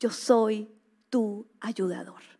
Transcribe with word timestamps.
yo 0.00 0.10
soy 0.10 0.68
tu 1.08 1.46
ayudador 1.60 2.30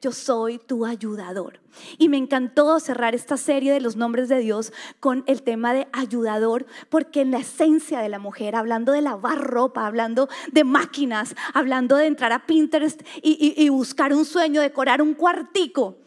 yo 0.00 0.12
soy 0.12 0.58
tu 0.58 0.86
ayudador. 0.86 1.60
Y 1.98 2.08
me 2.08 2.16
encantó 2.16 2.80
cerrar 2.80 3.14
esta 3.14 3.36
serie 3.36 3.72
de 3.72 3.80
los 3.80 3.96
nombres 3.96 4.28
de 4.28 4.38
Dios 4.38 4.72
con 4.98 5.22
el 5.26 5.42
tema 5.42 5.72
de 5.74 5.88
ayudador, 5.92 6.66
porque 6.88 7.20
en 7.20 7.30
la 7.30 7.38
esencia 7.38 8.00
de 8.00 8.08
la 8.08 8.18
mujer, 8.18 8.56
hablando 8.56 8.92
de 8.92 9.02
lavar 9.02 9.38
ropa, 9.38 9.86
hablando 9.86 10.28
de 10.52 10.64
máquinas, 10.64 11.36
hablando 11.54 11.96
de 11.96 12.06
entrar 12.06 12.32
a 12.32 12.46
Pinterest 12.46 13.02
y, 13.22 13.68
buscar 13.68 14.12
un 14.14 14.24
sueño, 14.24 14.60
decorar 14.60 15.02
un 15.02 15.14
cuartico 15.14 15.98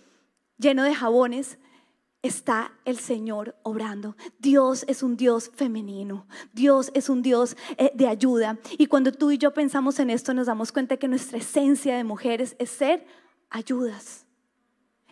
lleno 0.58 0.84
de 0.84 0.96
jabones, 0.96 1.60
está 2.24 2.72
el 2.86 2.98
Señor 2.98 3.56
obrando. 3.64 4.16
Dios 4.40 4.86
es 4.88 5.04
un 5.04 5.18
Dios 5.18 5.52
femenino. 5.54 6.26
Dios 6.54 6.90
es 6.96 7.10
un 7.10 7.22
Dios 7.22 7.56
eh, 7.78 7.92
de 7.94 8.08
ayuda. 8.08 8.58
Y 8.78 8.88
cuando 8.88 9.12
tú 9.12 9.30
y 9.30 9.38
yo 9.38 9.54
pensamos 9.54 10.00
en 10.00 10.10
esto, 10.10 10.34
nos 10.34 10.48
damos 10.48 10.72
cuenta 10.72 10.98
que 10.98 11.10
nuestra 11.10 11.38
esencia 11.38 11.96
de 11.96 12.04
mujeres 12.04 12.56
es 12.58 12.72
ser 12.72 13.06
ayudas. 13.50 14.26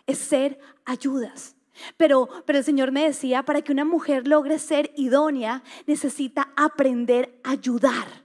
Es 0.06 0.18
ser 0.18 0.58
ayudas. 0.86 1.54
Pero, 1.96 2.28
pero 2.46 2.58
el 2.58 2.64
Señor 2.64 2.92
me 2.92 3.04
decía, 3.04 3.44
para 3.44 3.62
que 3.62 3.72
una 3.72 3.84
mujer 3.84 4.26
logre 4.26 4.58
ser 4.58 4.92
idónea, 4.96 5.62
necesita 5.86 6.52
aprender 6.56 7.38
a 7.44 7.50
ayudar. 7.50 8.22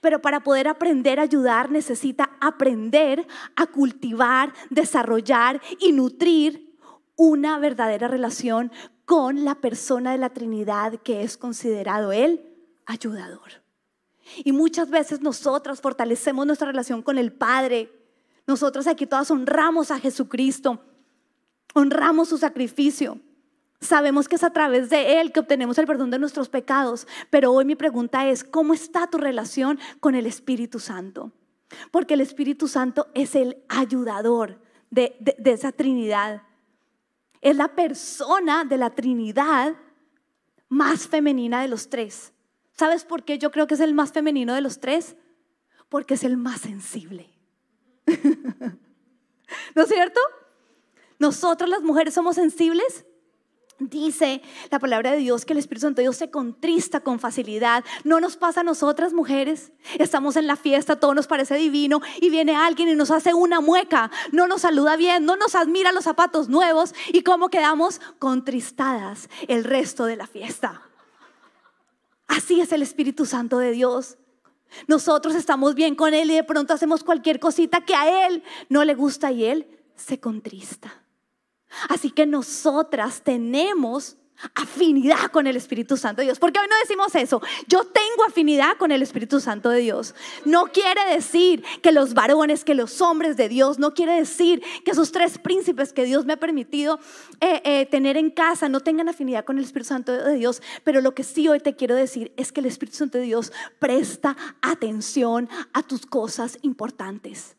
Pero 0.00 0.20
para 0.20 0.40
poder 0.40 0.68
aprender 0.68 1.20
a 1.20 1.22
ayudar, 1.22 1.70
necesita 1.70 2.30
aprender 2.40 3.26
a 3.56 3.66
cultivar, 3.66 4.52
desarrollar 4.68 5.60
y 5.78 5.92
nutrir 5.92 6.69
una 7.22 7.58
verdadera 7.58 8.08
relación 8.08 8.72
con 9.04 9.44
la 9.44 9.56
persona 9.56 10.12
de 10.12 10.16
la 10.16 10.30
Trinidad 10.30 10.94
que 11.02 11.22
es 11.22 11.36
considerado 11.36 12.12
el 12.12 12.40
ayudador. 12.86 13.62
Y 14.42 14.52
muchas 14.52 14.88
veces 14.88 15.20
nosotras 15.20 15.82
fortalecemos 15.82 16.46
nuestra 16.46 16.68
relación 16.68 17.02
con 17.02 17.18
el 17.18 17.30
Padre, 17.30 17.92
nosotros 18.46 18.86
aquí 18.86 19.04
todas 19.04 19.30
honramos 19.30 19.90
a 19.90 20.00
Jesucristo, 20.00 20.80
honramos 21.74 22.30
su 22.30 22.38
sacrificio. 22.38 23.20
Sabemos 23.82 24.26
que 24.26 24.36
es 24.36 24.42
a 24.42 24.54
través 24.54 24.88
de 24.88 25.20
Él 25.20 25.30
que 25.30 25.40
obtenemos 25.40 25.76
el 25.76 25.86
perdón 25.86 26.10
de 26.10 26.18
nuestros 26.18 26.48
pecados, 26.48 27.06
pero 27.28 27.52
hoy 27.52 27.66
mi 27.66 27.76
pregunta 27.76 28.30
es, 28.30 28.44
¿cómo 28.44 28.72
está 28.72 29.08
tu 29.08 29.18
relación 29.18 29.78
con 30.00 30.14
el 30.14 30.24
Espíritu 30.24 30.80
Santo? 30.80 31.32
Porque 31.90 32.14
el 32.14 32.22
Espíritu 32.22 32.66
Santo 32.66 33.08
es 33.12 33.34
el 33.34 33.58
ayudador 33.68 34.58
de, 34.88 35.16
de 35.20 35.52
esa 35.52 35.70
Trinidad. 35.70 36.44
Es 37.40 37.56
la 37.56 37.74
persona 37.74 38.64
de 38.64 38.76
la 38.76 38.90
Trinidad 38.90 39.74
más 40.68 41.08
femenina 41.08 41.62
de 41.62 41.68
los 41.68 41.88
tres. 41.88 42.32
¿Sabes 42.72 43.04
por 43.04 43.24
qué 43.24 43.38
yo 43.38 43.50
creo 43.50 43.66
que 43.66 43.74
es 43.74 43.80
el 43.80 43.94
más 43.94 44.12
femenino 44.12 44.54
de 44.54 44.60
los 44.60 44.80
tres? 44.80 45.16
Porque 45.88 46.14
es 46.14 46.24
el 46.24 46.36
más 46.36 46.60
sensible. 46.60 47.28
¿No 49.74 49.82
es 49.82 49.88
cierto? 49.88 50.20
Nosotros 51.18 51.68
las 51.68 51.82
mujeres 51.82 52.14
somos 52.14 52.36
sensibles. 52.36 53.04
Dice 53.80 54.42
la 54.70 54.78
palabra 54.78 55.12
de 55.12 55.16
Dios 55.16 55.46
que 55.46 55.54
el 55.54 55.58
Espíritu 55.58 55.86
Santo 55.86 56.00
de 56.00 56.02
Dios 56.02 56.16
se 56.16 56.30
contrista 56.30 57.00
con 57.00 57.18
facilidad. 57.18 57.82
No 58.04 58.20
nos 58.20 58.36
pasa 58.36 58.60
a 58.60 58.62
nosotras 58.62 59.14
mujeres. 59.14 59.72
Estamos 59.98 60.36
en 60.36 60.46
la 60.46 60.56
fiesta, 60.56 61.00
todo 61.00 61.14
nos 61.14 61.26
parece 61.26 61.54
divino 61.56 62.02
y 62.20 62.28
viene 62.28 62.54
alguien 62.54 62.90
y 62.90 62.94
nos 62.94 63.10
hace 63.10 63.32
una 63.32 63.62
mueca. 63.62 64.10
No 64.32 64.46
nos 64.46 64.60
saluda 64.60 64.96
bien, 64.96 65.24
no 65.24 65.36
nos 65.36 65.54
admira 65.54 65.92
los 65.92 66.04
zapatos 66.04 66.50
nuevos 66.50 66.94
y 67.10 67.22
cómo 67.22 67.48
quedamos 67.48 68.02
contristadas 68.18 69.30
el 69.48 69.64
resto 69.64 70.04
de 70.04 70.16
la 70.16 70.26
fiesta. 70.26 70.82
Así 72.28 72.60
es 72.60 72.72
el 72.72 72.82
Espíritu 72.82 73.24
Santo 73.24 73.58
de 73.58 73.72
Dios. 73.72 74.18
Nosotros 74.88 75.34
estamos 75.34 75.74
bien 75.74 75.94
con 75.94 76.12
Él 76.12 76.30
y 76.30 76.34
de 76.34 76.44
pronto 76.44 76.74
hacemos 76.74 77.02
cualquier 77.02 77.40
cosita 77.40 77.80
que 77.80 77.94
a 77.94 78.26
Él 78.26 78.42
no 78.68 78.84
le 78.84 78.94
gusta 78.94 79.32
y 79.32 79.46
Él 79.46 79.66
se 79.96 80.20
contrista. 80.20 80.99
Así 81.88 82.10
que 82.10 82.26
nosotras 82.26 83.22
tenemos 83.22 84.16
afinidad 84.54 85.30
con 85.30 85.46
el 85.46 85.56
Espíritu 85.56 85.96
Santo 85.96 86.20
de 86.20 86.26
Dios. 86.26 86.38
Porque 86.38 86.58
hoy 86.60 86.66
no 86.68 86.76
decimos 86.80 87.14
eso. 87.14 87.40
Yo 87.68 87.84
tengo 87.84 88.24
afinidad 88.26 88.76
con 88.78 88.92
el 88.92 89.02
Espíritu 89.02 89.40
Santo 89.40 89.70
de 89.70 89.80
Dios. 89.80 90.14
No 90.44 90.66
quiere 90.66 91.04
decir 91.12 91.62
que 91.82 91.92
los 91.92 92.14
varones, 92.14 92.64
que 92.64 92.74
los 92.74 93.00
hombres 93.00 93.36
de 93.36 93.48
Dios, 93.48 93.78
no 93.78 93.94
quiere 93.94 94.14
decir 94.14 94.62
que 94.84 94.92
esos 94.92 95.12
tres 95.12 95.38
príncipes 95.38 95.92
que 95.92 96.04
Dios 96.04 96.24
me 96.24 96.34
ha 96.34 96.38
permitido 96.38 96.98
eh, 97.40 97.60
eh, 97.64 97.86
tener 97.86 98.16
en 98.16 98.30
casa 98.30 98.68
no 98.68 98.80
tengan 98.80 99.08
afinidad 99.08 99.44
con 99.44 99.58
el 99.58 99.64
Espíritu 99.64 99.88
Santo 99.88 100.12
de 100.12 100.34
Dios. 100.34 100.62
Pero 100.84 101.00
lo 101.00 101.14
que 101.14 101.24
sí 101.24 101.48
hoy 101.48 101.60
te 101.60 101.76
quiero 101.76 101.94
decir 101.94 102.32
es 102.36 102.52
que 102.52 102.60
el 102.60 102.66
Espíritu 102.66 102.98
Santo 102.98 103.18
de 103.18 103.24
Dios 103.24 103.52
presta 103.78 104.36
atención 104.62 105.48
a 105.72 105.82
tus 105.82 106.06
cosas 106.06 106.58
importantes. 106.62 107.56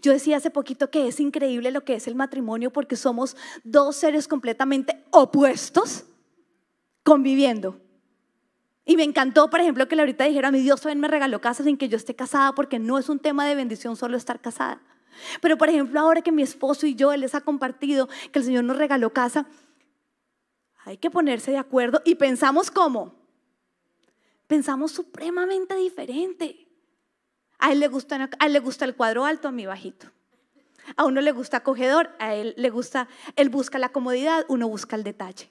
Yo 0.00 0.12
decía 0.12 0.36
hace 0.36 0.50
poquito 0.50 0.90
que 0.90 1.08
es 1.08 1.20
increíble 1.20 1.70
lo 1.70 1.84
que 1.84 1.94
es 1.94 2.06
el 2.06 2.14
matrimonio 2.14 2.72
porque 2.72 2.96
somos 2.96 3.36
dos 3.64 3.96
seres 3.96 4.28
completamente 4.28 5.04
opuestos 5.10 6.04
conviviendo. 7.02 7.80
Y 8.84 8.96
me 8.96 9.04
encantó, 9.04 9.48
por 9.48 9.60
ejemplo, 9.60 9.86
que 9.86 9.98
ahorita 9.98 10.24
dijera, 10.24 10.50
mi 10.50 10.60
Dios 10.60 10.80
también 10.80 11.00
me 11.00 11.08
regaló 11.08 11.40
casa 11.40 11.62
sin 11.62 11.76
que 11.76 11.88
yo 11.88 11.96
esté 11.96 12.14
casada 12.14 12.52
porque 12.54 12.78
no 12.78 12.98
es 12.98 13.08
un 13.08 13.18
tema 13.18 13.46
de 13.46 13.54
bendición 13.54 13.96
solo 13.96 14.16
estar 14.16 14.40
casada. 14.40 14.82
Pero, 15.40 15.56
por 15.56 15.68
ejemplo, 15.68 16.00
ahora 16.00 16.22
que 16.22 16.32
mi 16.32 16.42
esposo 16.42 16.86
y 16.86 16.94
yo, 16.94 17.12
él 17.12 17.20
les 17.20 17.34
ha 17.34 17.42
compartido 17.42 18.08
que 18.32 18.38
el 18.38 18.44
Señor 18.44 18.64
nos 18.64 18.76
regaló 18.76 19.12
casa, 19.12 19.46
hay 20.84 20.96
que 20.96 21.10
ponerse 21.10 21.52
de 21.52 21.58
acuerdo 21.58 22.02
y 22.04 22.16
pensamos 22.16 22.70
cómo. 22.70 23.14
Pensamos 24.48 24.90
supremamente 24.90 25.76
diferente. 25.76 26.61
A 27.62 27.70
él 27.70 27.78
le 27.78 27.86
gusta, 27.86 28.84
el 28.84 28.96
cuadro 28.96 29.24
alto, 29.24 29.46
a 29.46 29.52
mí 29.52 29.66
bajito. 29.66 30.08
A 30.96 31.04
uno 31.04 31.20
le 31.20 31.30
gusta 31.30 31.58
acogedor, 31.58 32.10
a 32.18 32.34
él 32.34 32.54
le 32.56 32.70
gusta, 32.70 33.06
él 33.36 33.50
busca 33.50 33.78
la 33.78 33.90
comodidad, 33.90 34.44
uno 34.48 34.66
busca 34.66 34.96
el 34.96 35.04
detalle. 35.04 35.48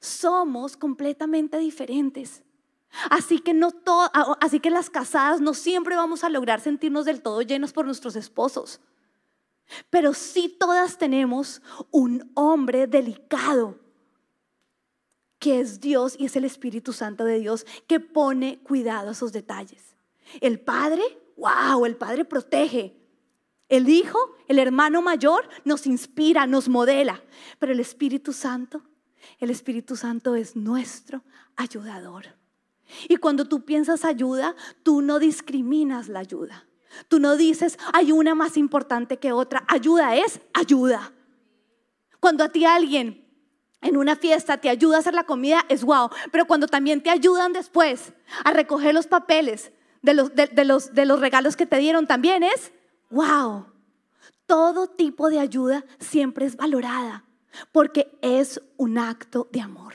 Somos 0.00 0.78
completamente 0.78 1.58
diferentes. 1.58 2.42
Así 3.10 3.40
que 3.40 3.52
no 3.52 3.72
todo, 3.72 4.10
así 4.40 4.58
que 4.58 4.70
las 4.70 4.88
casadas 4.88 5.42
no 5.42 5.52
siempre 5.52 5.96
vamos 5.96 6.24
a 6.24 6.30
lograr 6.30 6.62
sentirnos 6.62 7.04
del 7.04 7.20
todo 7.20 7.42
llenos 7.42 7.74
por 7.74 7.84
nuestros 7.84 8.16
esposos. 8.16 8.80
Pero 9.90 10.14
sí 10.14 10.56
todas 10.58 10.96
tenemos 10.96 11.60
un 11.90 12.30
hombre 12.36 12.86
delicado 12.86 13.78
que 15.38 15.60
es 15.60 15.78
Dios 15.78 16.16
y 16.18 16.24
es 16.24 16.36
el 16.36 16.46
Espíritu 16.46 16.94
Santo 16.94 17.26
de 17.26 17.38
Dios 17.38 17.66
que 17.86 18.00
pone 18.00 18.60
cuidado 18.60 19.10
a 19.10 19.12
esos 19.12 19.30
detalles. 19.30 19.94
El 20.40 20.58
Padre 20.58 21.02
wow, 21.40 21.84
el 21.86 21.96
Padre 21.96 22.24
protege. 22.24 22.96
El 23.68 23.88
Hijo, 23.88 24.18
el 24.48 24.58
hermano 24.58 25.00
mayor, 25.00 25.48
nos 25.64 25.86
inspira, 25.86 26.46
nos 26.46 26.68
modela. 26.68 27.22
Pero 27.58 27.72
el 27.72 27.80
Espíritu 27.80 28.32
Santo, 28.32 28.82
el 29.38 29.50
Espíritu 29.50 29.96
Santo 29.96 30.34
es 30.34 30.56
nuestro 30.56 31.22
ayudador. 31.56 32.26
Y 33.08 33.16
cuando 33.16 33.46
tú 33.46 33.64
piensas 33.64 34.04
ayuda, 34.04 34.56
tú 34.82 35.02
no 35.02 35.18
discriminas 35.18 36.08
la 36.08 36.20
ayuda. 36.20 36.66
Tú 37.08 37.20
no 37.20 37.36
dices, 37.36 37.78
hay 37.92 38.10
una 38.10 38.34
más 38.34 38.56
importante 38.56 39.18
que 39.18 39.32
otra. 39.32 39.64
Ayuda 39.68 40.16
es 40.16 40.40
ayuda. 40.52 41.12
Cuando 42.18 42.42
a 42.44 42.48
ti 42.50 42.64
alguien 42.64 43.24
en 43.80 43.96
una 43.96 44.16
fiesta 44.16 44.58
te 44.58 44.68
ayuda 44.68 44.96
a 44.96 45.00
hacer 45.00 45.14
la 45.14 45.24
comida, 45.24 45.64
es 45.68 45.84
wow. 45.84 46.10
Pero 46.32 46.46
cuando 46.46 46.66
también 46.66 47.02
te 47.02 47.10
ayudan 47.10 47.52
después 47.52 48.12
a 48.44 48.52
recoger 48.52 48.92
los 48.92 49.06
papeles, 49.06 49.70
de 50.02 50.14
los, 50.14 50.34
de, 50.34 50.64
los, 50.64 50.94
de 50.94 51.04
los 51.04 51.20
regalos 51.20 51.56
que 51.56 51.66
te 51.66 51.78
dieron 51.78 52.06
también 52.06 52.42
es, 52.42 52.72
wow, 53.10 53.66
todo 54.46 54.88
tipo 54.88 55.30
de 55.30 55.38
ayuda 55.38 55.84
siempre 55.98 56.46
es 56.46 56.56
valorada 56.56 57.24
porque 57.72 58.18
es 58.22 58.60
un 58.76 58.98
acto 58.98 59.48
de 59.52 59.60
amor. 59.60 59.94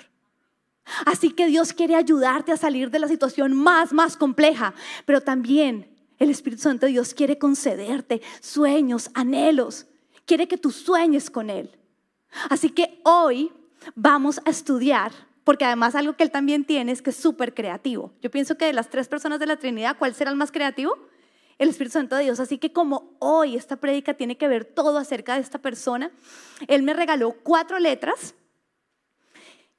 Así 1.05 1.31
que 1.31 1.47
Dios 1.47 1.73
quiere 1.73 1.95
ayudarte 1.95 2.51
a 2.51 2.57
salir 2.57 2.91
de 2.91 2.99
la 2.99 3.07
situación 3.07 3.55
más, 3.55 3.91
más 3.91 4.15
compleja, 4.15 4.75
pero 5.05 5.21
también 5.21 5.89
el 6.19 6.29
Espíritu 6.29 6.61
Santo 6.61 6.85
de 6.85 6.93
Dios 6.93 7.13
quiere 7.13 7.37
concederte 7.37 8.21
sueños, 8.39 9.09
anhelos, 9.13 9.87
quiere 10.25 10.47
que 10.47 10.57
tú 10.57 10.71
sueñes 10.71 11.29
con 11.29 11.49
Él. 11.49 11.77
Así 12.49 12.69
que 12.69 13.01
hoy 13.03 13.51
vamos 13.95 14.39
a 14.45 14.49
estudiar 14.49 15.11
porque 15.45 15.63
además 15.63 15.95
algo 15.95 16.17
que 16.17 16.23
él 16.23 16.31
también 16.31 16.65
tiene 16.65 16.91
es 16.91 17.01
que 17.01 17.11
es 17.11 17.15
súper 17.15 17.53
creativo. 17.53 18.11
Yo 18.21 18.29
pienso 18.31 18.57
que 18.57 18.65
de 18.65 18.73
las 18.73 18.89
tres 18.89 19.07
personas 19.07 19.39
de 19.39 19.45
la 19.45 19.57
Trinidad, 19.57 19.95
¿cuál 19.97 20.13
será 20.13 20.31
el 20.31 20.35
más 20.35 20.51
creativo? 20.51 20.97
El 21.59 21.69
Espíritu 21.69 21.93
Santo 21.93 22.15
de 22.15 22.23
Dios. 22.23 22.39
Así 22.39 22.57
que 22.57 22.73
como 22.73 23.15
hoy 23.19 23.55
esta 23.55 23.77
prédica 23.77 24.15
tiene 24.15 24.37
que 24.37 24.47
ver 24.47 24.65
todo 24.65 24.97
acerca 24.97 25.35
de 25.35 25.41
esta 25.41 25.59
persona, 25.59 26.11
él 26.67 26.81
me 26.81 26.93
regaló 26.93 27.35
cuatro 27.43 27.77
letras, 27.77 28.33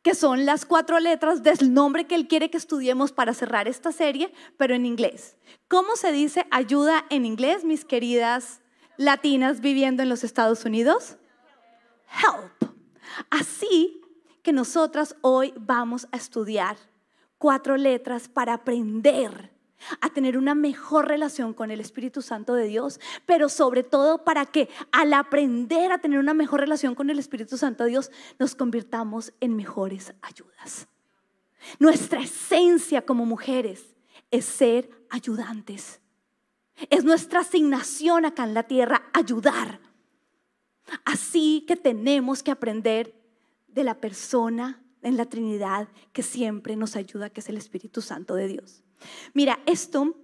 que 0.02 0.14
son 0.14 0.46
las 0.46 0.64
cuatro 0.64 1.00
letras 1.00 1.42
del 1.42 1.74
nombre 1.74 2.06
que 2.06 2.14
él 2.14 2.28
quiere 2.28 2.48
que 2.48 2.58
estudiemos 2.58 3.10
para 3.10 3.34
cerrar 3.34 3.66
esta 3.66 3.90
serie, 3.90 4.32
pero 4.56 4.72
en 4.72 4.86
inglés. 4.86 5.36
¿Cómo 5.66 5.96
se 5.96 6.12
dice 6.12 6.46
ayuda 6.52 7.04
en 7.10 7.26
inglés, 7.26 7.64
mis 7.64 7.84
queridas 7.84 8.60
latinas 8.98 9.60
viviendo 9.60 10.04
en 10.04 10.10
los 10.10 10.22
Estados 10.22 10.64
Unidos? 10.64 11.16
Help. 12.22 12.72
Así 13.30 14.00
que 14.46 14.52
nosotras 14.52 15.16
hoy 15.22 15.52
vamos 15.58 16.06
a 16.12 16.16
estudiar 16.16 16.76
cuatro 17.36 17.76
letras 17.76 18.28
para 18.28 18.54
aprender 18.54 19.50
a 20.00 20.08
tener 20.10 20.38
una 20.38 20.54
mejor 20.54 21.08
relación 21.08 21.52
con 21.52 21.72
el 21.72 21.80
Espíritu 21.80 22.22
Santo 22.22 22.54
de 22.54 22.68
Dios, 22.68 23.00
pero 23.26 23.48
sobre 23.48 23.82
todo 23.82 24.22
para 24.22 24.46
que 24.46 24.68
al 24.92 25.14
aprender 25.14 25.90
a 25.90 25.98
tener 25.98 26.20
una 26.20 26.32
mejor 26.32 26.60
relación 26.60 26.94
con 26.94 27.10
el 27.10 27.18
Espíritu 27.18 27.56
Santo 27.56 27.82
de 27.82 27.90
Dios, 27.90 28.12
nos 28.38 28.54
convirtamos 28.54 29.32
en 29.40 29.56
mejores 29.56 30.14
ayudas. 30.22 30.86
Nuestra 31.80 32.20
esencia 32.20 33.02
como 33.02 33.26
mujeres 33.26 33.96
es 34.30 34.44
ser 34.44 34.88
ayudantes. 35.10 36.00
Es 36.88 37.02
nuestra 37.02 37.40
asignación 37.40 38.24
acá 38.24 38.44
en 38.44 38.54
la 38.54 38.62
tierra 38.62 39.10
ayudar. 39.12 39.80
Así 41.04 41.64
que 41.66 41.74
tenemos 41.74 42.44
que 42.44 42.52
aprender 42.52 43.15
de 43.76 43.84
la 43.84 44.00
persona 44.00 44.82
en 45.02 45.16
la 45.16 45.26
Trinidad 45.26 45.88
que 46.12 46.24
siempre 46.24 46.74
nos 46.74 46.96
ayuda, 46.96 47.30
que 47.30 47.40
es 47.40 47.48
el 47.48 47.56
Espíritu 47.56 48.02
Santo 48.02 48.34
de 48.34 48.48
Dios. 48.48 48.82
Mira, 49.34 49.60
esto 49.66 50.16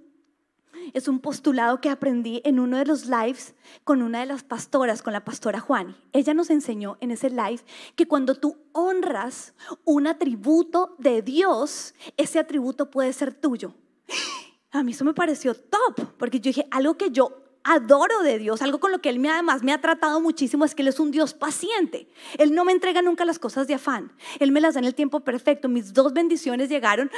es 0.95 1.07
un 1.07 1.21
postulado 1.21 1.81
que 1.81 1.91
aprendí 1.91 2.41
en 2.45 2.59
uno 2.59 2.79
de 2.79 2.87
los 2.87 3.07
lives 3.07 3.55
con 3.85 4.03
una 4.03 4.21
de 4.21 4.27
las 4.27 4.43
pastoras, 4.43 5.03
con 5.03 5.13
la 5.13 5.25
pastora 5.25 5.61
Juani. 5.61 5.95
Ella 6.13 6.35
nos 6.35 6.51
enseñó 6.51 6.97
en 7.01 7.11
ese 7.13 7.31
live 7.31 7.61
que 7.95 8.09
cuando 8.09 8.35
tú 8.35 8.57
honras 8.73 9.55
un 9.85 10.07
atributo 10.07 10.97
de 10.99 11.23
Dios, 11.23 11.95
ese 12.17 12.39
atributo 12.39 12.91
puede 12.91 13.13
ser 13.13 13.35
tuyo. 13.35 13.75
A 14.71 14.83
mí 14.83 14.93
eso 14.93 15.05
me 15.05 15.13
pareció 15.13 15.55
top, 15.55 16.17
porque 16.17 16.41
yo 16.41 16.49
dije, 16.49 16.67
algo 16.71 16.97
que 16.97 17.11
yo 17.11 17.42
adoro 17.65 18.23
de 18.23 18.39
Dios, 18.39 18.63
algo 18.63 18.81
con 18.81 18.93
lo 18.93 19.01
que 19.01 19.09
Él 19.09 19.19
me, 19.19 19.31
además 19.31 19.63
me 19.63 19.73
ha 19.73 19.81
tratado 19.81 20.21
muchísimo 20.21 20.65
es 20.65 20.75
que 20.75 20.83
Él 20.83 20.89
es 20.89 21.01
un 21.01 21.11
Dios 21.11 21.35
paciente. 21.35 22.09
Él 22.39 22.55
no 22.55 22.65
me 22.65 22.73
entrega 22.73 23.03
nunca 23.03 23.25
las 23.25 23.39
cosas 23.39 23.67
de 23.67 23.75
afán. 23.75 24.13
Él 24.39 24.53
me 24.53 24.61
las 24.61 24.75
da 24.75 24.81
en 24.81 24.87
el 24.87 24.95
tiempo 24.95 25.21
perfecto. 25.21 25.69
Mis 25.69 25.93
dos 25.93 26.13
bendiciones 26.13 26.69
llegaron 26.69 27.11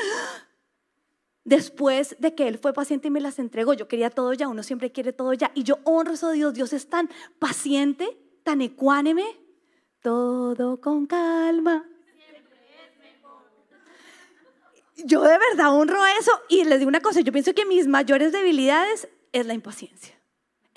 después 1.44 2.16
de 2.18 2.34
que 2.34 2.48
Él 2.48 2.58
fue 2.58 2.72
paciente 2.72 3.08
y 3.08 3.10
me 3.10 3.20
las 3.20 3.38
entregó. 3.38 3.74
Yo 3.74 3.88
quería 3.88 4.10
todo 4.10 4.32
ya, 4.32 4.48
uno 4.48 4.62
siempre 4.62 4.92
quiere 4.92 5.12
todo 5.12 5.32
ya. 5.32 5.50
Y 5.54 5.62
yo 5.62 5.78
honro 5.84 6.14
de 6.14 6.34
Dios. 6.34 6.54
Dios 6.54 6.72
es 6.72 6.88
tan 6.88 7.10
paciente, 7.38 8.18
tan 8.42 8.60
ecuánime. 8.60 9.24
Todo 10.02 10.80
con 10.80 11.06
calma. 11.06 11.86
Yo 14.96 15.22
de 15.22 15.38
verdad 15.38 15.74
honro 15.74 16.04
eso 16.20 16.30
y 16.48 16.64
les 16.64 16.78
digo 16.78 16.88
una 16.88 17.00
cosa, 17.00 17.20
yo 17.20 17.32
pienso 17.32 17.52
que 17.52 17.66
mis 17.66 17.88
mayores 17.88 18.30
debilidades 18.30 19.08
es 19.32 19.44
la 19.44 19.52
impaciencia 19.52 20.14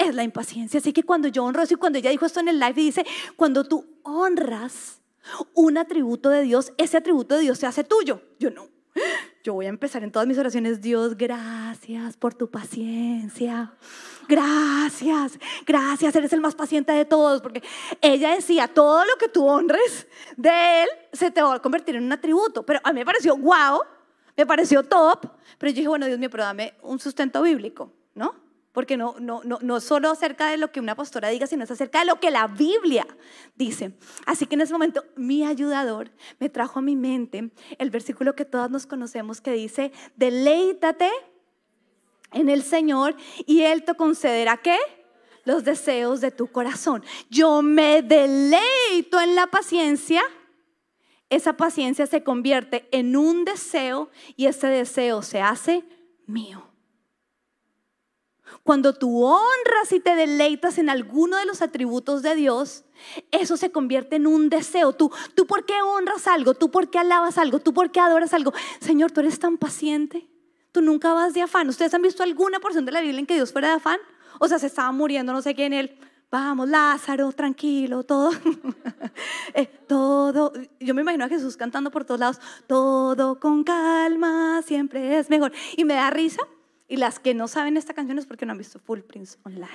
es 0.09 0.15
la 0.15 0.23
impaciencia. 0.23 0.79
Así 0.79 0.93
que 0.93 1.03
cuando 1.03 1.27
yo 1.27 1.43
honro 1.43 1.63
y 1.69 1.75
cuando 1.75 1.99
ella 1.99 2.11
dijo 2.11 2.25
esto 2.25 2.39
en 2.39 2.47
el 2.47 2.59
live 2.59 2.73
dice, 2.73 3.05
cuando 3.35 3.63
tú 3.63 3.85
honras 4.03 5.01
un 5.53 5.77
atributo 5.77 6.29
de 6.29 6.43
Dios, 6.43 6.73
ese 6.77 6.97
atributo 6.97 7.35
de 7.35 7.41
Dios 7.41 7.57
se 7.57 7.65
hace 7.65 7.83
tuyo. 7.83 8.21
Yo 8.39 8.49
no. 8.49 8.69
Yo 9.43 9.53
voy 9.53 9.65
a 9.67 9.69
empezar 9.69 10.03
en 10.03 10.11
todas 10.11 10.27
mis 10.27 10.37
oraciones, 10.37 10.81
Dios, 10.81 11.15
gracias 11.15 12.17
por 12.17 12.33
tu 12.33 12.49
paciencia. 12.49 13.73
Gracias, 14.27 15.39
gracias, 15.65 16.15
eres 16.15 16.33
el 16.33 16.41
más 16.41 16.55
paciente 16.55 16.91
de 16.91 17.05
todos, 17.05 17.41
porque 17.41 17.63
ella 18.01 18.35
decía, 18.35 18.67
todo 18.67 19.05
lo 19.05 19.15
que 19.17 19.29
tú 19.29 19.45
honres 19.47 20.07
de 20.35 20.83
Él 20.83 20.89
se 21.13 21.31
te 21.31 21.41
va 21.41 21.55
a 21.55 21.61
convertir 21.61 21.95
en 21.95 22.03
un 22.03 22.11
atributo. 22.11 22.63
Pero 22.63 22.81
a 22.83 22.91
mí 22.91 22.99
me 22.99 23.05
pareció 23.05 23.37
wow, 23.37 23.81
me 24.35 24.45
pareció 24.45 24.83
top, 24.83 25.27
pero 25.57 25.69
yo 25.69 25.75
dije, 25.75 25.87
bueno, 25.87 26.07
Dios 26.07 26.19
mío, 26.19 26.29
pero 26.29 26.43
dame 26.43 26.73
un 26.81 26.99
sustento 26.99 27.41
bíblico, 27.41 27.93
¿no? 28.15 28.46
Porque 28.77 28.95
no, 28.95 29.15
no, 29.19 29.41
no, 29.43 29.57
no 29.63 29.79
solo 29.79 30.11
acerca 30.11 30.51
de 30.51 30.57
lo 30.57 30.71
que 30.71 30.79
una 30.79 30.93
pastora 30.93 31.29
diga, 31.29 31.47
sino 31.47 31.63
es 31.63 31.71
acerca 31.71 32.01
de 32.01 32.05
lo 32.05 32.19
que 32.19 32.29
la 32.29 32.45
Biblia 32.45 33.07
dice. 33.55 33.93
Así 34.27 34.45
que 34.45 34.53
en 34.53 34.61
ese 34.61 34.71
momento 34.71 35.03
mi 35.15 35.43
ayudador 35.43 36.11
me 36.37 36.47
trajo 36.47 36.77
a 36.77 36.83
mi 36.83 36.95
mente 36.95 37.49
el 37.79 37.89
versículo 37.89 38.35
que 38.35 38.45
todas 38.45 38.69
nos 38.69 38.85
conocemos 38.85 39.41
que 39.41 39.51
dice, 39.51 39.91
deleítate 40.15 41.09
en 42.33 42.49
el 42.49 42.61
Señor 42.61 43.15
y 43.47 43.61
Él 43.61 43.83
te 43.83 43.95
concederá 43.95 44.57
qué? 44.57 44.77
Los 45.43 45.63
deseos 45.63 46.21
de 46.21 46.29
tu 46.29 46.45
corazón. 46.45 47.03
Yo 47.31 47.63
me 47.63 48.03
deleito 48.03 49.19
en 49.19 49.33
la 49.33 49.47
paciencia. 49.47 50.21
Esa 51.31 51.57
paciencia 51.57 52.05
se 52.05 52.23
convierte 52.23 52.87
en 52.91 53.15
un 53.15 53.43
deseo 53.43 54.11
y 54.35 54.45
ese 54.45 54.67
deseo 54.67 55.23
se 55.23 55.41
hace 55.41 55.83
mío. 56.27 56.76
Cuando 58.67 58.91
tú 58.91 59.23
honras 59.23 59.93
y 59.93 60.01
te 60.01 60.13
deleitas 60.13 60.77
en 60.77 60.89
alguno 60.89 61.37
de 61.37 61.45
los 61.45 61.61
atributos 61.61 62.21
de 62.21 62.35
Dios, 62.35 62.83
eso 63.31 63.55
se 63.55 63.71
convierte 63.71 64.17
en 64.17 64.27
un 64.27 64.49
deseo. 64.49 64.91
Tú, 64.91 65.09
tú 65.35 65.47
por 65.47 65.65
qué 65.65 65.81
honras 65.81 66.27
algo, 66.27 66.53
tú 66.53 66.69
por 66.69 66.89
qué 66.89 66.99
alabas 66.99 67.37
algo, 67.37 67.59
tú 67.59 67.73
por 67.73 67.91
qué 67.91 68.01
adoras 68.01 68.33
algo. 68.33 68.51
Señor, 68.81 69.13
tú 69.13 69.21
eres 69.21 69.39
tan 69.39 69.57
paciente. 69.57 70.27
Tú 70.73 70.81
nunca 70.81 71.13
vas 71.13 71.33
de 71.33 71.43
afán. 71.43 71.69
¿Ustedes 71.69 71.93
han 71.93 72.01
visto 72.01 72.23
alguna 72.23 72.59
porción 72.59 72.83
de 72.83 72.91
la 72.91 72.99
Biblia 72.99 73.21
en 73.21 73.25
que 73.25 73.35
Dios 73.35 73.53
fuera 73.53 73.69
de 73.69 73.75
afán? 73.75 73.99
O 74.37 74.49
sea, 74.49 74.59
se 74.59 74.67
estaba 74.67 74.91
muriendo, 74.91 75.31
no 75.31 75.41
sé 75.41 75.55
quién, 75.55 75.71
él. 75.71 75.97
Vamos, 76.29 76.67
Lázaro, 76.67 77.31
tranquilo, 77.31 78.03
todo. 78.03 78.31
Eh, 79.53 79.65
todo. 79.87 80.51
Yo 80.81 80.93
me 80.93 81.01
imagino 81.01 81.23
a 81.23 81.29
Jesús 81.29 81.55
cantando 81.55 81.89
por 81.89 82.03
todos 82.03 82.19
lados. 82.19 82.41
Todo 82.67 83.39
con 83.39 83.63
calma, 83.63 84.61
siempre 84.61 85.17
es 85.17 85.29
mejor. 85.29 85.53
Y 85.77 85.85
me 85.85 85.93
da 85.93 86.09
risa 86.09 86.41
y 86.87 86.97
las 86.97 87.19
que 87.19 87.33
no 87.33 87.47
saben 87.47 87.77
esta 87.77 87.93
canción 87.93 88.17
es 88.17 88.25
porque 88.25 88.45
no 88.45 88.53
han 88.53 88.57
visto 88.57 88.79
Full 88.79 89.01
Prince 89.01 89.37
Online. 89.43 89.67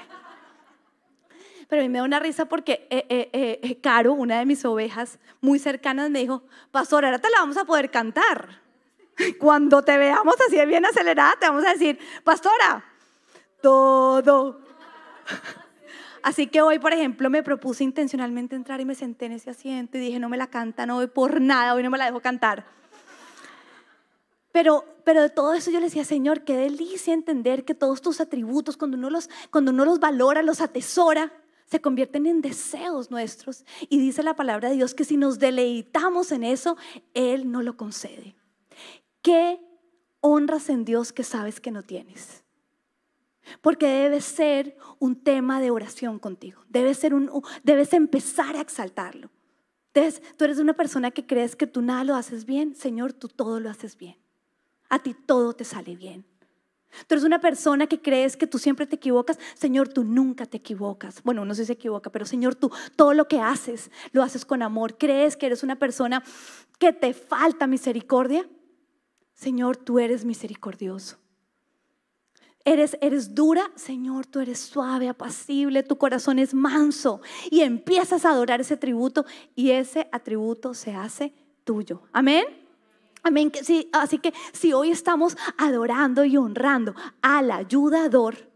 Pero 1.69 1.83
a 1.83 1.85
mí 1.85 1.89
me 1.89 1.99
da 1.99 2.05
una 2.05 2.19
risa 2.19 2.47
porque 2.47 2.87
eh, 2.91 3.07
eh, 3.09 3.61
eh, 3.63 3.81
Caro, 3.81 4.13
una 4.13 4.39
de 4.39 4.47
mis 4.47 4.65
ovejas 4.65 5.19
muy 5.41 5.59
cercanas, 5.59 6.11
me 6.11 6.19
dijo, 6.19 6.43
pastor, 6.71 7.05
ahora 7.05 7.19
te 7.19 7.31
la 7.31 7.39
vamos 7.41 7.57
a 7.57 7.65
poder 7.65 7.91
cantar. 7.91 8.61
Cuando 9.39 9.83
te 9.83 9.97
veamos 9.97 10.35
así 10.47 10.57
de 10.57 10.67
bien 10.67 10.85
acelerada, 10.85 11.35
te 11.39 11.47
vamos 11.47 11.65
a 11.65 11.73
decir, 11.73 11.99
pastora, 12.25 12.85
todo. 13.63 14.61
Así 16.23 16.47
que 16.47 16.63
hoy, 16.63 16.79
por 16.79 16.93
ejemplo, 16.93 17.31
me 17.31 17.43
propuse 17.43 17.85
intencionalmente 17.85 18.55
entrar 18.55 18.81
y 18.81 18.85
me 18.85 18.95
senté 18.95 19.27
en 19.27 19.33
ese 19.33 19.51
asiento 19.51 19.99
y 19.99 20.01
dije, 20.01 20.19
no 20.19 20.29
me 20.29 20.37
la 20.37 20.49
canta, 20.49 20.87
no 20.87 20.97
voy 20.97 21.09
por 21.09 21.41
nada, 21.41 21.75
hoy 21.75 21.83
no 21.83 21.91
me 21.91 21.99
la 21.99 22.07
dejo 22.07 22.21
cantar. 22.21 22.65
Pero, 24.53 24.85
pero 25.05 25.23
de 25.23 25.31
todo 25.31 25.55
eso 25.55 25.71
yo 25.71 25.81
le 25.81 25.87
decía, 25.87 26.05
Señor, 26.05 26.45
qué 26.45 26.57
delicia 26.57 27.15
entender 27.15 27.65
que 27.65 27.75
todos 27.75 28.03
tus 28.03 28.21
atributos, 28.21 28.77
cuando 28.77 28.99
uno 28.99 29.09
los, 29.09 29.31
cuando 29.51 29.73
uno 29.73 29.87
los 29.87 29.99
valora, 29.99 30.43
los 30.43 30.61
atesora, 30.61 31.33
se 31.65 31.81
convierten 31.81 32.27
en 32.27 32.43
deseos 32.43 33.11
nuestros. 33.11 33.65
Y 33.89 33.99
dice 33.99 34.23
la 34.23 34.37
palabra 34.37 34.69
de 34.69 34.77
Dios 34.77 34.95
que 34.95 35.05
si 35.05 35.17
nos 35.17 35.39
deleitamos 35.39 36.31
en 36.31 36.45
eso, 36.45 36.77
Él 37.15 37.51
no 37.51 37.63
lo 37.63 37.79
concede. 37.79 38.37
¿Qué 39.23 39.59
honras 40.21 40.69
en 40.69 40.85
Dios 40.85 41.15
que 41.15 41.25
sabes 41.25 41.61
que 41.61 41.71
no 41.71 41.83
tienes? 41.83 42.45
Porque 43.63 43.87
debe 43.87 44.21
ser 44.21 44.77
un 44.99 45.17
tema 45.17 45.61
de 45.63 45.71
oración 45.71 46.19
contigo. 46.19 46.63
Debe 46.69 46.93
ser 46.93 47.15
un, 47.15 47.31
debes 47.65 47.95
empezar 47.95 48.55
a 48.55 48.61
exaltarlo. 48.61 49.31
tú 50.37 50.45
eres 50.45 50.59
una 50.59 50.75
persona 50.75 51.11
que 51.11 51.27
crees 51.27 51.57
que 51.57 51.67
tú 51.67 51.81
nada 51.81 52.05
lo 52.05 52.17
haces 52.17 52.45
bien. 52.45 52.75
Señor, 52.75 53.15
tú 53.15 53.29
todo 53.29 53.59
lo 53.59 53.71
haces 53.71 53.97
bien 53.97 54.23
a 54.93 54.99
ti 54.99 55.15
todo 55.15 55.55
te 55.55 55.65
sale 55.65 55.97
bien. 55.97 56.23
Tú 57.07 57.15
eres 57.15 57.25
una 57.25 57.41
persona 57.41 57.87
que 57.87 58.03
crees 58.03 58.37
que 58.37 58.47
tú 58.47 58.59
siempre 58.59 58.87
te 58.87 58.97
equivocas. 58.97 59.39
Señor, 59.55 59.89
tú 59.89 60.05
nunca 60.05 60.45
te 60.45 60.59
equivocas. 60.59 61.23
Bueno, 61.23 61.41
uno 61.41 61.55
sí 61.55 61.65
se 61.65 61.73
equivoca, 61.73 62.11
pero 62.11 62.27
Señor, 62.27 62.57
tú 62.57 62.71
todo 62.95 63.15
lo 63.15 63.27
que 63.27 63.41
haces, 63.41 63.91
lo 64.13 64.23
haces 64.23 64.45
con 64.45 64.61
amor. 64.61 64.99
¿Crees 64.99 65.39
que 65.39 65.47
eres 65.47 65.63
una 65.63 65.77
persona 65.77 66.23
que 66.79 66.93
te 66.93 67.15
falta 67.15 67.67
misericordia? 67.67 68.47
Señor, 69.33 69.79
tú 69.79 69.99
eres 69.99 70.27
misericordioso. 70.27 71.17
Eres, 72.63 72.99
eres 73.01 73.35
dura, 73.35 73.73
Señor, 73.75 74.27
tú 74.27 74.41
eres 74.41 74.59
suave, 74.59 75.09
apacible, 75.09 75.83
tu 75.83 75.97
corazón 75.97 76.39
es 76.39 76.53
manso. 76.53 77.23
Y 77.51 77.63
empiezas 77.63 78.27
a 78.27 78.31
adorar 78.33 78.61
ese 78.61 78.77
tributo 78.77 79.25
y 79.55 79.71
ese 79.71 80.11
atributo 80.13 80.75
se 80.75 80.95
hace 80.95 81.33
tuyo. 81.65 82.03
Amén. 82.13 82.62
Amén. 83.23 83.53
Sí, 83.63 83.89
así 83.93 84.19
que 84.19 84.35
si 84.53 84.73
hoy 84.73 84.91
estamos 84.91 85.37
adorando 85.57 86.25
y 86.25 86.37
honrando 86.37 86.95
al 87.21 87.51
ayudador 87.51 88.51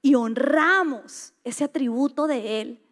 y 0.00 0.14
honramos 0.14 1.34
ese 1.44 1.64
atributo 1.64 2.26
de 2.26 2.60
Él 2.60 2.82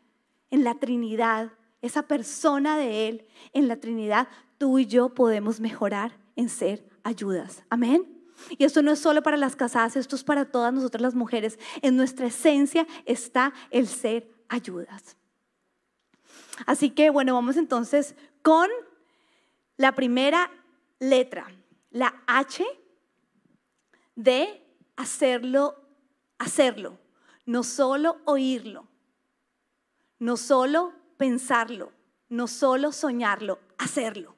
en 0.51 0.65
la 0.65 0.75
Trinidad, 0.75 1.53
esa 1.83 2.03
persona 2.03 2.77
de 2.77 3.09
Él 3.09 3.27
en 3.53 3.69
la 3.69 3.77
Trinidad, 3.77 4.29
tú 4.59 4.79
y 4.79 4.87
yo 4.87 5.11
podemos 5.11 5.61
mejorar 5.61 6.19
en 6.37 6.49
ser 6.49 6.89
ayudas. 7.05 7.63
Amén. 7.71 8.21
Y 8.59 8.65
esto 8.65 8.83
no 8.83 8.91
es 8.91 8.99
solo 8.99 9.23
para 9.23 9.37
las 9.37 9.55
casadas, 9.55 9.97
esto 9.97 10.17
es 10.17 10.25
para 10.25 10.47
todas 10.47 10.73
nosotras 10.73 11.03
las 11.03 11.15
mujeres. 11.15 11.59
En 11.83 11.97
nuestra 11.97 12.27
esencia 12.27 12.87
está 13.05 13.53
el 13.71 13.87
ser 13.87 14.31
ayudas. 14.49 15.17
Así 16.67 16.91
que 16.91 17.11
bueno, 17.11 17.35
vamos 17.35 17.57
entonces 17.57 18.15
con 18.43 18.69
la 19.81 19.93
primera 19.95 20.51
letra, 20.99 21.51
la 21.91 22.23
H 22.27 22.63
de 24.15 24.63
hacerlo, 24.95 25.75
hacerlo, 26.37 26.99
no 27.47 27.63
solo 27.63 28.19
oírlo, 28.27 28.87
no 30.19 30.37
solo 30.37 30.93
pensarlo, 31.17 31.95
no 32.29 32.47
solo 32.47 32.93
soñarlo, 32.93 33.59
hacerlo. 33.79 34.37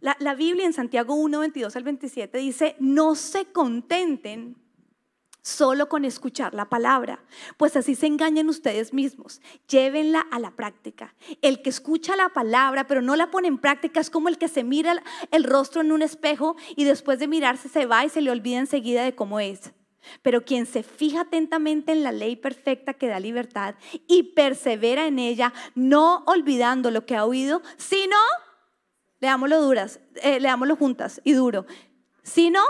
La, 0.00 0.16
la 0.18 0.34
Biblia 0.34 0.66
en 0.66 0.72
Santiago 0.72 1.14
1, 1.14 1.38
22 1.38 1.76
al 1.76 1.84
27 1.84 2.38
dice, 2.38 2.74
no 2.80 3.14
se 3.14 3.52
contenten 3.52 4.56
solo 5.46 5.88
con 5.88 6.04
escuchar 6.04 6.54
la 6.54 6.68
palabra, 6.68 7.20
pues 7.56 7.76
así 7.76 7.94
se 7.94 8.08
engañan 8.08 8.48
ustedes 8.48 8.92
mismos. 8.92 9.40
Llévenla 9.68 10.26
a 10.32 10.40
la 10.40 10.50
práctica. 10.50 11.14
El 11.40 11.62
que 11.62 11.70
escucha 11.70 12.16
la 12.16 12.30
palabra 12.30 12.88
pero 12.88 13.00
no 13.00 13.14
la 13.14 13.30
pone 13.30 13.46
en 13.46 13.58
práctica 13.58 14.00
es 14.00 14.10
como 14.10 14.28
el 14.28 14.38
que 14.38 14.48
se 14.48 14.64
mira 14.64 15.00
el 15.30 15.44
rostro 15.44 15.82
en 15.82 15.92
un 15.92 16.02
espejo 16.02 16.56
y 16.74 16.82
después 16.82 17.20
de 17.20 17.28
mirarse 17.28 17.68
se 17.68 17.86
va 17.86 18.04
y 18.04 18.08
se 18.08 18.22
le 18.22 18.32
olvida 18.32 18.58
enseguida 18.58 19.04
de 19.04 19.14
cómo 19.14 19.38
es. 19.38 19.72
Pero 20.22 20.44
quien 20.44 20.66
se 20.66 20.82
fija 20.82 21.20
atentamente 21.20 21.92
en 21.92 22.02
la 22.02 22.10
ley 22.10 22.34
perfecta 22.34 22.94
que 22.94 23.06
da 23.06 23.20
libertad 23.20 23.76
y 24.08 24.34
persevera 24.34 25.06
en 25.06 25.20
ella, 25.20 25.52
no 25.76 26.24
olvidando 26.26 26.90
lo 26.90 27.06
que 27.06 27.14
ha 27.14 27.24
oído, 27.24 27.62
sino, 27.76 28.16
leámoslo 29.20 29.62
duras, 29.62 30.00
eh, 30.16 30.40
leámoslo 30.40 30.74
juntas 30.74 31.20
y 31.22 31.34
duro, 31.34 31.66
sino 32.24 32.60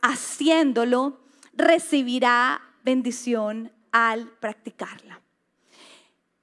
haciéndolo 0.00 1.21
recibirá 1.52 2.60
bendición 2.84 3.72
al 3.90 4.28
practicarla. 4.28 5.20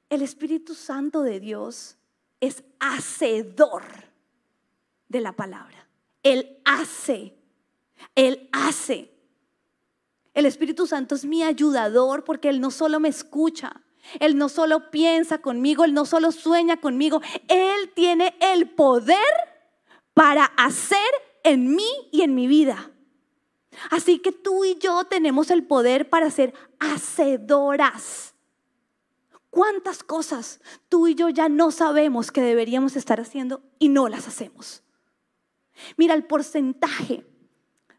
El 0.10 0.22
Espíritu 0.22 0.74
Santo 0.74 1.22
de 1.22 1.40
Dios 1.40 1.98
es 2.40 2.64
hacedor 2.80 3.84
de 5.08 5.22
la 5.22 5.34
palabra. 5.34 5.88
Él 6.24 6.58
hace, 6.66 7.36
Él 8.16 8.50
hace. 8.52 9.12
El 10.34 10.46
Espíritu 10.46 10.88
Santo 10.88 11.16
es 11.16 11.26
mi 11.26 11.44
ayudador 11.44 12.24
porque 12.24 12.50
Él 12.50 12.62
no 12.62 12.72
solo 12.72 13.00
me 13.00 13.10
escucha, 13.10 13.82
Él 14.20 14.38
no 14.38 14.50
solo 14.50 14.90
piensa 14.90 15.40
conmigo, 15.40 15.84
Él 15.84 15.94
no 15.94 16.06
solo 16.06 16.32
sueña 16.32 16.78
conmigo, 16.78 17.22
Él 17.48 17.92
tiene 17.94 18.36
el 18.40 18.70
poder 18.70 19.18
para 20.14 20.46
hacer 20.46 20.98
en 21.44 21.76
mí 21.76 21.90
y 22.12 22.22
en 22.22 22.36
mi 22.36 22.48
vida. 22.48 22.92
Así 23.90 24.20
que 24.20 24.32
tú 24.32 24.66
y 24.66 24.78
yo 24.80 25.04
tenemos 25.06 25.52
el 25.52 25.66
poder 25.66 26.10
para 26.10 26.30
ser 26.32 26.54
hacedoras. 26.80 28.36
¿Cuántas 29.50 30.04
cosas 30.04 30.62
tú 30.90 31.08
y 31.08 31.16
yo 31.16 31.30
ya 31.30 31.50
no 31.50 31.72
sabemos 31.72 32.32
que 32.32 32.42
deberíamos 32.42 32.96
estar 32.96 33.20
haciendo 33.20 33.64
y 33.80 33.90
no 33.90 34.08
las 34.08 34.28
hacemos? 34.28 34.84
Mira, 35.98 36.14
el 36.14 36.26
porcentaje 36.26 37.26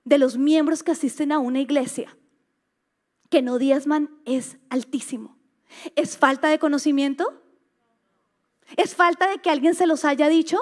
de 0.05 0.19
los 0.19 0.37
miembros 0.37 0.83
que 0.83 0.93
asisten 0.93 1.33
a 1.33 1.39
una 1.39 1.61
iglesia 1.61 2.17
que 3.31 3.43
no 3.43 3.59
diezman 3.59 4.11
es 4.25 4.59
altísimo. 4.69 5.39
¿Es 5.97 6.17
falta 6.17 6.49
de 6.49 6.59
conocimiento? 6.59 7.43
¿Es 8.77 8.95
falta 8.95 9.29
de 9.29 9.39
que 9.39 9.51
alguien 9.51 9.75
se 9.75 9.87
los 9.87 10.05
haya 10.05 10.29
dicho? 10.29 10.59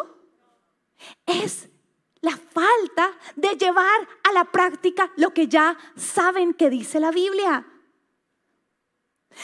Es 1.27 1.71
la 2.21 2.37
falta 2.37 3.13
de 3.37 3.57
llevar 3.57 4.09
a 4.29 4.33
la 4.33 4.45
práctica 4.45 5.11
lo 5.17 5.33
que 5.33 5.49
ya 5.49 5.77
saben 5.97 6.55
que 6.55 6.71
dice 6.71 7.01
la 7.01 7.11
Biblia. 7.11 7.67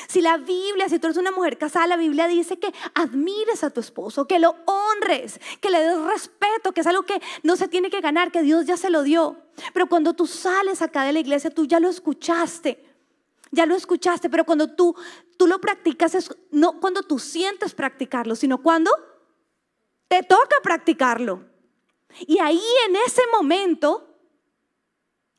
Si 0.08 0.20
la 0.20 0.38
Biblia, 0.38 0.88
si 0.88 0.98
tú 0.98 1.06
eres 1.06 1.18
una 1.18 1.30
mujer 1.30 1.56
casada, 1.56 1.86
la 1.86 1.96
Biblia 1.96 2.26
dice 2.26 2.58
que 2.58 2.72
admires 2.94 3.62
a 3.62 3.70
tu 3.70 3.80
esposo, 3.80 4.26
que 4.26 4.38
lo 4.38 4.56
honres, 4.66 5.40
que 5.60 5.70
le 5.70 5.80
des 5.80 5.98
respeto, 6.00 6.72
que 6.72 6.80
es 6.80 6.86
algo 6.86 7.04
que 7.04 7.20
no 7.42 7.54
se 7.56 7.68
tiene 7.68 7.90
que 7.90 8.00
ganar, 8.00 8.32
que 8.32 8.42
Dios 8.42 8.66
ya 8.66 8.76
se 8.76 8.90
lo 8.90 9.02
dio. 9.02 9.36
Pero 9.72 9.88
cuando 9.88 10.14
tú 10.14 10.26
sales 10.26 10.82
acá 10.82 11.04
de 11.04 11.12
la 11.12 11.20
iglesia, 11.20 11.50
tú 11.50 11.66
ya 11.66 11.78
lo 11.78 11.88
escuchaste. 11.88 12.84
Ya 13.52 13.66
lo 13.66 13.76
escuchaste, 13.76 14.28
pero 14.28 14.44
cuando 14.44 14.74
tú, 14.74 14.96
tú 15.38 15.46
lo 15.46 15.60
practicas 15.60 16.16
es 16.16 16.36
no 16.50 16.80
cuando 16.80 17.04
tú 17.04 17.20
sientes 17.20 17.72
practicarlo, 17.72 18.34
sino 18.34 18.60
cuando 18.62 18.90
te 20.08 20.24
toca 20.24 20.56
practicarlo. 20.60 21.53
Y 22.20 22.38
ahí 22.38 22.62
en 22.88 22.96
ese 22.96 23.22
momento, 23.32 24.08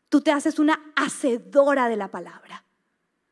tú 0.10 0.22
te 0.22 0.32
haces 0.32 0.60
una 0.60 0.92
hacedora 0.96 1.90
de 1.90 1.98
la 1.98 2.10
palabra. 2.10 2.64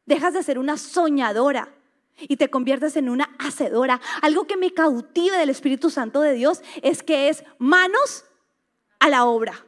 Dejas 0.06 0.34
de 0.34 0.44
ser 0.44 0.60
una 0.60 0.78
soñadora 0.78 1.74
y 2.20 2.38
te 2.38 2.50
conviertes 2.50 2.96
en 2.96 3.10
una 3.10 3.36
hacedora. 3.40 4.02
Algo 4.22 4.46
que 4.46 4.58
me 4.58 4.74
cautiva 4.74 5.38
del 5.38 5.50
Espíritu 5.50 5.90
Santo 5.90 6.22
de 6.22 6.34
Dios 6.34 6.62
es 6.82 7.04
que 7.04 7.30
es 7.30 7.44
manos 7.58 8.26
a 9.00 9.10
la 9.10 9.26
obra. 9.26 9.66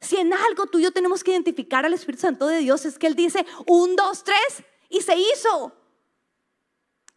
Si 0.00 0.16
en 0.16 0.32
algo 0.32 0.66
tú 0.66 0.78
y 0.78 0.82
yo 0.82 0.92
tenemos 0.92 1.22
que 1.22 1.30
identificar 1.30 1.86
al 1.86 1.94
Espíritu 1.94 2.22
Santo 2.22 2.46
de 2.46 2.58
Dios 2.58 2.84
es 2.84 2.98
que 2.98 3.06
Él 3.06 3.14
dice 3.14 3.46
un, 3.66 3.94
dos, 3.94 4.24
tres 4.24 4.64
y 4.88 5.00
se 5.00 5.16
hizo. 5.16 5.72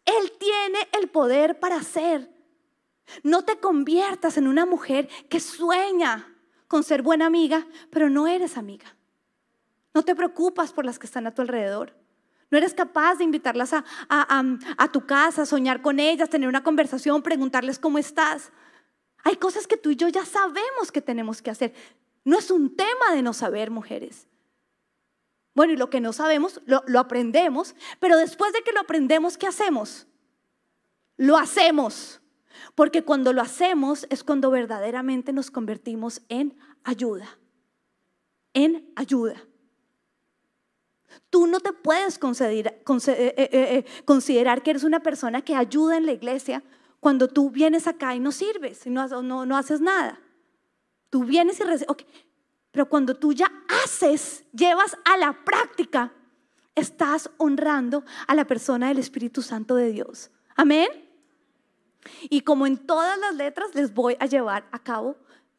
Él 0.04 0.32
tiene 0.38 0.88
el 0.92 1.08
poder 1.08 1.58
para 1.58 1.76
hacer. 1.76 2.30
No 3.22 3.44
te 3.44 3.58
conviertas 3.58 4.36
en 4.36 4.48
una 4.48 4.66
mujer 4.66 5.08
que 5.28 5.40
sueña 5.40 6.32
con 6.68 6.82
ser 6.82 7.02
buena 7.02 7.26
amiga, 7.26 7.66
pero 7.90 8.10
no 8.10 8.26
eres 8.26 8.56
amiga. 8.56 8.96
No 9.94 10.02
te 10.02 10.14
preocupas 10.14 10.72
por 10.72 10.84
las 10.84 10.98
que 10.98 11.06
están 11.06 11.26
a 11.26 11.34
tu 11.34 11.42
alrededor. 11.42 11.94
No 12.50 12.58
eres 12.58 12.74
capaz 12.74 13.16
de 13.16 13.24
invitarlas 13.24 13.72
a, 13.72 14.88
tu 14.92 15.06
casa, 15.06 15.46
soñar 15.46 15.82
con 15.82 15.98
ellas, 15.98 16.30
tener 16.30 16.48
una 16.48 16.62
conversación, 16.62 17.22
preguntarles 17.22 17.78
cómo 17.78 17.98
estás. 17.98 18.52
Hay 19.24 19.36
cosas 19.36 19.66
que 19.66 19.76
tú 19.76 19.90
y 19.90 19.96
yo 19.96 20.08
ya 20.08 20.24
sabemos 20.24 20.92
que 20.92 21.00
tenemos 21.00 21.42
que 21.42 21.50
hacer. 21.50 21.74
No 22.24 22.38
es 22.38 22.50
un 22.50 22.76
tema 22.76 23.12
de 23.14 23.22
no 23.22 23.32
saber, 23.32 23.70
mujeres. 23.70 24.28
Bueno, 25.54 25.72
y 25.72 25.76
lo 25.76 25.90
que 25.90 26.00
no 26.00 26.12
sabemos, 26.12 26.60
lo, 26.66 26.84
lo 26.86 27.00
aprendemos, 27.00 27.74
pero 27.98 28.16
después 28.16 28.52
de 28.52 28.62
que 28.62 28.72
lo 28.72 28.80
aprendemos, 28.80 29.38
¿qué 29.38 29.46
hacemos? 29.46 30.06
Lo 31.16 31.36
hacemos. 31.36 32.20
Porque 32.74 33.02
cuando 33.02 33.32
lo 33.32 33.42
hacemos 33.42 34.06
es 34.10 34.22
cuando 34.24 34.50
verdaderamente 34.50 35.32
nos 35.32 35.50
convertimos 35.50 36.22
en 36.28 36.56
ayuda. 36.84 37.38
En 38.54 38.90
ayuda. 38.96 39.36
Tú 41.30 41.46
no 41.46 41.60
te 41.60 41.72
puedes 41.72 42.18
considerar, 42.18 42.74
eh, 42.74 43.34
eh, 43.36 43.48
eh, 43.52 43.84
considerar 44.04 44.62
que 44.62 44.70
eres 44.70 44.84
una 44.84 45.00
persona 45.00 45.42
que 45.42 45.54
ayuda 45.54 45.96
en 45.96 46.06
la 46.06 46.12
iglesia 46.12 46.62
cuando 47.00 47.28
tú 47.28 47.50
vienes 47.50 47.86
acá 47.86 48.14
y 48.14 48.20
no 48.20 48.32
sirves 48.32 48.86
y 48.86 48.90
no, 48.90 49.06
no, 49.22 49.56
haces 49.56 49.80
nada. 49.80 50.20
Tú 51.10 51.24
vienes 51.24 51.60
y 51.60 51.64
recibes. 51.64 52.06
Pero 52.70 52.88
cuando 52.88 53.14
tú 53.14 53.32
ya 53.32 53.50
haces, 53.84 54.44
llevas 54.52 54.96
a 55.04 55.16
la 55.16 55.44
práctica, 55.44 56.12
estás 56.74 57.30
honrando 57.38 58.04
a 58.26 58.34
la 58.34 58.46
persona 58.46 58.88
del 58.88 58.98
Espíritu 58.98 59.40
Santo 59.40 59.76
de 59.76 59.92
Dios. 59.92 60.30
Amén. 60.56 61.05
Y 62.28 62.42
como 62.42 62.66
en 62.66 62.76
todas 62.76 63.18
las 63.18 63.34
letras, 63.34 63.74
les 63.74 63.94
voy 63.94 64.16
a 64.20 64.26
llevar 64.26 64.66
a 64.72 64.78
cabo 64.78 65.16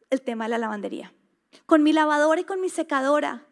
el 0.10 0.22
tema 0.22 0.46
de 0.46 0.50
la 0.50 0.58
lavandería. 0.58 1.14
Con 1.66 1.84
mi 1.84 1.94
lavadora 1.94 2.42
y 2.42 2.44
con 2.44 2.62
mi 2.62 2.70
secadora. 2.70 3.46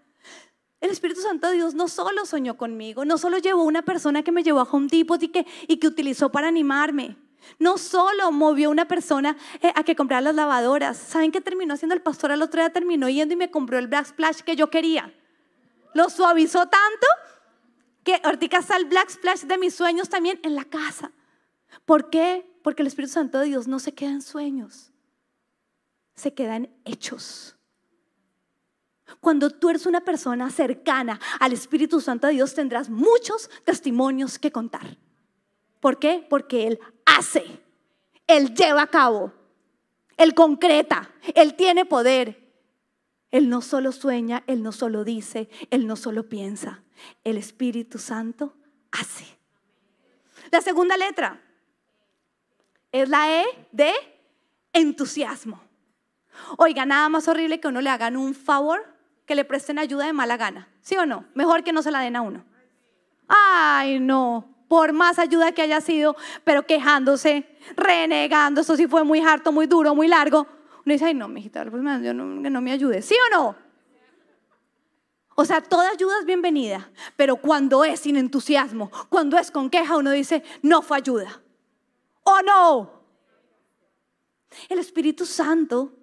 El 0.82 0.92
Espíritu 0.92 1.22
Santo 1.22 1.48
de 1.48 1.54
Dios 1.56 1.74
no 1.74 1.88
solo 1.88 2.25
soñó 2.25 2.58
conmigo, 2.58 3.06
no 3.06 3.18
solo 3.18 3.38
llevó 3.38 3.64
una 3.64 3.82
persona 3.82 4.24
que 4.24 4.32
me 4.32 4.44
llevó 4.44 4.60
a 4.60 4.68
Home 4.70 4.88
Depot 4.92 5.22
y 5.24 5.30
que, 5.30 5.46
y 5.68 5.78
que 5.78 5.88
utilizó 5.88 6.32
para 6.32 6.48
animarme. 6.48 7.18
No 7.60 7.78
solo 7.78 8.32
movió 8.32 8.70
una 8.70 8.88
persona 8.88 9.38
eh, 9.62 9.72
a 9.75 9.84
que 9.84 9.96
comprara 9.96 10.22
las 10.22 10.36
lavadoras. 10.36 10.98
¿Saben 10.98 11.32
qué 11.32 11.42
terminó 11.42 11.74
haciendo 11.74 11.96
el 11.96 12.02
pastor? 12.02 12.32
Al 12.32 12.42
otro 12.42 12.62
día 12.62 12.72
terminó 12.72 13.10
yendo 13.10 13.34
y 13.34 13.38
me 13.38 13.52
compró 13.52 13.78
el 13.78 13.88
Black 13.88 14.08
Splash 14.08 14.40
que 14.40 14.56
yo 14.56 14.70
quería. 14.70 15.14
Lo 15.94 16.10
suavizó 16.10 16.68
tanto 16.68 17.08
que 18.04 18.20
ahorita 18.24 18.58
está 18.58 18.78
el 18.78 18.86
Black 18.86 19.10
Splash 19.10 19.42
de 19.42 19.58
mis 19.58 19.74
sueños 19.74 20.10
también 20.10 20.40
en 20.44 20.56
la 20.56 20.66
casa. 20.66 21.12
¿Por 21.86 22.10
qué? 22.10 22.46
Porque 22.65 22.81
el 22.81 22.88
Espíritu 22.88 23.13
Santo 23.13 23.38
de 23.38 23.45
Dios 23.45 23.67
no 23.67 23.77
se 23.77 23.93
queda 23.93 24.10
en 24.10 24.24
sueños, 24.24 24.91
se 26.15 26.34
queda 26.34 26.55
en 26.55 26.75
hechos. 26.84 27.55
Cuando 29.19 29.51
tú 29.51 29.69
eres 29.69 29.86
una 29.86 30.01
persona 30.01 30.50
cercana 30.50 31.19
al 31.39 31.53
Espíritu 31.53 32.01
Santo 32.01 32.25
de 32.25 32.34
Dios 32.34 32.55
tendrás 32.55 32.89
muchos 32.89 33.51
testimonios 33.65 34.39
que 34.39 34.51
contar. 34.51 34.98
¿Por 35.79 36.00
qué? 36.00 36.25
Porque 36.27 36.65
Él 36.65 36.79
hace, 37.05 37.45
Él 38.25 38.55
lleva 38.55 38.81
a 38.81 38.88
cabo, 38.88 39.31
Él 40.17 40.34
concreta, 40.34 41.13
Él 41.36 41.53
tiene 41.53 41.86
poder. 41.86 42.51
Él 43.29 43.48
no 43.48 43.62
solo 43.62 43.91
sueña, 43.91 44.43
Él 44.48 44.63
no 44.63 44.72
solo 44.72 45.03
dice, 45.03 45.50
Él 45.69 45.86
no 45.86 45.95
solo 45.95 46.29
piensa. 46.29 46.81
El 47.24 47.38
Espíritu 47.38 48.00
Santo 48.00 48.55
hace. 48.91 49.38
La 50.50 50.62
segunda 50.62 50.98
letra, 50.98 51.45
es 53.02 53.10
la 53.10 53.42
E 53.42 53.46
de 53.72 53.92
entusiasmo. 54.72 55.60
Oiga, 56.58 56.86
nada 56.86 57.10
más 57.10 57.28
horrible 57.28 57.60
que 57.60 57.68
uno 57.68 57.82
le 57.82 57.90
hagan 57.90 58.16
un 58.16 58.34
favor, 58.34 58.86
que 59.25 59.36
le 59.36 59.44
presten 59.44 59.80
ayuda 59.80 60.06
de 60.06 60.14
mala 60.14 60.38
gana. 60.38 60.70
¿Sí 60.82 60.96
o 60.96 61.06
no? 61.06 61.25
Mejor 61.34 61.64
que 61.64 61.74
no 61.74 61.82
se 61.82 61.92
la 61.92 62.00
den 62.00 62.16
a 62.16 62.22
uno. 62.22 62.46
Ay, 63.28 64.00
no. 64.00 64.48
Por 64.70 64.94
más 64.94 65.20
ayuda 65.20 65.52
que 65.52 65.62
haya 65.62 65.82
sido, 65.82 66.16
pero 66.44 66.66
quejándose, 66.66 67.46
renegando, 67.75 68.62
eso 68.62 68.75
sí 68.78 68.88
fue 68.88 69.04
muy 69.04 69.20
harto, 69.20 69.52
muy 69.52 69.68
duro, 69.68 69.94
muy 69.94 70.08
largo. 70.08 70.48
Uno 70.86 70.94
dice, 70.94 71.06
ay, 71.06 71.14
no, 71.14 71.28
mijita, 71.28 71.66
pues 71.66 71.84
no, 71.84 72.14
no 72.14 72.62
me 72.62 72.72
ayude. 72.72 73.02
¿Sí 73.02 73.16
o 73.28 73.36
no? 73.36 73.56
O 75.36 75.44
sea, 75.44 75.62
toda 75.62 75.90
ayuda 75.90 76.14
es 76.22 76.25
bienvenida, 76.25 76.90
pero 77.18 77.36
cuando 77.36 77.84
es 77.84 78.00
sin 78.00 78.16
entusiasmo, 78.16 78.90
cuando 79.10 79.38
es 79.38 79.52
con 79.52 79.70
queja, 79.70 79.98
uno 79.98 80.12
dice, 80.12 80.44
no 80.62 80.82
fue 80.82 80.98
ayuda. 80.98 81.42
¿O 82.25 82.41
no? 82.41 82.91
El 84.67 84.79
Espíritu 84.79 85.25
Santo 85.25 85.94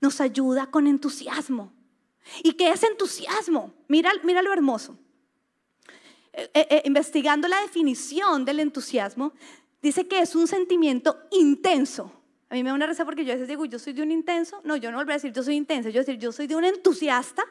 nos 0.00 0.20
ayuda 0.20 0.66
con 0.66 0.86
entusiasmo. 0.86 1.72
¿Y 2.42 2.52
qué 2.52 2.70
es 2.70 2.82
entusiasmo? 2.82 3.74
Mira, 3.88 4.10
mira 4.22 4.42
lo 4.42 4.52
hermoso. 4.52 4.96
Eh, 6.32 6.50
eh, 6.54 6.66
eh, 6.70 6.82
investigando 6.84 7.48
la 7.48 7.60
definición 7.60 8.44
del 8.44 8.60
entusiasmo, 8.60 9.32
dice 9.82 10.06
que 10.06 10.20
es 10.20 10.34
un 10.34 10.46
sentimiento 10.46 11.18
intenso. 11.32 12.12
A 12.48 12.54
mí 12.54 12.62
me 12.62 12.70
da 12.70 12.74
una 12.74 12.86
risa 12.86 13.04
porque 13.04 13.24
yo 13.24 13.32
a 13.32 13.34
veces 13.34 13.48
digo, 13.48 13.64
yo 13.64 13.78
soy 13.78 13.92
de 13.92 14.02
un 14.02 14.12
intenso. 14.12 14.60
No, 14.64 14.76
yo 14.76 14.90
no 14.92 14.98
volveré 14.98 15.14
a 15.14 15.16
decir 15.16 15.32
yo 15.32 15.42
soy 15.42 15.56
intenso, 15.56 15.88
yo 15.88 15.94
voy 15.94 15.98
a 15.98 16.04
decir, 16.04 16.18
yo 16.18 16.30
soy 16.32 16.46
de 16.46 16.54
un 16.54 16.64
entusiasta. 16.64 17.44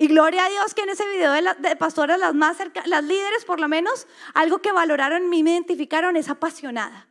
Y 0.00 0.06
gloria 0.06 0.46
a 0.46 0.48
Dios 0.48 0.72
que 0.72 0.80
en 0.80 0.88
ese 0.88 1.06
video 1.10 1.30
de, 1.30 1.42
de 1.58 1.76
pastoras, 1.76 2.18
las 2.18 2.34
más 2.34 2.56
cerca, 2.56 2.82
las 2.86 3.04
líderes 3.04 3.44
por 3.44 3.60
lo 3.60 3.68
menos, 3.68 4.06
algo 4.32 4.60
que 4.60 4.72
valoraron 4.72 5.28
me 5.28 5.36
identificaron, 5.36 6.16
es 6.16 6.30
apasionada. 6.30 7.06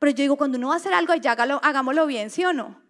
Pero 0.00 0.10
yo 0.10 0.22
digo, 0.22 0.36
cuando 0.36 0.58
uno 0.58 0.70
va 0.70 0.74
a 0.74 0.78
hacer 0.78 0.92
algo, 0.92 1.14
ya 1.14 1.30
hagámoslo 1.30 2.08
bien, 2.08 2.30
¿sí 2.30 2.44
o 2.44 2.52
no? 2.52 2.82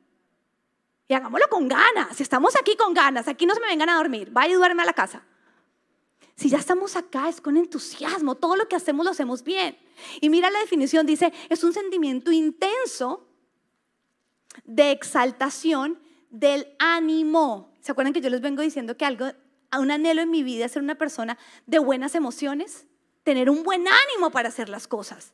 Y 1.07 1.12
hagámoslo 1.12 1.47
con 1.50 1.69
ganas. 1.69 2.17
Si 2.17 2.23
estamos 2.23 2.57
aquí 2.57 2.79
con 2.79 2.95
ganas, 2.95 3.29
aquí 3.29 3.45
no 3.45 3.53
se 3.55 3.61
me 3.61 3.67
vengan 3.67 3.91
a 3.91 3.97
dormir, 3.97 4.31
vaya 4.31 4.55
y 4.55 4.57
duerme 4.57 4.85
a 4.85 4.87
la 4.87 4.95
casa. 4.95 5.23
Si 6.35 6.49
ya 6.49 6.57
estamos 6.57 6.97
acá 6.97 7.29
es 7.29 7.43
con 7.43 7.59
entusiasmo, 7.59 8.37
todo 8.37 8.57
lo 8.57 8.69
que 8.69 8.77
hacemos 8.77 9.05
lo 9.05 9.11
hacemos 9.11 9.45
bien. 9.45 9.77
Y 10.23 10.31
mira 10.31 10.49
la 10.49 10.61
definición, 10.61 11.05
dice, 11.05 11.31
es 11.50 11.62
un 11.62 11.75
sentimiento 11.75 12.33
intenso 12.33 13.29
de 14.65 14.93
exaltación 14.93 16.00
del 16.31 16.75
ánimo. 16.79 17.70
¿Se 17.81 17.93
acuerdan 17.93 18.13
que 18.13 18.21
yo 18.21 18.31
les 18.31 18.41
vengo 18.41 18.63
diciendo 18.63 18.97
que 18.97 19.05
algo, 19.05 19.27
un 19.79 19.91
anhelo 19.91 20.23
en 20.23 20.31
mi 20.31 20.43
vida 20.43 20.67
es 20.67 20.73
ser 20.73 20.83
una 20.83 20.97
persona 20.97 21.39
de 21.67 21.79
buenas 21.79 22.15
emociones? 22.15 22.87
Tener 23.23 23.51
un 23.51 23.63
buen 23.63 23.87
ánimo 23.87 24.31
para 24.31 24.49
hacer 24.49 24.69
las 24.69 24.87
cosas. 24.87 25.33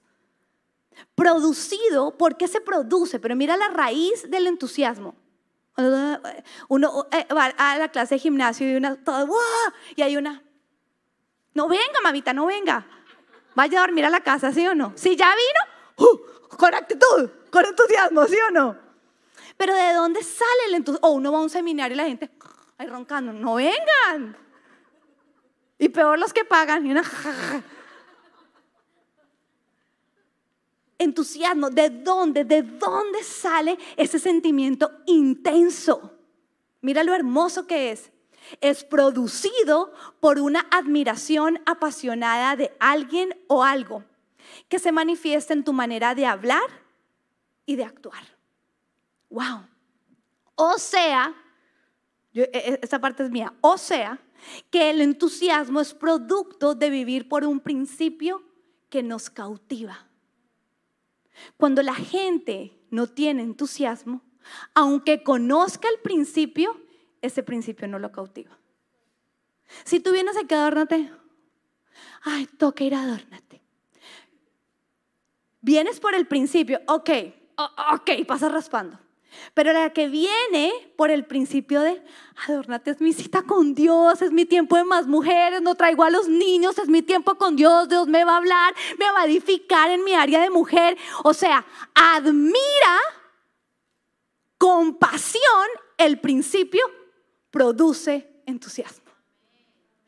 Producido, 1.14 2.16
¿por 2.16 2.36
qué 2.36 2.48
se 2.48 2.60
produce? 2.60 3.18
Pero 3.18 3.36
mira 3.36 3.56
la 3.56 3.68
raíz 3.68 4.30
del 4.30 4.46
entusiasmo. 4.46 5.14
Uno 6.68 7.06
eh, 7.12 7.26
va 7.34 7.46
a 7.56 7.78
la 7.78 7.88
clase 7.90 8.14
de 8.14 8.18
gimnasio 8.18 8.70
y 8.70 8.76
una, 8.76 8.96
todo, 8.96 9.28
y 9.94 10.00
hay 10.00 10.16
una, 10.16 10.42
no 11.52 11.68
venga, 11.68 12.00
mamita, 12.02 12.32
no 12.32 12.46
venga. 12.46 12.86
Vaya 13.54 13.78
a 13.78 13.86
dormir 13.86 14.04
a 14.04 14.10
la 14.10 14.20
casa, 14.20 14.52
¿sí 14.52 14.66
o 14.66 14.74
no? 14.74 14.92
Si 14.94 15.16
ya 15.16 15.34
vino, 15.34 16.08
uh, 16.08 16.56
con 16.56 16.74
actitud, 16.74 17.30
con 17.50 17.64
entusiasmo, 17.64 18.26
¿sí 18.26 18.36
o 18.48 18.50
no? 18.50 18.76
Pero 19.56 19.74
¿de 19.74 19.94
dónde 19.94 20.22
sale 20.22 20.66
el 20.68 20.74
entusiasmo? 20.74 21.08
O 21.08 21.12
uno 21.12 21.32
va 21.32 21.38
a 21.38 21.42
un 21.42 21.50
seminario 21.50 21.94
y 21.94 21.96
la 21.96 22.04
gente 22.04 22.30
ahí 22.78 22.86
roncando, 22.86 23.32
no 23.32 23.54
vengan. 23.54 24.36
Y 25.78 25.88
peor 25.88 26.18
los 26.18 26.32
que 26.32 26.44
pagan. 26.44 26.84
Entusiasmo, 30.98 31.70
¿de 31.70 31.90
dónde? 31.90 32.44
¿De 32.44 32.62
dónde 32.62 33.22
sale 33.22 33.78
ese 33.96 34.18
sentimiento 34.18 34.90
intenso? 35.06 36.18
Mira 36.80 37.04
lo 37.04 37.14
hermoso 37.14 37.66
que 37.66 37.92
es 37.92 38.10
es 38.60 38.84
producido 38.84 39.92
por 40.20 40.38
una 40.38 40.66
admiración 40.70 41.60
apasionada 41.66 42.56
de 42.56 42.76
alguien 42.78 43.36
o 43.48 43.64
algo 43.64 44.04
que 44.68 44.78
se 44.78 44.92
manifiesta 44.92 45.52
en 45.52 45.64
tu 45.64 45.72
manera 45.72 46.14
de 46.14 46.26
hablar 46.26 46.84
y 47.64 47.76
de 47.76 47.84
actuar. 47.84 48.22
Wow. 49.30 49.66
O 50.54 50.78
sea, 50.78 51.34
e, 52.42 52.50
e, 52.52 52.78
esta 52.82 53.00
parte 53.00 53.22
es 53.22 53.30
mía, 53.30 53.54
o 53.60 53.78
sea, 53.78 54.20
que 54.70 54.90
el 54.90 55.00
entusiasmo 55.00 55.80
es 55.80 55.94
producto 55.94 56.74
de 56.74 56.90
vivir 56.90 57.28
por 57.28 57.44
un 57.44 57.60
principio 57.60 58.42
que 58.88 59.02
nos 59.02 59.30
cautiva. 59.30 60.06
Cuando 61.56 61.82
la 61.82 61.94
gente 61.94 62.78
no 62.90 63.06
tiene 63.06 63.42
entusiasmo, 63.42 64.22
aunque 64.74 65.22
conozca 65.22 65.88
el 65.88 66.00
principio, 66.00 66.80
ese 67.20 67.42
principio 67.42 67.88
no 67.88 67.98
lo 67.98 68.12
cautiva. 68.12 68.56
Si 69.84 70.00
tú 70.00 70.12
vienes 70.12 70.36
aquí, 70.36 70.54
adórnate. 70.54 71.10
Ay, 72.22 72.46
toca 72.46 72.84
ir 72.84 72.94
a 72.94 73.02
adórnate. 73.02 73.60
Vienes 75.60 75.98
por 75.98 76.14
el 76.14 76.26
principio, 76.26 76.80
ok, 76.86 77.10
ok, 77.56 78.10
pasas 78.26 78.52
raspando. 78.52 78.98
Pero 79.54 79.72
la 79.72 79.90
que 79.92 80.08
viene 80.08 80.72
por 80.96 81.10
el 81.10 81.24
principio 81.24 81.80
de 81.80 82.02
adórnate 82.46 82.90
es 82.90 83.00
mi 83.00 83.12
cita 83.12 83.42
con 83.42 83.74
Dios, 83.74 84.22
es 84.22 84.32
mi 84.32 84.44
tiempo 84.44 84.76
de 84.76 84.84
más 84.84 85.06
mujeres, 85.06 85.62
no 85.62 85.74
traigo 85.74 86.04
a 86.04 86.10
los 86.10 86.28
niños, 86.28 86.78
es 86.78 86.88
mi 86.88 87.02
tiempo 87.02 87.36
con 87.36 87.56
Dios, 87.56 87.88
Dios 87.88 88.08
me 88.08 88.24
va 88.24 88.34
a 88.34 88.36
hablar, 88.38 88.74
me 88.98 89.10
va 89.12 89.22
a 89.22 89.26
edificar 89.26 89.90
en 89.90 90.04
mi 90.04 90.14
área 90.14 90.40
de 90.40 90.50
mujer. 90.50 90.96
O 91.24 91.34
sea, 91.34 91.64
admira 91.94 92.98
con 94.58 94.94
pasión 94.94 95.42
el 95.98 96.20
principio 96.20 96.82
produce 97.50 98.42
entusiasmo. 98.46 99.06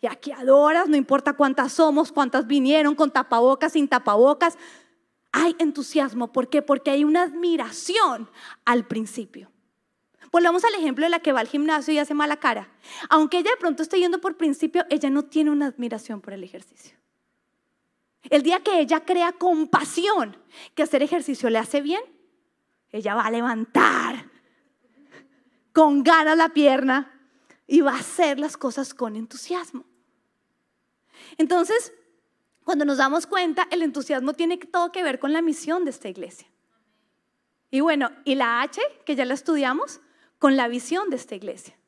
Y 0.01 0.07
aquí 0.07 0.31
adoras, 0.31 0.89
no 0.89 0.97
importa 0.97 1.33
cuántas 1.33 1.73
somos, 1.73 2.13
cuántas 2.13 2.47
vinieron, 2.47 2.95
con 2.95 3.11
tapabocas, 3.11 3.73
sin 3.73 3.89
tapabocas. 3.89 4.57
Hay 5.33 5.57
entusiasmo. 5.59 6.33
¿Por 6.33 6.49
qué? 6.49 6.63
Porque 6.63 6.91
hay 6.91 7.05
una 7.05 7.23
admiración 7.23 8.31
al 8.65 8.87
principio. 8.87 9.51
Volvamos 10.31 10.65
al 10.65 10.75
ejemplo 10.75 11.07
de 11.07 11.11
la 11.11 11.21
que 11.21 11.33
va 11.33 11.41
al 11.41 11.49
gimnasio 11.49 11.95
y 11.95 11.99
hace 11.99 12.15
mala 12.15 12.37
cara. 12.37 12.71
Aunque 13.09 13.39
ella 13.39 13.51
de 13.51 13.57
pronto 13.57 13.83
esté 13.83 13.99
yendo 13.99 14.21
por 14.21 14.37
principio, 14.37 14.85
ella 14.91 15.11
no 15.11 15.25
tiene 15.25 15.51
una 15.51 15.67
admiración 15.67 16.21
por 16.21 16.35
el 16.35 16.45
ejercicio. 16.45 16.97
El 18.25 18.43
día 18.43 18.61
que 18.61 18.81
ella 18.81 19.05
crea 19.05 19.33
compasión 19.33 20.37
que 20.75 20.83
hacer 20.83 21.03
ejercicio 21.03 21.49
le 21.51 21.59
hace 21.59 21.81
bien, 21.81 22.03
ella 22.91 23.15
va 23.15 23.23
a 23.23 23.31
levantar 23.31 24.31
con 25.73 26.03
ganas 26.03 26.37
la 26.37 26.51
pierna 26.51 27.13
y 27.67 27.81
va 27.81 27.93
a 27.93 28.01
hacer 28.01 28.39
las 28.39 28.57
cosas 28.57 28.95
con 28.95 29.17
entusiasmo. 29.17 29.85
Entonces, 31.37 31.93
cuando 32.69 32.85
nos 32.85 32.99
damos 32.99 33.27
cuenta, 33.27 33.67
el 33.71 33.81
entusiasmo 33.81 34.35
tiene 34.35 34.59
todo 34.59 34.93
que 34.93 35.03
ver 35.03 35.19
con 35.19 35.33
la 35.33 35.41
misión 35.41 35.87
de 35.87 35.91
esta 35.91 36.11
iglesia. 36.11 36.49
Y 37.71 37.81
bueno, 37.81 38.11
y 38.27 38.35
la 38.35 38.61
H, 38.61 38.79
que 39.07 39.17
ya 39.17 39.25
la 39.25 39.33
estudiamos, 39.33 40.03
con 40.39 40.55
la 40.55 40.69
visión 40.69 41.09
de 41.09 41.17
esta 41.17 41.35
iglesia. 41.35 41.79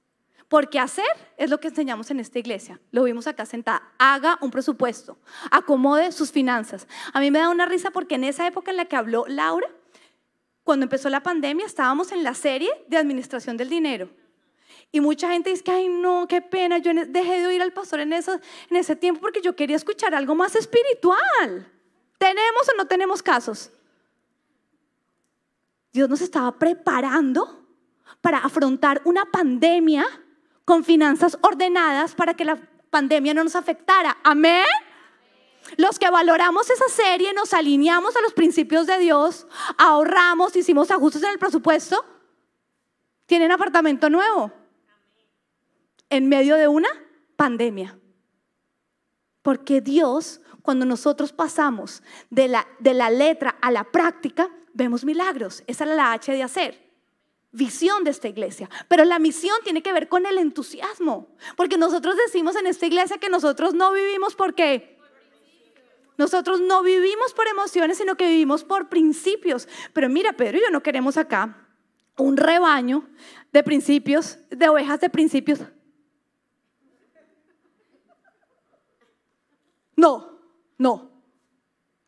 Porque 0.48 0.78
hacer 0.78 1.04
es 1.36 1.50
lo 1.50 1.60
que 1.60 1.68
enseñamos 1.68 2.10
en 2.10 2.18
esta 2.18 2.38
iglesia. 2.38 2.80
Lo 2.92 3.02
vimos 3.02 3.26
acá 3.26 3.44
sentada. 3.44 3.92
Haga 3.98 4.38
un 4.40 4.50
presupuesto, 4.50 5.18
acomode 5.50 6.12
sus 6.12 6.32
finanzas. 6.32 6.88
A 7.12 7.20
mí 7.20 7.30
me 7.30 7.40
da 7.40 7.50
una 7.50 7.66
risa 7.66 7.90
porque 7.90 8.14
en 8.14 8.24
esa 8.24 8.46
época 8.46 8.70
en 8.70 8.78
la 8.78 8.86
que 8.86 8.96
habló 8.96 9.26
Laura, 9.28 9.68
cuando 10.64 10.84
empezó 10.84 11.10
la 11.10 11.22
pandemia, 11.22 11.66
estábamos 11.66 12.10
en 12.10 12.24
la 12.24 12.32
serie 12.32 12.70
de 12.88 12.96
administración 12.96 13.58
del 13.58 13.68
dinero. 13.68 14.08
Y 14.92 15.00
mucha 15.00 15.30
gente 15.30 15.50
dice 15.50 15.62
que, 15.62 15.70
ay, 15.70 15.88
no, 15.88 16.26
qué 16.28 16.42
pena, 16.42 16.78
yo 16.78 16.92
dejé 17.06 17.40
de 17.40 17.46
oír 17.46 17.62
al 17.62 17.72
pastor 17.72 18.00
en, 18.00 18.12
en 18.12 18.22
ese 18.70 18.96
tiempo 18.96 19.20
porque 19.20 19.40
yo 19.40 19.54
quería 19.54 19.76
escuchar 19.76 20.14
algo 20.14 20.34
más 20.34 20.56
espiritual. 20.56 21.70
¿Tenemos 22.18 22.68
o 22.68 22.76
no 22.76 22.86
tenemos 22.86 23.22
casos? 23.22 23.70
Dios 25.92 26.08
nos 26.08 26.20
estaba 26.20 26.58
preparando 26.58 27.64
para 28.20 28.38
afrontar 28.38 29.00
una 29.04 29.26
pandemia 29.26 30.06
con 30.64 30.84
finanzas 30.84 31.38
ordenadas 31.40 32.14
para 32.14 32.34
que 32.34 32.44
la 32.44 32.60
pandemia 32.90 33.32
no 33.32 33.44
nos 33.44 33.54
afectara. 33.56 34.16
Amén. 34.24 34.66
Los 35.76 36.00
que 36.00 36.10
valoramos 36.10 36.68
esa 36.68 36.88
serie, 36.88 37.32
nos 37.32 37.54
alineamos 37.54 38.16
a 38.16 38.20
los 38.22 38.32
principios 38.32 38.86
de 38.86 38.98
Dios, 38.98 39.46
ahorramos, 39.78 40.56
hicimos 40.56 40.90
ajustes 40.90 41.22
en 41.22 41.30
el 41.30 41.38
presupuesto, 41.38 42.04
tienen 43.26 43.52
apartamento 43.52 44.10
nuevo 44.10 44.59
en 46.10 46.28
medio 46.28 46.56
de 46.56 46.68
una 46.68 46.88
pandemia. 47.36 47.98
Porque 49.42 49.80
Dios, 49.80 50.40
cuando 50.60 50.84
nosotros 50.84 51.32
pasamos 51.32 52.02
de 52.28 52.48
la, 52.48 52.66
de 52.80 52.92
la 52.92 53.08
letra 53.08 53.56
a 53.62 53.70
la 53.70 53.84
práctica, 53.84 54.50
vemos 54.74 55.04
milagros. 55.04 55.62
Esa 55.66 55.84
es 55.84 55.90
la 55.90 56.12
H 56.12 56.30
de 56.32 56.42
hacer. 56.42 56.90
Visión 57.52 58.04
de 58.04 58.10
esta 58.10 58.28
iglesia. 58.28 58.68
Pero 58.88 59.04
la 59.04 59.18
misión 59.18 59.56
tiene 59.64 59.82
que 59.82 59.92
ver 59.92 60.08
con 60.08 60.26
el 60.26 60.38
entusiasmo. 60.38 61.28
Porque 61.56 61.78
nosotros 61.78 62.16
decimos 62.26 62.54
en 62.56 62.66
esta 62.66 62.86
iglesia 62.86 63.18
que 63.18 63.30
nosotros 63.30 63.72
no 63.72 63.92
vivimos 63.92 64.34
porque... 64.34 64.98
Nosotros 66.18 66.60
no 66.60 66.82
vivimos 66.82 67.32
por 67.32 67.48
emociones, 67.48 67.96
sino 67.96 68.14
que 68.14 68.28
vivimos 68.28 68.62
por 68.62 68.90
principios. 68.90 69.66
Pero 69.94 70.10
mira, 70.10 70.34
Pedro 70.34 70.58
yo 70.60 70.70
no 70.70 70.82
queremos 70.82 71.16
acá 71.16 71.66
un 72.18 72.36
rebaño 72.36 73.08
de 73.54 73.62
principios, 73.62 74.38
de 74.50 74.68
ovejas 74.68 75.00
de 75.00 75.08
principios 75.08 75.60
No, 80.00 80.40
no. 80.78 81.10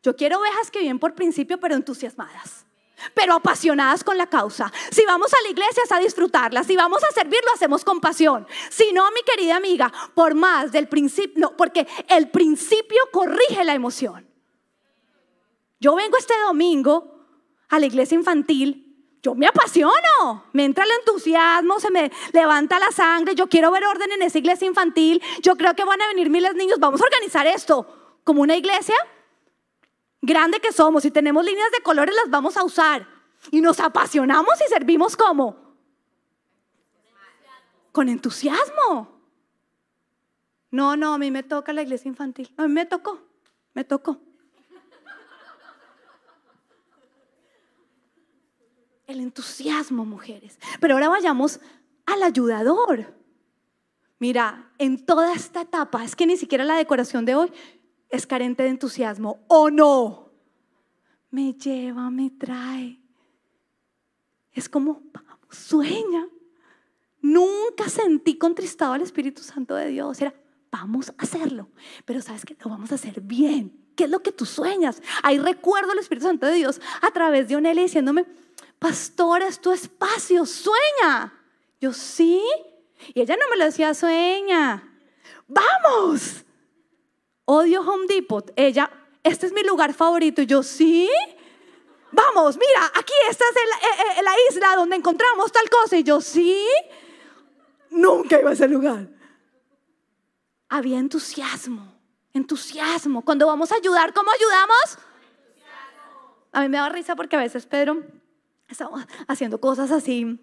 Yo 0.01 0.15
quiero 0.15 0.39
ovejas 0.39 0.71
que 0.71 0.79
vienen 0.79 0.97
por 0.97 1.13
principio, 1.13 1.59
pero 1.59 1.75
entusiasmadas, 1.75 2.65
pero 3.13 3.35
apasionadas 3.35 4.03
con 4.03 4.17
la 4.17 4.25
causa. 4.25 4.73
Si 4.89 5.05
vamos 5.05 5.31
a 5.31 5.41
la 5.43 5.49
iglesia 5.49 5.83
es 5.85 5.91
a 5.91 5.99
disfrutarla, 5.99 6.63
si 6.63 6.75
vamos 6.75 7.03
a 7.03 7.11
servir 7.13 7.39
lo 7.45 7.53
hacemos 7.53 7.85
con 7.85 8.01
pasión. 8.01 8.47
Si 8.71 8.91
no, 8.93 9.03
mi 9.11 9.21
querida 9.21 9.57
amiga, 9.57 9.93
por 10.15 10.33
más 10.33 10.71
del 10.71 10.87
principio, 10.87 11.39
no, 11.39 11.55
porque 11.55 11.87
el 12.09 12.31
principio 12.31 12.97
corrige 13.11 13.63
la 13.63 13.75
emoción. 13.75 14.27
Yo 15.79 15.93
vengo 15.93 16.17
este 16.17 16.33
domingo 16.47 17.27
a 17.69 17.77
la 17.77 17.85
iglesia 17.85 18.15
infantil 18.15 18.92
yo 19.23 19.33
me 19.35 19.47
apasiono, 19.47 20.43
me 20.51 20.65
entra 20.65 20.83
el 20.83 20.91
entusiasmo, 20.99 21.79
se 21.79 21.89
me 21.89 22.11
levanta 22.33 22.77
la 22.77 22.91
sangre, 22.91 23.35
yo 23.35 23.47
quiero 23.47 23.71
ver 23.71 23.85
orden 23.85 24.11
en 24.11 24.21
esa 24.21 24.37
iglesia 24.37 24.67
infantil, 24.67 25.23
yo 25.41 25.55
creo 25.55 25.73
que 25.75 25.85
van 25.85 26.01
a 26.01 26.07
venir 26.09 26.29
miles 26.29 26.51
de 26.51 26.59
niños, 26.59 26.77
vamos 26.77 27.01
a 27.01 27.05
organizar 27.05 27.47
esto 27.47 28.19
como 28.25 28.41
una 28.41 28.57
iglesia 28.57 28.95
grande 30.21 30.59
que 30.59 30.73
somos 30.73 31.05
y 31.05 31.11
tenemos 31.11 31.45
líneas 31.45 31.71
de 31.71 31.81
colores, 31.81 32.13
las 32.15 32.29
vamos 32.29 32.57
a 32.57 32.65
usar. 32.65 33.07
Y 33.49 33.61
nos 33.61 33.79
apasionamos 33.79 34.55
y 34.65 34.69
servimos 34.69 35.15
como? 35.15 35.55
Con 37.93 38.09
entusiasmo. 38.09 39.21
No, 40.69 40.97
no, 40.97 41.13
a 41.13 41.17
mí 41.17 41.31
me 41.31 41.43
toca 41.43 41.71
la 41.71 41.81
iglesia 41.81 42.09
infantil. 42.09 42.53
A 42.57 42.63
mí 42.63 42.73
me 42.73 42.85
tocó, 42.85 43.21
me 43.73 43.83
tocó. 43.83 44.19
El 49.07 49.19
entusiasmo, 49.19 50.05
mujeres. 50.05 50.57
Pero 50.79 50.95
ahora 50.95 51.09
vayamos 51.09 51.59
al 52.05 52.23
ayudador. 52.23 53.13
Mira, 54.19 54.71
en 54.77 55.05
toda 55.05 55.33
esta 55.33 55.61
etapa, 55.61 56.03
es 56.03 56.15
que 56.15 56.25
ni 56.25 56.37
siquiera 56.37 56.63
la 56.63 56.75
decoración 56.75 57.25
de 57.25 57.35
hoy 57.35 57.51
es 58.09 58.25
carente 58.25 58.63
de 58.63 58.69
entusiasmo, 58.69 59.43
¿o 59.47 59.69
no? 59.69 60.31
Me 61.31 61.53
lleva, 61.53 62.09
me 62.09 62.29
trae. 62.29 62.99
Es 64.53 64.69
como, 64.69 65.01
sueña. 65.49 66.27
Nunca 67.21 67.89
sentí 67.89 68.37
contristado 68.37 68.93
al 68.93 69.01
Espíritu 69.01 69.41
Santo 69.41 69.75
de 69.75 69.87
Dios. 69.87 70.21
Era, 70.21 70.33
vamos 70.71 71.09
a 71.09 71.15
hacerlo. 71.17 71.69
Pero 72.05 72.21
sabes 72.21 72.45
que 72.45 72.55
lo 72.63 72.69
vamos 72.69 72.91
a 72.91 72.95
hacer 72.95 73.21
bien. 73.21 73.79
¿Qué 73.95 74.05
es 74.05 74.09
lo 74.09 74.21
que 74.21 74.31
tú 74.31 74.45
sueñas? 74.45 75.01
Ahí 75.21 75.37
recuerdo 75.37 75.91
al 75.91 75.99
Espíritu 75.99 76.27
Santo 76.27 76.47
de 76.47 76.53
Dios 76.53 76.81
a 77.01 77.11
través 77.11 77.47
de 77.47 77.55
Onelia 77.55 77.83
diciéndome, 77.83 78.25
pastora, 78.83 79.47
es 79.47 79.61
tu 79.61 79.71
espacio, 79.71 80.45
sueña. 80.45 81.33
Yo 81.79 81.93
sí. 81.93 82.43
Y 83.13 83.21
ella 83.21 83.37
no 83.37 83.47
me 83.49 83.55
lo 83.55 83.63
decía, 83.63 83.93
sueña. 83.93 84.93
Vamos. 85.47 86.43
Odio 87.45 87.79
Home 87.79 88.07
Depot. 88.09 88.51
Ella, 88.57 88.91
este 89.23 89.45
es 89.45 89.53
mi 89.53 89.63
lugar 89.63 89.93
favorito. 89.93 90.41
Y 90.41 90.47
yo 90.47 90.63
sí. 90.63 91.09
Vamos, 92.11 92.57
mira, 92.57 92.91
aquí 92.93 93.13
esta 93.29 93.45
es 93.45 93.55
eh, 93.55 94.19
eh, 94.19 94.21
la 94.21 94.33
isla 94.49 94.75
donde 94.75 94.97
encontramos 94.97 95.49
tal 95.53 95.69
cosa. 95.69 95.95
Y 95.95 96.03
yo 96.03 96.19
sí. 96.19 96.67
Nunca 97.89 98.37
iba 98.37 98.49
a 98.49 98.53
ese 98.53 98.67
lugar. 98.67 99.07
Había 100.67 100.99
entusiasmo, 100.99 102.01
entusiasmo. 102.33 103.23
Cuando 103.23 103.47
vamos 103.47 103.71
a 103.71 103.75
ayudar, 103.75 104.13
¿cómo 104.13 104.29
ayudamos? 104.29 104.97
A 106.51 106.61
mí 106.61 106.67
me 106.67 106.79
da 106.79 106.89
risa 106.89 107.15
porque 107.15 107.37
a 107.37 107.39
veces 107.39 107.65
Pedro 107.65 108.03
estamos 108.73 109.05
haciendo 109.27 109.59
cosas 109.59 109.91
así, 109.91 110.39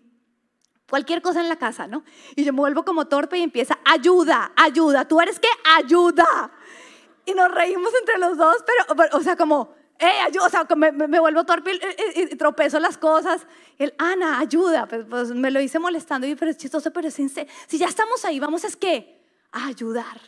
cualquier 0.90 1.22
cosa 1.22 1.40
en 1.40 1.48
la 1.48 1.56
casa, 1.56 1.86
¿no? 1.86 2.04
Y 2.34 2.44
yo 2.44 2.52
me 2.52 2.60
vuelvo 2.60 2.84
como 2.84 3.06
torpe 3.06 3.38
y 3.38 3.42
empieza, 3.42 3.78
ayuda, 3.84 4.52
ayuda, 4.56 5.06
tú 5.06 5.20
eres 5.20 5.38
que 5.38 5.48
ayuda. 5.76 6.26
Y 7.24 7.32
nos 7.32 7.50
reímos 7.50 7.92
entre 8.00 8.18
los 8.18 8.36
dos, 8.36 8.56
pero, 8.66 9.16
o 9.16 9.20
sea, 9.22 9.36
como, 9.36 9.74
eh, 9.98 10.20
ayuda, 10.26 10.46
o 10.46 10.50
sea, 10.50 10.66
me, 10.76 10.90
me, 10.92 11.20
vuelvo 11.20 11.44
torpe 11.44 11.72
y, 12.16 12.36
tropezo 12.36 12.80
las 12.80 12.98
cosas. 12.98 13.46
El, 13.78 13.94
Ana, 13.98 14.40
ayuda, 14.40 14.86
pues, 14.86 15.06
pues, 15.08 15.30
me 15.30 15.50
lo 15.50 15.60
hice 15.60 15.78
molestando, 15.78 16.26
y 16.26 16.34
pero 16.34 16.50
es 16.50 16.56
chistoso, 16.56 16.90
pero 16.90 17.08
es 17.08 17.14
si 17.14 17.78
ya 17.78 17.86
estamos 17.86 18.24
ahí, 18.24 18.40
vamos 18.40 18.64
es 18.64 18.76
que 18.76 19.20
a 19.52 19.66
ayudar. 19.66 20.20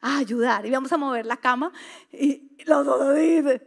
A 0.00 0.18
ayudar. 0.18 0.66
Y 0.66 0.70
vamos 0.70 0.92
a 0.92 0.98
mover 0.98 1.24
la 1.24 1.38
cama 1.38 1.72
y 2.12 2.50
los 2.66 2.84
dos 2.84 3.14
dicen, 3.14 3.62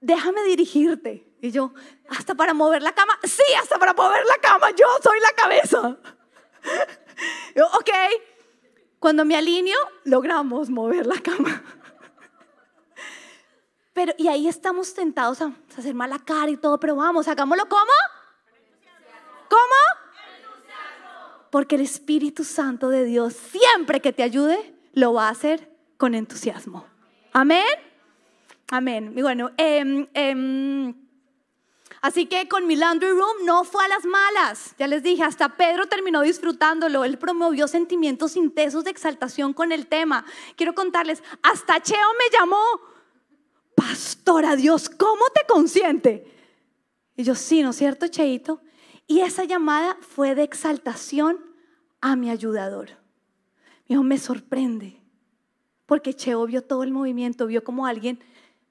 déjame 0.00 0.42
dirigirte. 0.44 1.27
Y 1.40 1.52
yo, 1.52 1.72
hasta 2.08 2.34
para 2.34 2.54
mover 2.54 2.82
la 2.82 2.92
cama, 2.92 3.18
sí, 3.24 3.42
hasta 3.60 3.78
para 3.78 3.94
mover 3.94 4.24
la 4.26 4.38
cama, 4.38 4.70
yo 4.72 4.86
soy 5.02 5.20
la 5.20 5.32
cabeza. 5.32 5.96
Yo, 7.54 7.66
ok, 7.66 7.90
cuando 8.98 9.24
me 9.24 9.36
alineo, 9.36 9.78
logramos 10.04 10.70
mover 10.70 11.06
la 11.06 11.20
cama. 11.20 11.62
Pero, 13.92 14.12
y 14.16 14.28
ahí 14.28 14.46
estamos 14.46 14.94
tentados 14.94 15.42
a 15.42 15.52
hacer 15.76 15.94
mala 15.94 16.20
cara 16.20 16.50
y 16.50 16.56
todo, 16.56 16.78
pero 16.78 16.94
vamos, 16.94 17.26
hagámoslo 17.26 17.68
como. 17.68 17.90
¿Cómo? 19.48 19.74
Porque 21.50 21.74
el 21.74 21.80
Espíritu 21.80 22.44
Santo 22.44 22.90
de 22.90 23.04
Dios, 23.04 23.34
siempre 23.34 24.00
que 24.00 24.12
te 24.12 24.22
ayude, 24.22 24.72
lo 24.92 25.14
va 25.14 25.26
a 25.26 25.30
hacer 25.30 25.76
con 25.96 26.14
entusiasmo. 26.14 26.86
Amén. 27.32 27.64
Amén. 28.70 29.14
Y 29.16 29.22
bueno, 29.22 29.50
eh, 29.56 30.94
Así 32.00 32.26
que 32.26 32.48
con 32.48 32.66
mi 32.66 32.76
laundry 32.76 33.10
room 33.10 33.44
no 33.44 33.64
fue 33.64 33.84
a 33.84 33.88
las 33.88 34.04
malas. 34.04 34.74
Ya 34.78 34.86
les 34.86 35.02
dije, 35.02 35.22
hasta 35.22 35.56
Pedro 35.56 35.86
terminó 35.86 36.22
disfrutándolo. 36.22 37.04
Él 37.04 37.18
promovió 37.18 37.66
sentimientos 37.66 38.36
intensos 38.36 38.84
de 38.84 38.90
exaltación 38.90 39.52
con 39.52 39.72
el 39.72 39.86
tema. 39.86 40.24
Quiero 40.56 40.74
contarles, 40.74 41.22
hasta 41.42 41.82
Cheo 41.82 42.08
me 42.18 42.38
llamó. 42.38 42.62
Pastora 43.74 44.56
Dios, 44.56 44.88
¿cómo 44.88 45.24
te 45.34 45.42
consiente? 45.48 46.34
Y 47.16 47.24
yo, 47.24 47.34
sí, 47.34 47.62
¿no 47.62 47.70
es 47.70 47.76
cierto, 47.76 48.06
Cheito? 48.08 48.60
Y 49.06 49.20
esa 49.20 49.44
llamada 49.44 49.96
fue 50.00 50.34
de 50.34 50.42
exaltación 50.42 51.38
a 52.00 52.14
mi 52.14 52.30
ayudador. 52.30 52.90
Dijo, 53.88 54.02
me 54.02 54.18
sorprende, 54.18 55.00
porque 55.86 56.14
Cheo 56.14 56.44
vio 56.46 56.62
todo 56.62 56.82
el 56.82 56.92
movimiento, 56.92 57.46
vio 57.46 57.64
como 57.64 57.86
alguien 57.86 58.20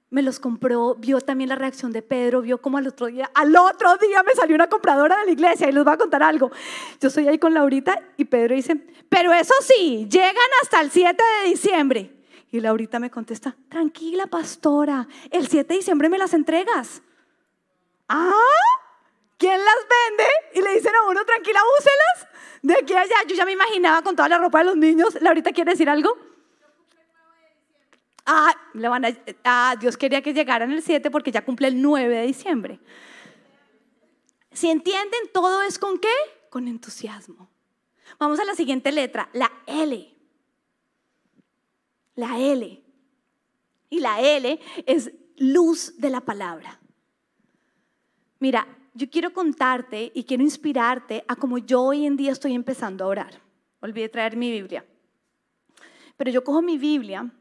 me 0.10 0.22
los 0.22 0.40
compró, 0.40 0.96
vio 0.96 1.20
también 1.20 1.50
la 1.50 1.56
reacción 1.56 1.92
de 1.92 2.02
Pedro, 2.02 2.42
vio 2.42 2.62
como 2.62 2.78
al 2.78 2.88
otro 2.88 3.08
día, 3.08 3.30
al 3.34 3.56
otro 3.56 3.98
día 3.98 4.24
me 4.24 4.34
salió 4.34 4.56
una 4.56 4.68
compradora 4.68 5.18
de 5.20 5.26
la 5.26 5.32
iglesia 5.32 5.68
y 5.68 5.74
les 5.74 5.84
voy 5.84 5.94
a 5.94 5.98
contar 5.98 6.24
algo. 6.24 6.52
Yo 7.02 7.10
estoy 7.10 7.28
ahí 7.28 7.38
con 7.38 7.54
Laurita 7.54 8.02
y 8.16 8.26
Pedro 8.26 8.56
dice, 8.56 8.76
pero 9.10 9.34
eso 9.34 9.54
sí, 9.62 10.08
llegan 10.10 10.36
hasta 10.62 10.82
el 10.82 10.92
7 10.92 11.22
de 11.44 11.50
diciembre. 11.50 12.14
Y 12.50 12.62
Laurita 12.62 13.00
me 13.00 13.12
contesta, 13.12 13.56
tranquila 13.68 14.28
pastora, 14.28 15.08
el 15.30 15.48
7 15.48 15.74
de 15.74 15.78
diciembre 15.80 16.08
me 16.08 16.18
las 16.18 16.34
entregas. 16.34 17.02
¿Ah? 18.08 18.32
¿Quién 19.38 19.60
las 19.60 19.76
vende? 19.76 20.32
Y 20.56 20.62
le 20.62 20.74
dicen 20.76 20.96
a 20.96 21.04
uno, 21.08 21.24
tranquila, 21.26 21.60
úselas. 21.78 22.34
De 22.62 22.74
aquí 22.76 22.94
a 22.94 23.02
allá, 23.02 23.16
yo 23.28 23.36
ya 23.36 23.46
me 23.46 23.52
imaginaba 23.52 24.02
con 24.02 24.16
toda 24.16 24.30
la 24.30 24.38
ropa 24.38 24.60
de 24.60 24.66
los 24.66 24.78
niños. 24.78 25.22
Laurita 25.22 25.52
quiere 25.52 25.72
decir 25.72 25.90
algo. 25.90 26.18
Ah, 28.30 28.54
le 28.74 28.90
van 28.90 29.06
a, 29.06 29.18
ah, 29.46 29.78
Dios 29.80 29.96
quería 29.96 30.22
que 30.22 30.34
llegaran 30.34 30.70
el 30.74 30.84
7 30.84 31.10
porque 31.10 31.32
ya 31.32 31.46
cumple 31.46 31.70
el 31.70 31.82
9 31.82 32.14
de 32.14 32.28
diciembre. 32.28 32.78
Si 34.52 34.70
entienden, 34.70 35.32
todo 35.34 35.62
es 35.62 35.80
con 35.80 35.98
qué? 35.98 36.12
Con 36.50 36.68
entusiasmo. 36.68 37.50
Vamos 38.20 38.38
a 38.42 38.44
la 38.44 38.54
siguiente 38.54 38.92
letra, 38.92 39.30
la 39.32 39.50
L. 39.66 40.14
La 42.16 42.38
L. 42.38 42.84
Y 43.90 44.00
la 44.02 44.20
L 44.20 44.60
es 44.86 45.10
luz 45.38 45.98
de 45.98 46.10
la 46.10 46.20
palabra. 46.20 46.82
Mira, 48.40 48.68
yo 48.94 49.10
quiero 49.10 49.32
contarte 49.32 50.12
y 50.14 50.26
quiero 50.26 50.44
inspirarte 50.44 51.24
a 51.30 51.38
cómo 51.38 51.60
yo 51.60 51.82
hoy 51.82 52.06
en 52.06 52.18
día 52.18 52.34
estoy 52.34 52.56
empezando 52.56 53.06
a 53.06 53.08
orar. 53.08 53.42
Olvidé 53.80 54.10
traer 54.10 54.36
mi 54.36 54.52
Biblia. 54.52 54.86
Pero 56.18 56.30
yo 56.30 56.44
cojo 56.44 56.62
mi 56.62 56.78
Biblia 56.78 57.32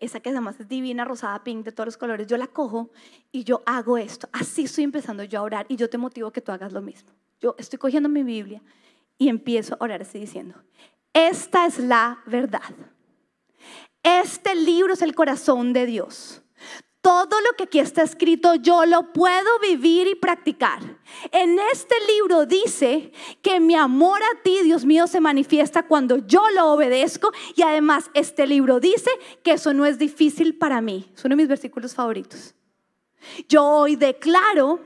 esa 0.00 0.20
que 0.20 0.30
además 0.30 0.58
es 0.60 0.68
divina, 0.68 1.04
rosada, 1.04 1.42
pink, 1.44 1.64
de 1.64 1.72
todos 1.72 1.86
los 1.86 1.96
colores, 1.96 2.26
yo 2.26 2.36
la 2.36 2.46
cojo 2.46 2.90
y 3.32 3.44
yo 3.44 3.62
hago 3.66 3.98
esto. 3.98 4.28
Así 4.32 4.64
estoy 4.64 4.84
empezando 4.84 5.24
yo 5.24 5.40
a 5.40 5.42
orar 5.42 5.66
y 5.68 5.76
yo 5.76 5.90
te 5.90 5.98
motivo 5.98 6.30
que 6.30 6.40
tú 6.40 6.52
hagas 6.52 6.72
lo 6.72 6.80
mismo. 6.80 7.10
Yo 7.40 7.54
estoy 7.58 7.78
cogiendo 7.78 8.08
mi 8.08 8.22
Biblia 8.22 8.62
y 9.16 9.28
empiezo 9.28 9.74
a 9.74 9.84
orar 9.84 10.02
así 10.02 10.18
diciendo, 10.18 10.54
esta 11.12 11.66
es 11.66 11.78
la 11.78 12.20
verdad. 12.26 12.74
Este 14.02 14.54
libro 14.54 14.92
es 14.92 15.02
el 15.02 15.14
corazón 15.14 15.72
de 15.72 15.86
Dios. 15.86 16.42
Todo 17.00 17.40
lo 17.40 17.56
que 17.56 17.64
aquí 17.64 17.78
está 17.78 18.02
escrito 18.02 18.56
yo 18.56 18.84
lo 18.84 19.12
puedo 19.12 19.60
vivir 19.60 20.08
y 20.08 20.14
practicar. 20.16 20.80
En 21.30 21.58
este 21.72 21.94
libro 22.12 22.44
dice 22.44 23.12
que 23.40 23.60
mi 23.60 23.76
amor 23.76 24.20
a 24.20 24.42
ti, 24.42 24.62
Dios 24.64 24.84
mío, 24.84 25.06
se 25.06 25.20
manifiesta 25.20 25.86
cuando 25.86 26.26
yo 26.26 26.42
lo 26.50 26.72
obedezco 26.72 27.30
y 27.54 27.62
además 27.62 28.10
este 28.14 28.46
libro 28.46 28.80
dice 28.80 29.10
que 29.44 29.52
eso 29.52 29.72
no 29.72 29.86
es 29.86 29.98
difícil 29.98 30.56
para 30.56 30.80
mí. 30.80 31.10
Es 31.14 31.24
uno 31.24 31.34
de 31.34 31.42
mis 31.42 31.48
versículos 31.48 31.94
favoritos. 31.94 32.54
Yo 33.48 33.64
hoy 33.64 33.96
declaro 33.96 34.80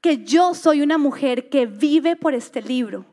que 0.00 0.24
yo 0.24 0.54
soy 0.54 0.82
una 0.82 0.98
mujer 0.98 1.48
que 1.48 1.66
vive 1.66 2.16
por 2.16 2.34
este 2.34 2.60
libro 2.60 3.06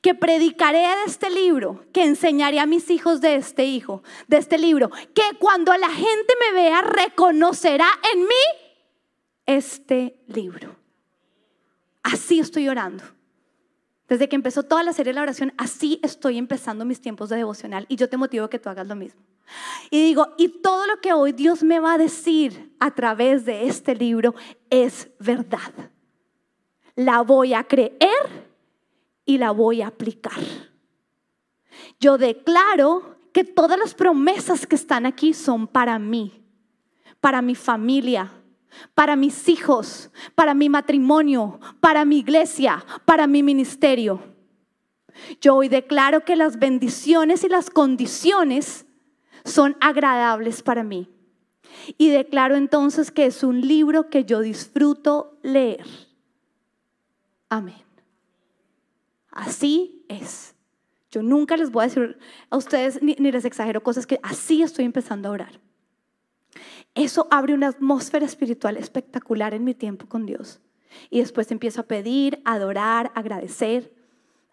que 0.00 0.14
predicaré 0.14 0.78
de 0.78 1.04
este 1.06 1.30
libro, 1.30 1.84
que 1.92 2.04
enseñaré 2.04 2.60
a 2.60 2.66
mis 2.66 2.90
hijos 2.90 3.20
de 3.20 3.36
este 3.36 3.64
hijo, 3.64 4.02
de 4.28 4.38
este 4.38 4.58
libro, 4.58 4.90
que 5.14 5.22
cuando 5.38 5.76
la 5.76 5.90
gente 5.90 6.34
me 6.40 6.60
vea 6.60 6.82
reconocerá 6.82 7.88
en 8.12 8.20
mí 8.20 8.44
este 9.46 10.22
libro. 10.26 10.76
Así 12.02 12.40
estoy 12.40 12.68
orando. 12.68 13.04
Desde 14.08 14.28
que 14.28 14.36
empezó 14.36 14.62
toda 14.62 14.82
la 14.82 14.92
serie 14.92 15.12
de 15.12 15.16
la 15.16 15.22
oración, 15.22 15.54
así 15.56 15.98
estoy 16.02 16.36
empezando 16.36 16.84
mis 16.84 17.00
tiempos 17.00 17.30
de 17.30 17.36
devocional 17.36 17.86
y 17.88 17.96
yo 17.96 18.08
te 18.08 18.18
motivo 18.18 18.44
a 18.44 18.50
que 18.50 18.58
tú 18.58 18.68
hagas 18.68 18.86
lo 18.86 18.94
mismo. 18.94 19.22
Y 19.90 20.02
digo, 20.02 20.34
y 20.36 20.48
todo 20.48 20.86
lo 20.86 21.00
que 21.00 21.12
hoy 21.12 21.32
Dios 21.32 21.62
me 21.62 21.80
va 21.80 21.94
a 21.94 21.98
decir 21.98 22.74
a 22.80 22.90
través 22.94 23.44
de 23.44 23.66
este 23.66 23.94
libro 23.94 24.34
es 24.70 25.08
verdad. 25.18 25.72
La 26.96 27.22
voy 27.22 27.54
a 27.54 27.64
creer 27.64 28.43
y 29.24 29.38
la 29.38 29.50
voy 29.50 29.82
a 29.82 29.88
aplicar. 29.88 30.38
Yo 32.00 32.18
declaro 32.18 33.16
que 33.32 33.44
todas 33.44 33.78
las 33.78 33.94
promesas 33.94 34.66
que 34.66 34.76
están 34.76 35.06
aquí 35.06 35.34
son 35.34 35.66
para 35.66 35.98
mí, 35.98 36.44
para 37.20 37.42
mi 37.42 37.54
familia, 37.54 38.32
para 38.94 39.16
mis 39.16 39.48
hijos, 39.48 40.10
para 40.34 40.54
mi 40.54 40.68
matrimonio, 40.68 41.58
para 41.80 42.04
mi 42.04 42.18
iglesia, 42.18 42.84
para 43.04 43.26
mi 43.26 43.42
ministerio. 43.42 44.20
Yo 45.40 45.56
hoy 45.56 45.68
declaro 45.68 46.24
que 46.24 46.36
las 46.36 46.58
bendiciones 46.58 47.44
y 47.44 47.48
las 47.48 47.70
condiciones 47.70 48.86
son 49.44 49.76
agradables 49.80 50.62
para 50.62 50.82
mí. 50.82 51.08
Y 51.98 52.10
declaro 52.10 52.56
entonces 52.56 53.10
que 53.10 53.26
es 53.26 53.42
un 53.42 53.60
libro 53.60 54.08
que 54.08 54.24
yo 54.24 54.40
disfruto 54.40 55.38
leer. 55.42 55.86
Amén. 57.48 57.83
Así 59.34 60.04
es. 60.08 60.54
Yo 61.10 61.22
nunca 61.22 61.56
les 61.56 61.70
voy 61.70 61.82
a 61.82 61.86
decir 61.88 62.18
a 62.50 62.56
ustedes 62.56 63.02
ni, 63.02 63.14
les 63.16 63.44
exagero 63.44 63.82
cosas 63.82 64.06
que 64.06 64.20
así 64.22 64.62
estoy 64.62 64.84
empezando 64.84 65.28
a 65.28 65.32
orar. 65.32 65.60
Eso 66.94 67.26
abre 67.30 67.52
una 67.52 67.68
atmósfera 67.68 68.24
espiritual 68.24 68.76
espectacular 68.76 69.52
en 69.52 69.64
mi 69.64 69.74
tiempo 69.74 70.06
con 70.06 70.24
Dios. 70.24 70.60
Y 71.10 71.18
después 71.18 71.50
empiezo 71.50 71.80
a 71.80 71.86
pedir, 71.86 72.40
a 72.44 72.54
adorar, 72.54 73.10
a 73.14 73.20
agradecer, 73.20 73.92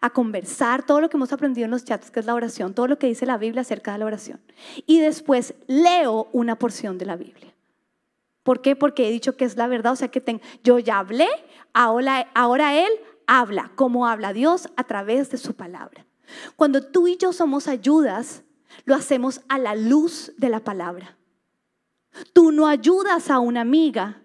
a 0.00 0.10
conversar, 0.10 0.84
todo 0.84 1.00
lo 1.00 1.08
que 1.08 1.16
hemos 1.16 1.32
aprendido 1.32 1.66
en 1.66 1.70
los 1.70 1.84
chats, 1.84 2.10
que 2.10 2.18
es 2.18 2.26
la 2.26 2.34
oración, 2.34 2.74
todo 2.74 2.88
lo 2.88 2.98
que 2.98 3.06
dice 3.06 3.24
la 3.24 3.38
Biblia 3.38 3.60
acerca 3.60 3.92
de 3.92 3.98
la 3.98 4.06
oración. 4.06 4.40
Y 4.84 4.98
después 4.98 5.54
leo 5.68 6.28
una 6.32 6.58
porción 6.58 6.98
de 6.98 7.06
la 7.06 7.14
Biblia. 7.14 7.54
¿Por 8.42 8.60
qué? 8.60 8.74
Porque 8.74 9.06
he 9.06 9.12
dicho 9.12 9.36
que 9.36 9.44
es 9.44 9.56
la 9.56 9.68
verdad, 9.68 9.92
o 9.92 9.96
sea 9.96 10.08
que 10.08 10.40
yo 10.64 10.80
ya 10.80 10.98
hablé, 10.98 11.28
ahora, 11.72 12.28
ahora 12.34 12.76
Él 12.84 12.90
habla, 13.26 13.72
como 13.74 14.06
habla 14.06 14.32
Dios 14.32 14.68
a 14.76 14.84
través 14.84 15.30
de 15.30 15.38
su 15.38 15.54
palabra. 15.54 16.06
Cuando 16.56 16.82
tú 16.82 17.08
y 17.08 17.16
yo 17.16 17.32
somos 17.32 17.68
ayudas, 17.68 18.42
lo 18.84 18.94
hacemos 18.94 19.42
a 19.48 19.58
la 19.58 19.74
luz 19.74 20.32
de 20.36 20.48
la 20.48 20.60
palabra. 20.60 21.16
Tú 22.32 22.52
no 22.52 22.66
ayudas 22.66 23.30
a 23.30 23.38
una 23.38 23.60
amiga 23.60 24.22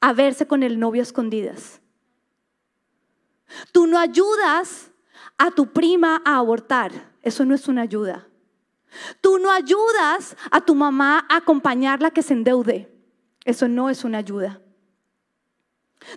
a 0.00 0.12
verse 0.12 0.46
con 0.46 0.62
el 0.62 0.78
novio 0.78 1.02
a 1.02 1.04
escondidas. 1.04 1.80
Tú 3.72 3.86
no 3.86 3.98
ayudas 3.98 4.92
a 5.38 5.50
tu 5.50 5.72
prima 5.72 6.22
a 6.24 6.36
abortar. 6.36 7.14
Eso 7.22 7.44
no 7.44 7.54
es 7.54 7.68
una 7.68 7.82
ayuda. 7.82 8.28
Tú 9.20 9.38
no 9.38 9.50
ayudas 9.50 10.36
a 10.50 10.60
tu 10.60 10.74
mamá 10.74 11.26
a 11.28 11.36
acompañarla 11.36 12.10
que 12.10 12.22
se 12.22 12.34
endeude. 12.34 12.94
Eso 13.44 13.68
no 13.68 13.90
es 13.90 14.04
una 14.04 14.18
ayuda. 14.18 14.60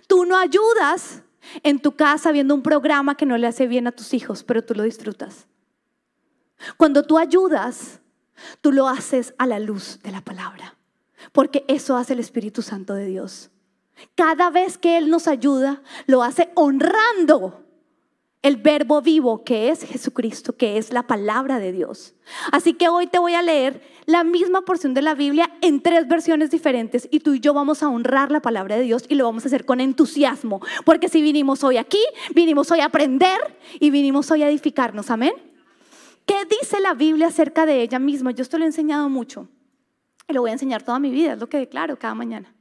Tú 0.06 0.24
no 0.24 0.36
ayudas 0.36 1.22
en 1.62 1.80
tu 1.80 1.92
casa 1.92 2.32
viendo 2.32 2.54
un 2.54 2.62
programa 2.62 3.16
que 3.16 3.26
no 3.26 3.36
le 3.36 3.46
hace 3.46 3.66
bien 3.66 3.86
a 3.86 3.92
tus 3.92 4.14
hijos, 4.14 4.42
pero 4.44 4.62
tú 4.62 4.74
lo 4.74 4.82
disfrutas. 4.82 5.46
Cuando 6.76 7.02
tú 7.02 7.18
ayudas, 7.18 8.02
Tú 8.60 8.72
lo 8.72 8.88
haces 8.88 9.34
a 9.38 9.46
la 9.46 9.58
luz 9.58 10.00
de 10.02 10.12
la 10.12 10.20
palabra, 10.20 10.76
porque 11.32 11.64
eso 11.68 11.96
hace 11.96 12.14
el 12.14 12.20
Espíritu 12.20 12.62
Santo 12.62 12.94
de 12.94 13.06
Dios. 13.06 13.50
Cada 14.14 14.50
vez 14.50 14.78
que 14.78 14.98
Él 14.98 15.10
nos 15.10 15.28
ayuda, 15.28 15.82
lo 16.06 16.22
hace 16.22 16.50
honrando 16.54 17.64
el 18.42 18.56
verbo 18.56 19.00
vivo 19.00 19.44
que 19.44 19.70
es 19.70 19.84
Jesucristo, 19.84 20.56
que 20.56 20.76
es 20.76 20.92
la 20.92 21.06
palabra 21.06 21.60
de 21.60 21.70
Dios. 21.70 22.14
Así 22.50 22.74
que 22.74 22.88
hoy 22.88 23.06
te 23.06 23.20
voy 23.20 23.34
a 23.34 23.42
leer 23.42 23.80
la 24.06 24.24
misma 24.24 24.62
porción 24.62 24.94
de 24.94 25.02
la 25.02 25.14
Biblia 25.14 25.50
en 25.60 25.80
tres 25.80 26.08
versiones 26.08 26.50
diferentes 26.50 27.08
y 27.12 27.20
tú 27.20 27.34
y 27.34 27.40
yo 27.40 27.54
vamos 27.54 27.82
a 27.82 27.88
honrar 27.88 28.32
la 28.32 28.42
palabra 28.42 28.76
de 28.76 28.82
Dios 28.82 29.04
y 29.08 29.14
lo 29.14 29.24
vamos 29.24 29.44
a 29.44 29.46
hacer 29.46 29.64
con 29.64 29.80
entusiasmo, 29.80 30.60
porque 30.84 31.08
si 31.08 31.22
vinimos 31.22 31.62
hoy 31.62 31.76
aquí, 31.76 32.02
vinimos 32.34 32.70
hoy 32.72 32.80
a 32.80 32.86
aprender 32.86 33.38
y 33.78 33.90
vinimos 33.90 34.30
hoy 34.32 34.42
a 34.42 34.48
edificarnos, 34.48 35.10
amén. 35.10 35.32
¿Qué 36.26 36.36
dice 36.60 36.80
la 36.80 36.94
Biblia 36.94 37.28
acerca 37.28 37.64
de 37.64 37.82
ella 37.82 37.98
misma? 37.98 38.32
Yo 38.32 38.42
esto 38.42 38.58
lo 38.58 38.64
he 38.64 38.66
enseñado 38.66 39.08
mucho 39.08 39.48
y 40.28 40.32
lo 40.32 40.40
voy 40.40 40.50
a 40.50 40.54
enseñar 40.54 40.82
toda 40.82 40.98
mi 40.98 41.10
vida, 41.10 41.34
es 41.34 41.38
lo 41.38 41.48
que 41.48 41.58
declaro 41.58 41.96
cada 41.96 42.14
mañana. 42.14 42.52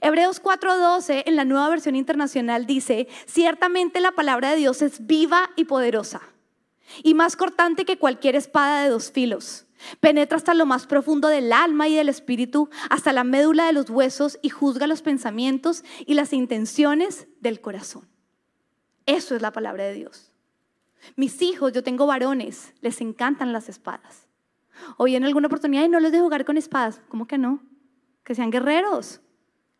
Hebreos 0.00 0.40
4:12 0.42 1.24
en 1.26 1.36
la 1.36 1.44
nueva 1.44 1.68
versión 1.68 1.96
internacional 1.96 2.66
dice, 2.66 3.08
ciertamente 3.26 4.00
la 4.00 4.12
palabra 4.12 4.50
de 4.50 4.56
Dios 4.56 4.82
es 4.82 5.06
viva 5.06 5.50
y 5.56 5.64
poderosa 5.64 6.22
y 7.02 7.14
más 7.14 7.36
cortante 7.36 7.84
que 7.84 7.98
cualquier 7.98 8.36
espada 8.36 8.82
de 8.82 8.90
dos 8.90 9.10
filos. 9.10 9.66
Penetra 10.00 10.36
hasta 10.36 10.52
lo 10.54 10.66
más 10.66 10.86
profundo 10.86 11.28
del 11.28 11.52
alma 11.52 11.88
y 11.88 11.94
del 11.94 12.10
espíritu, 12.10 12.68
hasta 12.90 13.12
la 13.12 13.24
médula 13.24 13.66
de 13.66 13.72
los 13.72 13.88
huesos 13.88 14.38
y 14.42 14.50
juzga 14.50 14.86
los 14.86 15.00
pensamientos 15.00 15.84
y 16.04 16.14
las 16.14 16.32
intenciones 16.32 17.28
del 17.40 17.60
corazón. 17.60 18.06
Eso 19.06 19.34
es 19.34 19.42
la 19.42 19.52
palabra 19.52 19.84
de 19.84 19.94
Dios. 19.94 20.32
Mis 21.16 21.40
hijos, 21.40 21.72
yo 21.72 21.82
tengo 21.82 22.06
varones, 22.06 22.74
les 22.82 23.00
encantan 23.00 23.54
las 23.54 23.70
espadas. 23.70 24.26
Hoy 24.98 25.16
en 25.16 25.24
alguna 25.24 25.46
oportunidad 25.46 25.84
y 25.84 25.88
no 25.88 26.00
les 26.00 26.12
de 26.12 26.20
jugar 26.20 26.44
con 26.44 26.58
espadas. 26.58 27.00
¿Cómo 27.08 27.26
que 27.26 27.38
no? 27.38 27.62
Que 28.22 28.34
sean 28.34 28.50
guerreros. 28.50 29.20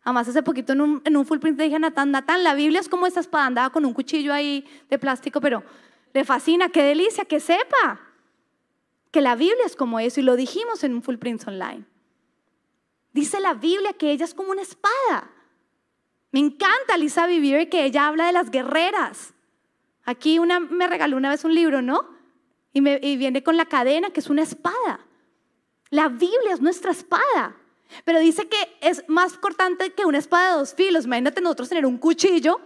Además, 0.03 0.27
hace 0.27 0.41
poquito 0.41 0.73
en 0.73 0.81
un, 0.81 1.25
full 1.25 1.39
print 1.39 1.59
dije 1.59 1.75
a 1.75 1.79
Natán, 1.79 2.11
Natán, 2.11 2.43
la 2.43 2.55
Biblia 2.55 2.79
es 2.79 2.89
como 2.89 3.05
esa 3.05 3.19
espada, 3.19 3.45
andaba 3.45 3.69
con 3.69 3.85
un 3.85 3.93
cuchillo 3.93 4.33
ahí 4.33 4.65
de 4.89 4.97
plástico, 4.97 5.39
pero 5.41 5.63
le 6.13 6.25
fascina, 6.25 6.69
qué 6.69 6.81
delicia, 6.81 7.25
que 7.25 7.39
sepa 7.39 7.99
que 9.11 9.21
la 9.21 9.35
Biblia 9.35 9.65
es 9.65 9.75
como 9.75 9.99
eso 9.99 10.19
y 10.19 10.23
lo 10.23 10.35
dijimos 10.35 10.83
en 10.83 10.93
un 10.95 11.03
full 11.03 11.17
print 11.17 11.47
online. 11.47 11.85
Dice 13.13 13.39
la 13.39 13.53
Biblia 13.53 13.93
que 13.93 14.11
ella 14.11 14.25
es 14.25 14.33
como 14.33 14.51
una 14.51 14.61
espada. 14.61 15.29
Me 16.31 16.39
encanta 16.39 16.97
Lisa 16.97 17.27
Vivir 17.27 17.69
que 17.69 17.83
ella 17.83 18.07
habla 18.07 18.25
de 18.25 18.31
las 18.31 18.49
guerreras. 18.49 19.33
Aquí 20.05 20.39
una 20.39 20.59
me 20.59 20.87
regaló 20.87 21.17
una 21.17 21.29
vez 21.29 21.43
un 21.43 21.53
libro, 21.53 21.81
¿no? 21.81 22.09
Y, 22.73 22.79
viene 23.17 23.43
con 23.43 23.57
la 23.57 23.65
cadena, 23.65 24.11
que 24.11 24.21
es 24.21 24.29
una 24.29 24.43
espada. 24.43 25.01
La 25.89 26.07
Biblia 26.07 26.53
es 26.53 26.61
nuestra 26.61 26.91
espada. 26.91 27.57
Pero 28.05 28.19
dice 28.19 28.47
que 28.47 28.77
es 28.81 29.03
más 29.07 29.37
cortante 29.37 29.93
que 29.93 30.05
una 30.05 30.17
espada 30.17 30.53
de 30.53 30.59
dos 30.59 30.73
filos. 30.73 31.05
Imagínate 31.05 31.41
nosotros 31.41 31.69
tener 31.69 31.85
un 31.85 31.97
cuchillo 31.97 32.59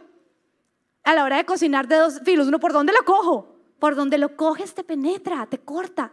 a 1.04 1.14
la 1.14 1.24
hora 1.24 1.38
de 1.38 1.46
cocinar 1.46 1.88
de 1.88 1.98
dos 1.98 2.22
filos. 2.24 2.48
Uno, 2.48 2.60
¿por 2.60 2.74
dónde 2.74 2.94
lo 2.94 3.04
cojo? 3.06 3.56
Por 3.80 3.96
donde 3.96 4.18
lo 4.18 4.36
coges 4.36 4.74
te 4.74 4.84
penetra, 4.84 5.46
te 5.48 5.60
corta. 5.60 6.12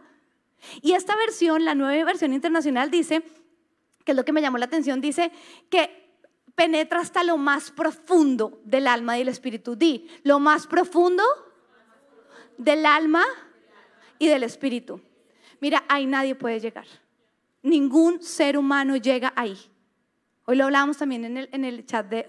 Y 0.81 0.93
esta 0.93 1.15
versión, 1.15 1.65
la 1.65 1.75
nueva 1.75 2.05
versión 2.05 2.33
internacional, 2.33 2.89
dice, 2.89 3.23
que 4.03 4.11
es 4.11 4.15
lo 4.15 4.25
que 4.25 4.33
me 4.33 4.41
llamó 4.41 4.57
la 4.57 4.65
atención, 4.65 5.01
dice 5.01 5.31
que 5.69 6.03
penetra 6.55 6.99
hasta 6.99 7.23
lo 7.23 7.37
más 7.37 7.71
profundo 7.71 8.61
del 8.63 8.87
alma 8.87 9.17
y 9.17 9.19
del 9.19 9.29
espíritu. 9.29 9.75
Di, 9.75 10.07
lo 10.23 10.39
más 10.39 10.67
profundo 10.67 11.23
del 12.57 12.85
alma 12.85 13.23
y 14.19 14.27
del 14.27 14.43
espíritu. 14.43 15.01
Mira, 15.59 15.83
ahí 15.87 16.05
nadie 16.05 16.35
puede 16.35 16.59
llegar. 16.59 16.85
Ningún 17.63 18.21
ser 18.21 18.57
humano 18.57 18.95
llega 18.97 19.33
ahí. 19.35 19.57
Hoy 20.45 20.57
lo 20.57 20.65
hablábamos 20.65 20.97
también 20.97 21.25
en 21.25 21.37
el, 21.37 21.49
en 21.51 21.65
el 21.65 21.85
chat, 21.85 22.05
de, 22.07 22.25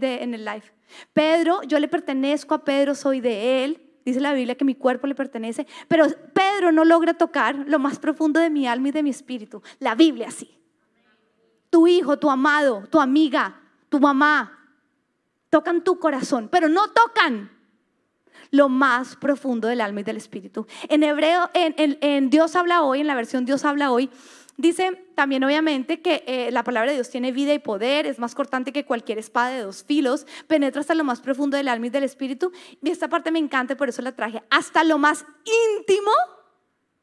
en 0.00 0.34
el 0.34 0.44
live. 0.44 0.64
Pedro, 1.12 1.62
yo 1.62 1.78
le 1.78 1.86
pertenezco 1.86 2.54
a 2.54 2.64
Pedro, 2.64 2.94
soy 2.94 3.20
de 3.20 3.64
él. 3.64 3.82
Dice 4.04 4.20
la 4.20 4.32
Biblia 4.32 4.56
que 4.56 4.64
mi 4.64 4.74
cuerpo 4.74 5.06
le 5.06 5.14
pertenece. 5.14 5.66
Pero 5.86 6.06
Pedro 6.32 6.72
no 6.72 6.84
logra 6.84 7.14
tocar 7.14 7.54
lo 7.68 7.78
más 7.78 7.98
profundo 7.98 8.40
de 8.40 8.48
mi 8.48 8.66
alma 8.66 8.88
y 8.88 8.92
de 8.92 9.02
mi 9.02 9.10
espíritu. 9.10 9.62
La 9.78 9.94
Biblia 9.94 10.30
sí. 10.30 10.50
Tu 11.68 11.86
hijo, 11.86 12.18
tu 12.18 12.30
amado, 12.30 12.84
tu 12.90 12.98
amiga, 12.98 13.60
tu 13.90 14.00
mamá, 14.00 14.58
tocan 15.50 15.84
tu 15.84 15.98
corazón, 15.98 16.48
pero 16.50 16.68
no 16.68 16.88
tocan 16.88 17.50
lo 18.50 18.68
más 18.68 19.16
profundo 19.16 19.68
del 19.68 19.80
alma 19.80 20.00
y 20.00 20.04
del 20.04 20.16
espíritu. 20.16 20.66
En 20.88 21.02
hebreo, 21.02 21.50
en, 21.54 22.30
Dios 22.30 22.56
habla 22.56 22.82
hoy, 22.82 23.00
en 23.00 23.06
la 23.06 23.14
versión 23.14 23.44
Dios 23.44 23.64
habla 23.64 23.90
hoy, 23.90 24.10
dice 24.58 25.06
también 25.14 25.42
obviamente 25.44 26.02
que 26.02 26.22
eh, 26.26 26.50
la 26.50 26.64
palabra 26.64 26.90
de 26.90 26.96
Dios 26.96 27.08
tiene 27.08 27.32
vida 27.32 27.54
y 27.54 27.58
poder, 27.58 28.06
es 28.06 28.18
más 28.18 28.34
cortante 28.34 28.72
que 28.72 28.84
cualquier 28.84 29.16
espada 29.16 29.50
de 29.50 29.62
dos 29.62 29.84
filos, 29.84 30.26
penetra 30.46 30.82
hasta 30.82 30.94
lo 30.94 31.04
más 31.04 31.22
profundo 31.22 31.56
del 31.56 31.68
alma 31.68 31.86
y 31.86 31.90
del 31.90 32.04
espíritu. 32.04 32.52
Y 32.82 32.90
esta 32.90 33.08
parte 33.08 33.30
me 33.30 33.38
encanta, 33.38 33.76
por 33.76 33.88
eso 33.88 34.02
la 34.02 34.14
traje, 34.14 34.42
hasta 34.50 34.84
lo 34.84 34.98
más 34.98 35.24
íntimo 35.78 36.10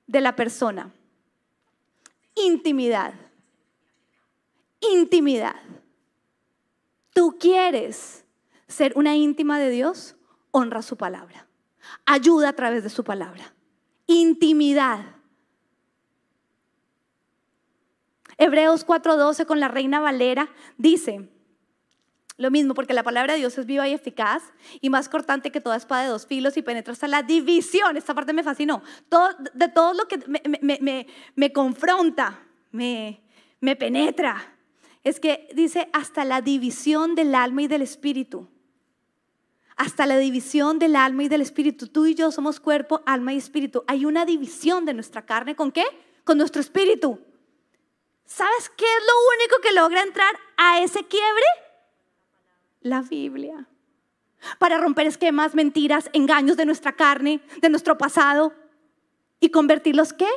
de 0.05 0.21
la 0.21 0.35
persona. 0.35 0.93
Intimidad. 2.35 3.13
Intimidad. 4.93 5.55
¿Tú 7.13 7.37
quieres 7.39 8.25
ser 8.67 8.91
una 8.95 9.15
íntima 9.15 9.57
de 9.57 9.69
Dios? 9.69 10.15
Honra 10.51 10.81
su 10.81 10.97
palabra. 10.97 11.47
Ayuda 12.05 12.49
a 12.49 12.53
través 12.53 12.83
de 12.83 12.89
su 12.89 13.03
palabra. 13.03 13.53
Intimidad. 14.07 15.14
Hebreos 18.37 18.85
4:12 18.85 19.45
con 19.45 19.59
la 19.59 19.67
Reina 19.67 19.99
Valera 19.99 20.49
dice, 20.77 21.29
Lo 22.37 22.51
mismo, 22.51 22.73
porque 22.73 22.93
la 22.93 23.03
palabra 23.03 23.33
de 23.33 23.39
Dios 23.39 23.57
es 23.57 23.65
viva 23.65 23.87
y 23.87 23.93
eficaz 23.93 24.43
y 24.81 24.89
más 24.89 25.07
cortante 25.07 25.51
que 25.51 25.61
toda 25.61 25.77
espada 25.77 26.03
de 26.03 26.09
dos 26.09 26.27
filos 26.27 26.57
y 26.57 26.61
penetra 26.61 26.91
hasta 26.91 27.07
la 27.07 27.23
división. 27.23 27.95
Esta 27.95 28.13
parte 28.13 28.33
me 28.33 28.43
fascinó. 28.43 28.83
De 29.53 29.69
todo 29.69 29.93
lo 29.93 30.05
que 30.07 30.17
me, 30.27 30.41
me, 30.61 30.77
me, 30.81 31.07
me 31.35 31.53
confronta, 31.53 32.41
me, 32.71 33.21
me 33.61 33.77
penetra. 33.77 34.53
Es 35.03 35.19
que 35.19 35.47
dice 35.53 35.87
hasta 35.93 36.25
la 36.25 36.41
división 36.41 37.15
del 37.15 37.35
alma 37.35 37.61
y 37.61 37.67
del 37.67 37.83
espíritu. 37.83 38.49
Hasta 39.77 40.05
la 40.05 40.17
división 40.17 40.79
del 40.79 40.95
alma 40.95 41.23
y 41.23 41.29
del 41.29 41.41
espíritu. 41.41 41.87
Tú 41.87 42.05
y 42.05 42.15
yo 42.15 42.31
somos 42.31 42.59
cuerpo, 42.59 43.01
alma 43.05 43.33
y 43.33 43.37
espíritu. 43.37 43.83
Hay 43.87 44.05
una 44.05 44.25
división 44.25 44.83
de 44.83 44.93
nuestra 44.93 45.25
carne. 45.25 45.55
¿Con 45.55 45.71
qué? 45.71 45.83
Con 46.23 46.37
nuestro 46.37 46.59
espíritu. 46.59 47.19
¿Sabes 48.25 48.69
qué 48.75 48.85
es 48.85 49.03
lo 49.03 49.13
único 49.37 49.61
que 49.61 49.73
logra 49.73 50.01
entrar 50.01 50.39
a 50.57 50.81
ese 50.81 51.05
quiebre? 51.05 51.45
la 52.85 53.01
Biblia. 53.01 53.67
Para 54.59 54.77
romper 54.77 55.07
esquemas, 55.07 55.55
mentiras, 55.55 56.11
engaños 56.13 56.55
de 56.55 56.67
nuestra 56.67 56.95
carne, 56.95 57.41
de 57.59 57.69
nuestro 57.69 57.97
pasado 57.97 58.53
y 59.39 59.49
convertirlos 59.49 60.13
qué? 60.13 60.29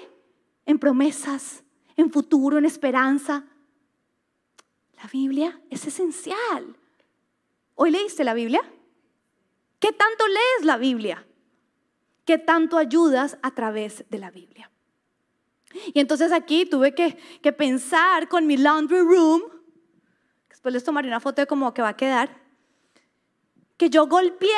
En 0.64 0.79
promesas, 0.79 1.62
en 1.96 2.11
futuro, 2.11 2.57
en 2.57 2.64
esperanza. 2.64 3.44
La 4.96 5.09
Biblia 5.12 5.61
es 5.68 5.87
esencial. 5.87 6.74
¿Hoy 7.74 7.90
leíste 7.90 8.24
la 8.24 8.33
Biblia? 8.33 8.62
¿Qué 9.79 9.92
tanto 9.92 10.27
lees 10.27 10.64
la 10.64 10.79
Biblia? 10.79 11.27
¿Qué 12.24 12.38
tanto 12.38 12.79
ayudas 12.79 13.37
a 13.42 13.55
través 13.55 14.07
de 14.09 14.18
la 14.18 14.31
Biblia? 14.31 14.70
Y 15.72 16.00
entonces 16.00 16.33
aquí 16.33 16.66
tuve 16.66 16.94
que, 16.94 17.52
pensar 17.52 18.28
con 18.28 18.46
mi 18.46 18.57
laundry 18.57 19.00
room 19.00 19.42
Después 20.59 20.74
les 20.74 20.83
tomaré 20.83 21.07
una 21.07 21.20
foto 21.20 21.40
de 21.40 21.46
cómo 21.46 21.72
que 21.72 21.83
va 21.83 21.90
a 21.90 21.96
quedar. 21.96 22.37
Que 23.76 23.90
yo 23.90 24.09
golpeé 24.09 24.50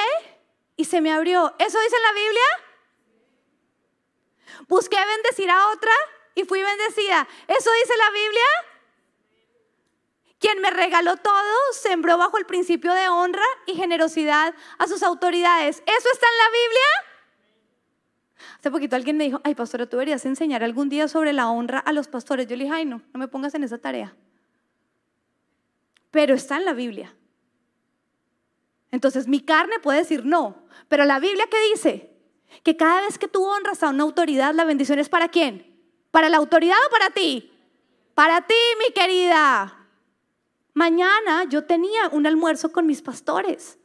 y 0.76 0.86
se 0.86 1.02
me 1.02 1.12
abrió. 1.12 1.54
¿Eso 1.58 1.78
dice 1.78 1.96
en 1.96 2.02
la 2.02 2.12
Biblia? 2.12 2.42
Busqué 4.66 4.96
bendecir 4.96 5.50
a 5.50 5.68
otra 5.68 5.92
y 6.34 6.44
fui 6.44 6.62
bendecida. 6.62 7.28
¿Eso 7.46 7.70
dice 7.82 7.94
la 7.98 8.10
Biblia? 8.12 8.44
Quien 10.38 10.62
me 10.62 10.70
regaló 10.70 11.18
todo, 11.18 11.54
sembró 11.72 12.16
bajo 12.16 12.38
el 12.38 12.46
principio 12.46 12.94
de 12.94 13.10
honra 13.10 13.44
y 13.66 13.74
generosidad 13.74 14.54
a 14.78 14.86
sus 14.86 15.02
autoridades. 15.02 15.82
¿Eso 15.84 16.08
está 16.14 16.26
en 16.26 16.38
la 16.38 16.48
Biblia? 16.48 17.09
Hace 18.59 18.70
poquito 18.70 18.96
alguien 18.96 19.16
me 19.16 19.24
dijo, 19.24 19.40
ay, 19.44 19.55
pastora, 19.55 19.87
tú 19.87 19.96
deberías 19.96 20.24
enseñar 20.26 20.62
algún 20.62 20.88
día 20.88 21.09
sobre 21.09 21.33
la 21.33 21.50
honra 21.50 21.79
a 21.79 21.92
los 21.92 22.09
pastores. 22.09 22.46
Yo 22.46 22.57
le 22.57 22.64
dije, 22.64 22.76
ay, 22.76 22.85
no, 22.85 23.03
no 23.12 23.18
me 23.18 23.29
pongas 23.29 23.55
en 23.55 23.64
esa 23.64 23.79
tarea 23.79 24.14
pero 26.11 26.35
está 26.35 26.57
en 26.57 26.64
la 26.64 26.72
Biblia. 26.72 27.14
Entonces 28.90 29.29
mi 29.29 29.40
carne 29.40 29.79
puede 29.79 29.98
decir 29.98 30.24
no, 30.24 30.64
pero 30.88 31.05
la 31.05 31.20
Biblia 31.20 31.46
que 31.48 31.70
dice 31.72 32.11
que 32.64 32.76
cada 32.76 33.03
vez 33.03 33.18
que 33.18 33.29
tú 33.29 33.44
honras 33.44 33.83
a 33.83 33.90
una 33.90 34.03
autoridad, 34.03 34.55
la 34.55 34.64
bendición 34.64 34.98
es 34.98 35.09
para 35.09 35.29
quién? 35.29 35.66
¿Para 36.11 36.29
la 36.29 36.38
autoridad 36.38 36.76
o 36.88 36.90
para 36.90 37.11
ti? 37.11 37.53
Para 38.14 38.42
ti, 38.42 38.55
mi 38.79 38.92
querida. 38.92 39.87
Mañana 40.74 41.44
yo 41.48 41.64
tenía 41.64 42.09
un 42.11 42.26
almuerzo 42.26 42.72
con 42.72 42.87
mis 42.87 43.03
pastores, 43.03 43.79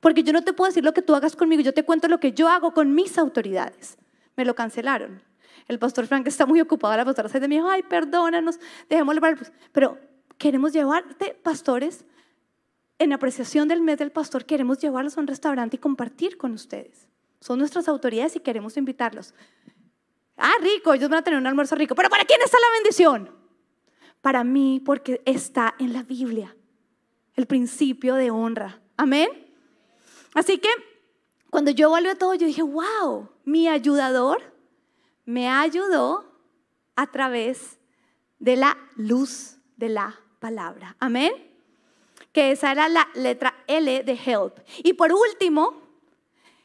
porque 0.00 0.22
yo 0.22 0.32
no 0.32 0.42
te 0.42 0.52
puedo 0.52 0.68
decir 0.68 0.84
lo 0.84 0.94
que 0.94 1.02
tú 1.02 1.14
hagas 1.14 1.36
conmigo, 1.36 1.62
yo 1.62 1.74
te 1.74 1.84
cuento 1.84 2.08
lo 2.08 2.20
que 2.20 2.32
yo 2.32 2.48
hago 2.48 2.72
con 2.72 2.94
mis 2.94 3.18
autoridades. 3.18 3.98
Me 4.36 4.44
lo 4.44 4.54
cancelaron. 4.54 5.22
El 5.66 5.78
pastor 5.78 6.06
Frank 6.06 6.26
está 6.26 6.46
muy 6.46 6.60
ocupado, 6.60 6.96
la 6.96 7.04
pastora 7.04 7.28
se 7.28 7.40
me 7.40 7.48
dijo, 7.48 7.68
ay, 7.68 7.82
perdónanos, 7.82 8.58
dejémoslo 8.88 9.20
para... 9.20 9.36
Pero 9.72 9.98
Queremos 10.38 10.72
llevarte, 10.72 11.34
pastores, 11.42 12.04
en 13.00 13.12
apreciación 13.12 13.66
del 13.66 13.82
mes 13.82 13.98
del 13.98 14.12
pastor, 14.12 14.44
queremos 14.44 14.78
llevarlos 14.78 15.18
a 15.18 15.20
un 15.20 15.26
restaurante 15.26 15.76
y 15.76 15.80
compartir 15.80 16.38
con 16.38 16.52
ustedes. 16.52 17.08
Son 17.40 17.58
nuestras 17.58 17.88
autoridades 17.88 18.36
y 18.36 18.40
queremos 18.40 18.76
invitarlos. 18.76 19.34
Ah, 20.36 20.52
rico, 20.60 20.94
ellos 20.94 21.08
van 21.10 21.18
a 21.18 21.22
tener 21.22 21.38
un 21.38 21.46
almuerzo 21.46 21.74
rico. 21.74 21.96
Pero 21.96 22.08
¿para 22.08 22.24
quién 22.24 22.40
está 22.42 22.56
la 22.56 22.78
bendición? 22.78 23.30
Para 24.20 24.44
mí, 24.44 24.80
porque 24.84 25.20
está 25.24 25.74
en 25.80 25.92
la 25.92 26.04
Biblia. 26.04 26.56
El 27.34 27.46
principio 27.46 28.14
de 28.14 28.30
honra. 28.30 28.80
Amén. 28.96 29.28
Así 30.34 30.58
que 30.58 30.68
cuando 31.50 31.70
yo 31.70 31.88
volví 31.88 32.08
a 32.08 32.14
todo, 32.14 32.34
yo 32.34 32.46
dije, 32.46 32.62
wow, 32.62 33.28
mi 33.44 33.68
ayudador 33.68 34.42
me 35.24 35.48
ayudó 35.48 36.24
a 36.96 37.06
través 37.06 37.78
de 38.38 38.56
la 38.56 38.76
luz 38.96 39.56
de 39.76 39.88
la 39.88 40.20
palabra. 40.38 40.96
Amén. 40.98 41.32
Que 42.32 42.52
esa 42.52 42.72
era 42.72 42.88
la 42.88 43.08
letra 43.14 43.54
L 43.66 44.02
de 44.02 44.12
help. 44.12 44.58
Y 44.78 44.92
por 44.94 45.12
último, 45.12 45.82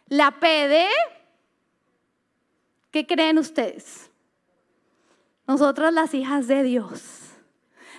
la 0.08 0.40
P 0.40 0.48
de... 0.68 0.88
¿Qué 2.92 3.08
creen 3.08 3.40
ustedes? 3.40 4.12
Nosotros 5.48 5.92
las 5.92 6.14
hijas 6.14 6.48
de 6.48 6.64
Dios, 6.64 7.02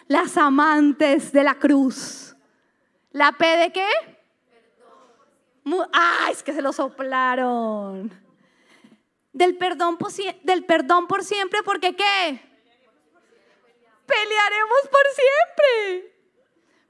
las 0.07 0.37
amantes 0.37 1.33
de 1.33 1.45
la 1.45 1.57
cruz. 1.59 2.37
¿La 3.11 3.33
P 3.33 3.45
de 3.45 3.73
qué? 3.73 3.89
Ah, 5.93 6.29
es 6.31 6.43
que 6.43 6.53
se 6.53 6.63
lo 6.63 6.73
soplaron. 6.73 8.13
Del 9.33 9.57
perdón, 9.57 9.97
por, 9.97 10.13
del 10.13 10.65
perdón 10.65 11.07
por 11.07 11.25
siempre, 11.25 11.63
porque 11.63 11.97
¿qué? 11.97 12.41
pelearemos 14.07 14.81
por 14.91 15.03
siempre. 15.15 16.15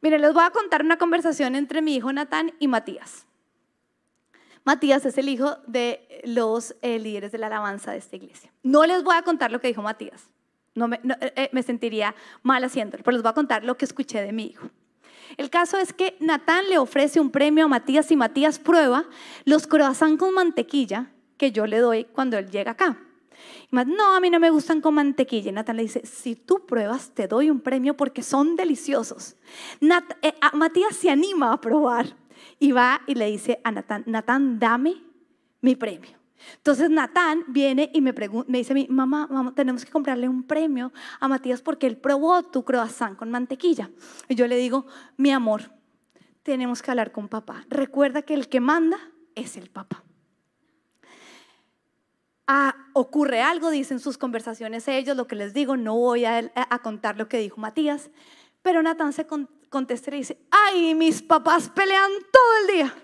Miren, 0.00 0.20
les 0.20 0.34
voy 0.34 0.44
a 0.44 0.50
contar 0.50 0.82
una 0.82 0.98
conversación 0.98 1.54
entre 1.54 1.80
mi 1.80 1.96
hijo 1.96 2.12
Natán 2.12 2.52
y 2.58 2.68
Matías. 2.68 3.26
Matías 4.64 5.04
es 5.04 5.18
el 5.18 5.28
hijo 5.28 5.56
de 5.66 6.22
los 6.24 6.74
eh, 6.82 6.98
líderes 6.98 7.32
de 7.32 7.38
la 7.38 7.46
alabanza 7.46 7.92
de 7.92 7.98
esta 7.98 8.16
iglesia. 8.16 8.52
No 8.62 8.86
les 8.86 9.02
voy 9.02 9.16
a 9.16 9.22
contar 9.22 9.52
lo 9.52 9.60
que 9.60 9.68
dijo 9.68 9.82
Matías. 9.82 10.30
No 10.74 10.88
me, 10.88 10.96
eh, 10.96 11.32
eh, 11.36 11.50
me 11.52 11.62
sentiría 11.62 12.14
mal 12.42 12.64
haciéndolo, 12.64 13.04
pero 13.04 13.12
les 13.12 13.22
voy 13.22 13.30
a 13.30 13.34
contar 13.34 13.64
lo 13.64 13.76
que 13.76 13.84
escuché 13.84 14.22
de 14.22 14.32
mi 14.32 14.46
hijo. 14.46 14.68
El 15.36 15.50
caso 15.50 15.78
es 15.78 15.92
que 15.92 16.16
Natán 16.20 16.68
le 16.68 16.78
ofrece 16.78 17.20
un 17.20 17.30
premio 17.30 17.64
a 17.64 17.68
Matías 17.68 18.10
y 18.10 18.16
Matías 18.16 18.58
prueba 18.58 19.04
los 19.44 19.66
croissants 19.66 20.18
con 20.18 20.34
mantequilla 20.34 21.10
que 21.36 21.52
yo 21.52 21.66
le 21.66 21.78
doy 21.78 22.04
cuando 22.04 22.38
él 22.38 22.50
llega 22.50 22.72
acá 22.72 22.98
no, 23.82 24.14
a 24.14 24.20
mí 24.20 24.30
no 24.30 24.38
me 24.38 24.50
gustan 24.50 24.80
con 24.80 24.94
mantequilla. 24.94 25.50
Y 25.50 25.52
Natán 25.52 25.76
le 25.76 25.82
dice, 25.82 26.02
si 26.06 26.36
tú 26.36 26.64
pruebas, 26.66 27.10
te 27.10 27.26
doy 27.26 27.50
un 27.50 27.60
premio 27.60 27.96
porque 27.96 28.22
son 28.22 28.54
deliciosos. 28.54 29.36
Eh, 30.22 30.34
Matías 30.52 30.94
se 30.94 31.10
anima 31.10 31.52
a 31.52 31.60
probar 31.60 32.16
y 32.60 32.70
va 32.72 33.00
y 33.06 33.14
le 33.14 33.26
dice 33.26 33.60
a 33.64 33.72
Natán, 33.72 34.04
Natán, 34.06 34.58
dame 34.58 35.02
mi 35.60 35.74
premio. 35.74 36.23
Entonces 36.56 36.90
Natán 36.90 37.44
viene 37.48 37.90
y 37.94 38.00
me, 38.00 38.12
me 38.46 38.58
dice 38.58 38.72
a 38.72 38.92
mamá, 38.92 39.26
mamá, 39.28 39.54
tenemos 39.54 39.84
que 39.84 39.90
comprarle 39.90 40.28
un 40.28 40.42
premio 40.42 40.92
a 41.20 41.28
Matías 41.28 41.62
porque 41.62 41.86
él 41.86 41.96
probó 41.96 42.42
tu 42.42 42.64
croissant 42.64 43.16
con 43.16 43.30
mantequilla. 43.30 43.90
Y 44.28 44.34
yo 44.34 44.46
le 44.46 44.56
digo, 44.56 44.86
mi 45.16 45.30
amor, 45.30 45.70
tenemos 46.42 46.82
que 46.82 46.90
hablar 46.90 47.12
con 47.12 47.28
papá. 47.28 47.64
Recuerda 47.68 48.22
que 48.22 48.34
el 48.34 48.48
que 48.48 48.60
manda 48.60 48.98
es 49.34 49.56
el 49.56 49.70
papá 49.70 50.04
ocurre 52.94 53.42
algo, 53.42 53.70
dicen 53.70 54.00
sus 54.00 54.16
conversaciones 54.16 54.88
ellos, 54.88 55.16
lo 55.16 55.26
que 55.26 55.36
les 55.36 55.52
digo, 55.52 55.76
no 55.76 55.96
voy 55.96 56.24
a, 56.24 56.50
contar 56.82 57.18
lo 57.18 57.28
que 57.28 57.38
dijo 57.38 57.60
Matías, 57.60 58.10
pero 58.62 58.82
Natán 58.82 59.12
se 59.12 59.26
contesta 59.68 60.14
y 60.14 60.18
dice, 60.18 60.38
ay, 60.50 60.94
mis 60.94 61.22
papás 61.22 61.68
pelean 61.68 62.10
todo 62.32 62.60
el 62.60 62.74
día. 62.74 63.03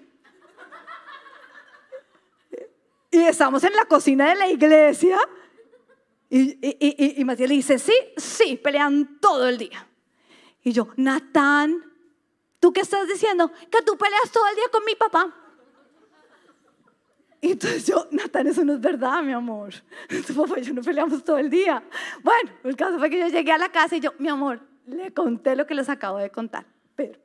Y 3.11 3.19
estamos 3.19 3.65
en 3.65 3.75
la 3.75 3.85
cocina 3.87 4.29
de 4.29 4.37
la 4.37 4.49
iglesia. 4.49 5.19
Y, 6.29 6.59
y, 6.63 7.21
y, 7.21 7.25
Matías 7.25 7.49
le 7.49 7.57
dice, 7.57 7.79
sí, 7.79 7.93
sí, 8.17 8.57
pelean 8.57 9.19
todo 9.21 9.49
el 9.49 9.59
día. 9.59 9.87
Y 10.63 10.73
yo, 10.73 10.89
Natán, 10.97 11.85
¿tú 12.61 12.73
qué 12.73 12.83
estás 12.83 13.09
diciendo? 13.09 13.51
Que 13.71 13.83
tú 13.83 13.97
peleas 13.97 14.31
todo 14.31 14.47
el 14.49 14.55
día 14.55 14.65
con 14.71 14.85
mi 14.85 14.95
papá. 14.95 15.35
Y 17.41 17.53
entonces 17.53 17.87
yo, 17.87 18.07
Natán, 18.13 18.47
eso 18.47 18.65
no 18.65 18.75
es 18.75 18.81
verdad, 18.81 19.23
mi 19.23 19.33
amor. 19.33 19.73
Tu 20.27 20.35
papá 20.35 20.61
y 20.61 20.63
yo 20.63 20.75
no 20.75 20.83
peleamos 20.83 21.25
todo 21.25 21.39
el 21.39 21.51
día. 21.51 21.83
Bueno, 22.23 22.51
el 22.65 22.77
caso 22.77 22.99
fue 22.99 23.11
que 23.11 23.19
yo 23.19 23.29
llegué 23.29 23.51
a 23.51 23.59
la 23.59 23.71
casa 23.71 23.97
y 23.97 24.01
yo, 24.01 24.13
mi 24.19 24.29
amor, 24.29 24.61
le 24.87 25.13
conté 25.13 25.57
lo 25.57 25.67
que 25.67 25.75
les 25.75 25.89
acabo 25.89 26.19
de 26.19 26.31
contar. 26.31 26.67
Pero, 26.95 27.19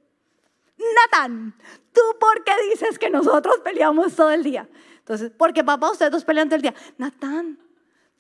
Natán, 0.77 1.53
¿tú 1.93 2.01
por 2.19 2.43
qué 2.43 2.53
dices 2.69 2.97
que 2.97 3.09
nosotros 3.09 3.59
peleamos 3.59 4.15
todo 4.15 4.31
el 4.31 4.43
día? 4.43 4.67
Entonces, 5.05 5.31
porque 5.37 5.63
papá, 5.63 5.91
ustedes 5.91 6.11
dos 6.11 6.25
pelean 6.25 6.49
todo 6.49 6.55
el 6.55 6.63
día. 6.63 6.73
Natán, 6.97 7.59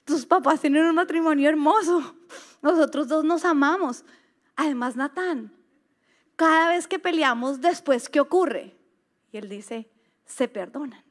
tus 0.03 0.23
papás 0.23 0.61
tienen 0.61 0.85
un 0.85 0.93
matrimonio 0.93 1.49
hermoso. 1.49 2.15
Nosotros 2.61 3.07
dos 3.07 3.23
nos 3.23 3.43
amamos. 3.43 4.05
Además, 4.55 4.95
Natán, 4.95 5.51
cada 6.35 6.69
vez 6.69 6.87
que 6.87 6.99
peleamos, 6.99 7.59
después, 7.59 8.07
¿qué 8.07 8.19
ocurre? 8.19 8.77
Y 9.31 9.37
él 9.37 9.49
dice, 9.49 9.89
se 10.25 10.47
perdonan. 10.47 11.03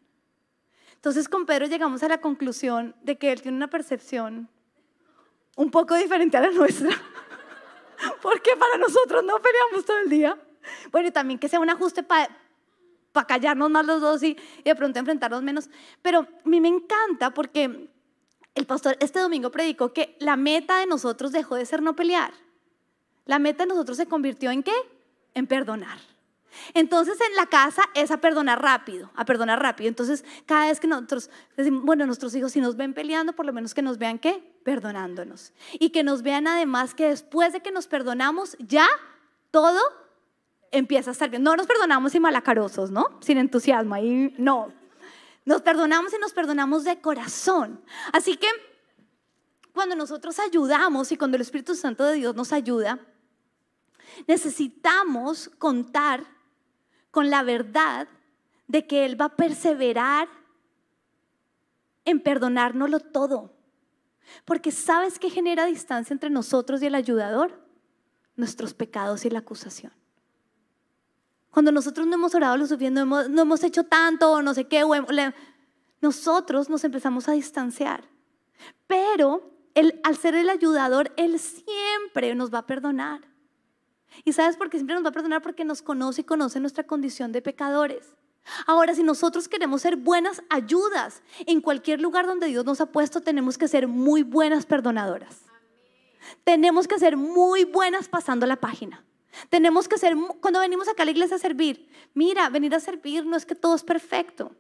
Entonces 0.95 1.29
con 1.29 1.45
Pedro 1.45 1.67
llegamos 1.67 2.05
a 2.05 2.09
la 2.09 2.21
conclusión 2.21 2.95
de 3.03 3.19
que 3.19 3.33
él 3.33 3.43
tiene 3.43 3.57
una 3.57 3.69
percepción 3.69 4.49
un 5.57 5.73
poco 5.73 5.97
diferente 5.97 6.37
a 6.37 6.41
la 6.41 6.51
nuestra. 6.51 6.91
Porque 8.23 8.53
para 8.57 8.79
nosotros 8.79 9.25
no 9.25 9.43
peleamos 9.43 9.85
todo 9.85 9.99
el 9.99 10.09
día. 10.09 10.39
Bueno, 10.93 11.09
y 11.09 11.11
también 11.11 11.41
que 11.41 11.49
sea 11.49 11.59
un 11.59 11.69
ajuste 11.69 12.05
para 13.15 13.29
callarnos 13.29 13.71
más 13.71 13.87
los 13.87 14.01
dos 14.03 14.23
y, 14.25 14.37
y 14.59 14.63
de 14.65 14.75
pronto 14.75 14.99
enfrentarnos 14.99 15.43
menos. 15.43 15.71
Pero 16.03 16.19
a 16.21 16.49
mí 16.49 16.61
me 16.61 16.69
encanta 16.69 17.33
porque 17.33 17.89
el 18.55 18.67
pastor 18.67 18.97
este 19.01 19.21
domingo 19.21 19.51
predicó 19.51 19.93
que 19.93 20.17
la 20.19 20.37
meta 20.37 20.81
de 20.81 20.87
nosotros 20.87 21.33
dejó 21.33 21.55
de 21.55 21.65
ser 21.65 21.81
no 21.81 21.97
pelear. 21.97 22.35
La 23.25 23.39
meta 23.39 23.63
de 23.63 23.69
nosotros 23.69 23.97
se 23.97 24.07
convirtió 24.07 24.51
en 24.51 24.65
qué? 24.65 24.75
En 25.33 25.47
perdonar. 25.47 25.99
Entonces 26.75 27.17
en 27.21 27.37
la 27.37 27.47
casa 27.47 27.83
es 27.95 28.11
a 28.11 28.19
perdonar 28.19 28.61
rápido, 28.61 29.11
a 29.15 29.25
perdonar 29.25 29.63
rápido. 29.63 29.89
Entonces 29.89 30.25
cada 30.45 30.67
vez 30.67 30.81
que 30.81 30.89
nosotros 30.89 31.31
decimos, 31.57 31.85
bueno, 31.85 32.07
nuestros 32.07 32.35
hijos 32.35 32.51
si 32.51 32.61
nos 32.61 32.77
ven 32.77 32.95
peleando, 32.95 33.33
por 33.33 33.47
lo 33.47 33.53
menos 33.53 33.75
que 33.75 33.83
nos 33.83 33.99
vean 33.99 34.19
qué? 34.19 34.43
Perdonándonos. 34.65 35.53
Y 35.79 35.91
que 35.91 36.03
nos 36.03 36.23
vean 36.23 36.49
además 36.49 36.95
que 36.95 37.09
después 37.09 37.53
de 37.53 37.61
que 37.61 37.71
nos 37.71 37.87
perdonamos, 37.87 38.57
ya 38.59 38.89
todo 39.53 39.81
empieza 40.75 41.11
a 41.11 41.13
estar 41.13 41.31
bien. 41.31 41.43
No 41.43 41.57
nos 41.57 41.67
perdonamos 41.67 42.13
sin 42.13 42.23
malacarosos, 42.23 42.91
¿no? 42.91 43.19
Sin 43.21 43.39
entusiasmo, 43.39 43.95
ahí 43.95 44.35
no. 44.39 44.73
Nos 45.45 45.63
perdonamos 45.63 46.13
y 46.13 46.19
nos 46.19 46.33
perdonamos 46.33 46.85
de 46.85 47.01
corazón. 47.01 47.81
Así 48.13 48.37
que 48.37 48.49
cuando 49.73 49.97
nosotros 49.97 50.39
ayudamos 50.39 51.13
y 51.13 51.17
cuando 51.17 51.37
el 51.37 51.43
Espíritu 51.43 51.75
Santo 51.75 52.05
de 52.05 52.15
Dios 52.15 52.35
nos 52.35 52.53
ayuda, 52.53 52.99
necesitamos 54.27 55.51
contar 55.59 56.25
con 57.11 57.31
la 57.31 57.43
verdad 57.43 58.09
de 58.67 58.87
que 58.87 59.05
Él 59.05 59.21
va 59.21 59.27
a 59.27 59.37
perseverar 59.37 60.29
en 62.05 62.21
perdonárnoslo 62.21 63.01
todo. 63.01 63.53
Porque 64.45 64.73
¿sabes 64.73 65.19
qué 65.19 65.31
genera 65.31 65.67
distancia 65.67 66.13
entre 66.13 66.31
nosotros 66.31 66.83
y 66.83 66.87
el 66.87 66.95
ayudador? 66.95 67.63
Nuestros 68.37 68.75
pecados 68.75 69.25
y 69.25 69.31
la 69.31 69.41
acusación. 69.41 69.93
Cuando 71.55 71.71
nosotros 71.71 72.05
no 72.09 72.17
hemos 72.17 72.35
orado 72.35 72.57
lo 72.57 72.67
suficiente, 72.67 73.05
no 73.05 73.43
hemos, 73.43 73.63
hecho 73.63 73.85
tanto 73.85 74.33
o 74.33 74.43
no 74.43 74.55
sé 74.55 74.65
qué, 74.65 74.83
nosotros 76.01 76.69
nos 76.69 76.83
empezamos 76.83 77.29
a 77.29 77.33
distanciar. 77.33 78.03
Pero 78.89 79.53
al 80.03 80.17
ser 80.17 80.35
el 80.35 80.51
ayudador, 80.51 81.13
Él 81.17 81.39
siempre 81.39 82.35
nos 82.35 82.53
va 82.53 82.59
a 82.59 82.67
perdonar. 82.67 83.21
¿Y 84.25 84.33
sabes 84.33 84.57
por 84.57 84.69
qué 84.69 84.79
siempre 84.79 84.97
nos 84.97 85.05
va 85.05 85.11
a 85.11 85.13
perdonar? 85.13 85.43
Porque 85.43 85.65
nos 85.65 85.81
conoce 85.81 86.23
y 86.23 86.25
conoce 86.25 86.59
nuestra 86.59 86.89
condición 86.89 87.31
de 87.31 87.41
pecadores. 87.41 88.13
Ahora, 88.67 88.93
si 88.97 89.05
nosotros 89.05 89.47
queremos 89.47 89.83
ser 89.83 89.95
buenas 89.95 90.43
ayudas 90.51 91.23
en 91.47 91.61
cualquier 91.61 92.01
lugar 92.01 92.27
donde 92.27 92.49
Dios 92.49 92.65
nos 92.65 92.81
ha 92.81 92.87
puesto, 92.87 93.21
tenemos 93.21 93.59
que 93.59 93.69
ser 93.69 93.87
muy 93.87 94.25
buenas 94.25 94.67
perdonadoras. 94.67 95.43
Tenemos 96.43 96.89
que 96.89 96.99
ser 96.99 97.17
muy 97.17 97.63
buenas 97.63 98.09
pasando 98.09 98.45
la 98.45 98.57
página. 98.57 99.05
Tenemos 99.49 99.89
que 99.89 99.99
ser, 99.99 100.17
cuando 100.41 100.61
venimos 100.61 100.89
acá 100.89 101.03
a 101.03 101.07
la 101.07 101.13
iglesia 101.13 101.37
a 101.37 101.41
servir, 101.41 101.89
mira, 102.15 102.49
venir 102.49 102.75
a 102.75 102.81
servir 102.81 103.25
no 103.25 103.37
es 103.37 103.47
que 103.47 103.55
todo 103.55 103.75
es 103.75 103.83
perfecto, 103.83 104.53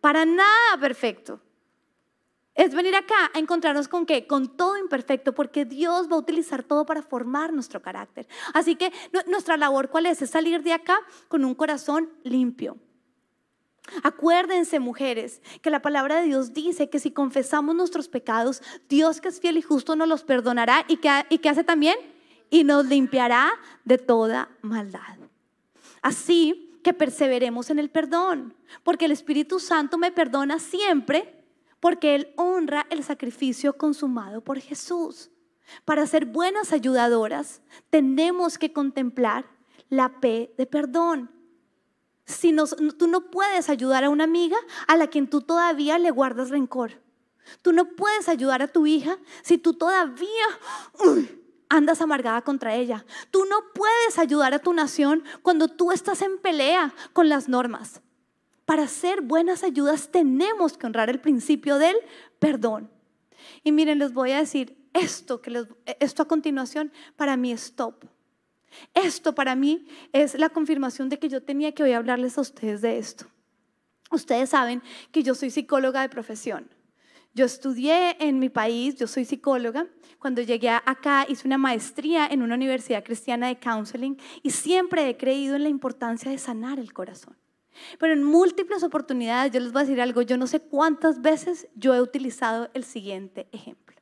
para 0.00 0.24
nada 0.24 0.78
perfecto. 0.80 1.40
Es 2.54 2.74
venir 2.74 2.96
acá 2.96 3.30
a 3.34 3.38
encontrarnos 3.38 3.86
con 3.86 4.06
qué? 4.06 4.26
Con 4.26 4.56
todo 4.56 4.78
imperfecto, 4.78 5.34
porque 5.34 5.66
Dios 5.66 6.10
va 6.10 6.16
a 6.16 6.20
utilizar 6.20 6.62
todo 6.62 6.86
para 6.86 7.02
formar 7.02 7.52
nuestro 7.52 7.82
carácter. 7.82 8.26
Así 8.54 8.76
que 8.76 8.92
nuestra 9.26 9.58
labor, 9.58 9.90
¿cuál 9.90 10.06
es? 10.06 10.22
Es 10.22 10.30
salir 10.30 10.62
de 10.62 10.72
acá 10.72 10.98
con 11.28 11.44
un 11.44 11.54
corazón 11.54 12.10
limpio. 12.24 12.78
Acuérdense, 14.02 14.80
mujeres, 14.80 15.42
que 15.60 15.70
la 15.70 15.82
palabra 15.82 16.16
de 16.16 16.28
Dios 16.28 16.54
dice 16.54 16.88
que 16.88 16.98
si 16.98 17.10
confesamos 17.10 17.76
nuestros 17.76 18.08
pecados, 18.08 18.62
Dios 18.88 19.20
que 19.20 19.28
es 19.28 19.38
fiel 19.38 19.58
y 19.58 19.62
justo 19.62 19.94
nos 19.94 20.08
los 20.08 20.24
perdonará 20.24 20.84
y 20.88 20.96
que, 20.96 21.10
y 21.28 21.38
que 21.38 21.50
hace 21.50 21.62
también 21.62 21.96
y 22.50 22.64
nos 22.64 22.86
limpiará 22.86 23.52
de 23.84 23.98
toda 23.98 24.48
maldad. 24.62 25.16
Así 26.02 26.78
que 26.82 26.94
perseveremos 26.94 27.70
en 27.70 27.78
el 27.78 27.90
perdón, 27.90 28.54
porque 28.84 29.06
el 29.06 29.12
Espíritu 29.12 29.58
Santo 29.58 29.98
me 29.98 30.12
perdona 30.12 30.58
siempre 30.58 31.36
porque 31.80 32.14
Él 32.14 32.32
honra 32.36 32.86
el 32.90 33.04
sacrificio 33.04 33.76
consumado 33.76 34.40
por 34.40 34.58
Jesús. 34.60 35.30
Para 35.84 36.06
ser 36.06 36.26
buenas 36.26 36.72
ayudadoras, 36.72 37.60
tenemos 37.90 38.58
que 38.58 38.72
contemplar 38.72 39.46
la 39.88 40.20
P 40.20 40.54
de 40.56 40.66
perdón. 40.66 41.30
Si 42.24 42.54
tú 42.98 43.06
no 43.06 43.30
puedes 43.30 43.68
ayudar 43.68 44.04
a 44.04 44.10
una 44.10 44.24
amiga 44.24 44.56
a 44.88 44.96
la 44.96 45.06
quien 45.06 45.28
tú 45.28 45.42
todavía 45.42 45.98
le 45.98 46.10
guardas 46.10 46.50
rencor. 46.50 47.00
Tú 47.62 47.72
no 47.72 47.94
puedes 47.94 48.28
ayudar 48.28 48.62
a 48.62 48.68
tu 48.68 48.86
hija 48.86 49.18
si 49.42 49.58
tú 49.58 49.74
todavía 49.74 50.46
andas 51.68 52.00
amargada 52.00 52.42
contra 52.42 52.74
ella. 52.74 53.04
Tú 53.30 53.44
no 53.46 53.56
puedes 53.74 54.18
ayudar 54.18 54.54
a 54.54 54.58
tu 54.58 54.72
nación 54.72 55.24
cuando 55.42 55.68
tú 55.68 55.92
estás 55.92 56.22
en 56.22 56.38
pelea 56.38 56.94
con 57.12 57.28
las 57.28 57.48
normas. 57.48 58.00
Para 58.64 58.88
ser 58.88 59.20
buenas 59.20 59.62
ayudas 59.62 60.10
tenemos 60.10 60.76
que 60.76 60.86
honrar 60.86 61.10
el 61.10 61.20
principio 61.20 61.78
del 61.78 61.96
perdón. 62.38 62.90
Y 63.62 63.72
miren, 63.72 63.98
les 63.98 64.12
voy 64.12 64.32
a 64.32 64.38
decir 64.38 64.76
esto, 64.92 65.40
que 65.40 65.66
esto 66.00 66.22
a 66.22 66.28
continuación 66.28 66.92
para 67.16 67.36
mí 67.36 67.52
es 67.52 67.74
top. 67.74 68.04
Esto 68.94 69.34
para 69.34 69.54
mí 69.54 69.86
es 70.12 70.38
la 70.38 70.48
confirmación 70.48 71.08
de 71.08 71.18
que 71.18 71.28
yo 71.28 71.42
tenía 71.42 71.72
que 71.72 71.82
hoy 71.82 71.92
hablarles 71.92 72.38
a 72.38 72.40
ustedes 72.40 72.80
de 72.80 72.98
esto. 72.98 73.26
Ustedes 74.10 74.50
saben 74.50 74.82
que 75.12 75.22
yo 75.22 75.34
soy 75.34 75.50
psicóloga 75.50 76.02
de 76.02 76.08
profesión. 76.08 76.68
Yo 77.36 77.44
estudié 77.44 78.16
en 78.18 78.38
mi 78.38 78.48
país, 78.48 78.96
yo 78.96 79.06
soy 79.06 79.26
psicóloga. 79.26 79.86
Cuando 80.18 80.40
llegué 80.40 80.70
acá 80.70 81.26
hice 81.28 81.46
una 81.46 81.58
maestría 81.58 82.26
en 82.26 82.40
una 82.40 82.54
universidad 82.54 83.04
cristiana 83.04 83.48
de 83.48 83.58
counseling 83.58 84.16
y 84.42 84.52
siempre 84.52 85.06
he 85.06 85.18
creído 85.18 85.54
en 85.54 85.64
la 85.64 85.68
importancia 85.68 86.30
de 86.30 86.38
sanar 86.38 86.78
el 86.78 86.94
corazón. 86.94 87.36
Pero 87.98 88.14
en 88.14 88.24
múltiples 88.24 88.82
oportunidades, 88.82 89.52
yo 89.52 89.60
les 89.60 89.70
voy 89.70 89.80
a 89.80 89.84
decir 89.84 90.00
algo, 90.00 90.22
yo 90.22 90.38
no 90.38 90.46
sé 90.46 90.60
cuántas 90.60 91.20
veces 91.20 91.68
yo 91.74 91.94
he 91.94 92.00
utilizado 92.00 92.70
el 92.72 92.84
siguiente 92.84 93.48
ejemplo. 93.52 93.96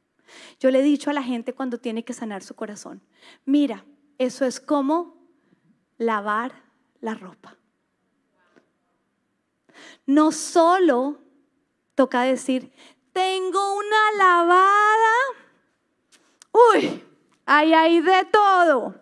Yo 0.60 0.70
le 0.70 0.78
he 0.78 0.84
dicho 0.84 1.10
a 1.10 1.12
la 1.12 1.24
gente 1.24 1.54
cuando 1.54 1.78
tiene 1.78 2.04
que 2.04 2.12
sanar 2.12 2.44
su 2.44 2.54
corazón, 2.54 3.02
mira, 3.44 3.84
eso 4.18 4.44
es 4.44 4.60
como 4.60 5.16
lavar 5.98 6.52
la 7.00 7.14
ropa. 7.14 7.56
No 10.06 10.30
solo 10.30 11.18
toca 11.94 12.22
decir, 12.22 12.72
tengo 13.14 13.76
una 13.76 14.12
lavada, 14.18 15.14
uy, 16.52 17.02
hay 17.46 17.72
ahí 17.72 18.00
de 18.00 18.24
todo. 18.30 18.96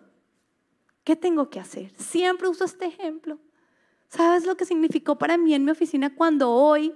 ¿Qué 1.03 1.17
tengo 1.17 1.49
que 1.49 1.59
hacer? 1.59 1.91
Siempre 1.97 2.47
uso 2.47 2.63
este 2.63 2.85
ejemplo. 2.85 3.37
¿Sabes 4.07 4.45
lo 4.45 4.55
que 4.55 4.65
significó 4.65 5.17
para 5.17 5.37
mí 5.37 5.53
en 5.55 5.65
mi 5.65 5.71
oficina 5.71 6.15
cuando 6.15 6.51
hoy, 6.51 6.93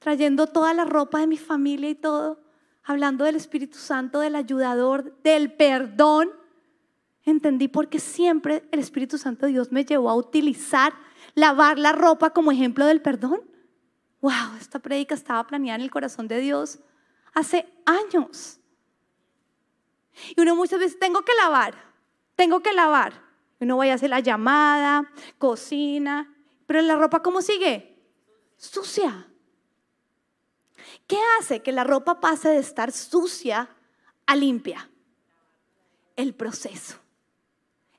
trayendo 0.00 0.48
toda 0.48 0.74
la 0.74 0.84
ropa 0.84 1.20
de 1.20 1.28
mi 1.28 1.38
familia 1.38 1.88
y 1.88 1.94
todo, 1.94 2.42
hablando 2.82 3.24
del 3.24 3.36
Espíritu 3.36 3.78
Santo, 3.78 4.18
del 4.18 4.34
ayudador, 4.34 5.16
del 5.22 5.52
perdón, 5.52 6.30
entendí 7.24 7.68
por 7.68 7.88
qué 7.88 8.00
siempre 8.00 8.68
el 8.72 8.80
Espíritu 8.80 9.16
Santo 9.16 9.46
de 9.46 9.52
Dios 9.52 9.70
me 9.70 9.84
llevó 9.84 10.10
a 10.10 10.16
utilizar 10.16 10.92
lavar 11.36 11.78
la 11.78 11.92
ropa 11.92 12.30
como 12.30 12.50
ejemplo 12.50 12.84
del 12.84 13.00
perdón? 13.00 13.49
Wow, 14.20 14.56
esta 14.58 14.78
prédica 14.78 15.14
estaba 15.14 15.46
planeada 15.46 15.76
en 15.76 15.82
el 15.82 15.90
corazón 15.90 16.28
de 16.28 16.40
Dios 16.40 16.78
hace 17.32 17.72
años. 17.86 18.58
Y 20.36 20.40
uno 20.40 20.54
muchas 20.54 20.78
veces, 20.78 20.98
tengo 20.98 21.22
que 21.22 21.32
lavar, 21.34 21.74
tengo 22.36 22.60
que 22.60 22.72
lavar. 22.72 23.12
Uno 23.60 23.76
vaya 23.76 23.92
a 23.92 23.94
hacer 23.96 24.10
la 24.10 24.20
llamada, 24.20 25.10
cocina, 25.38 26.34
pero 26.66 26.82
la 26.82 26.96
ropa 26.96 27.22
¿cómo 27.22 27.42
sigue? 27.42 27.98
Sucia. 28.56 29.26
¿Qué 31.06 31.18
hace 31.38 31.60
que 31.62 31.72
la 31.72 31.84
ropa 31.84 32.20
pase 32.20 32.48
de 32.48 32.58
estar 32.58 32.92
sucia 32.92 33.68
a 34.26 34.36
limpia? 34.36 34.90
El 36.16 36.34
proceso. 36.34 36.96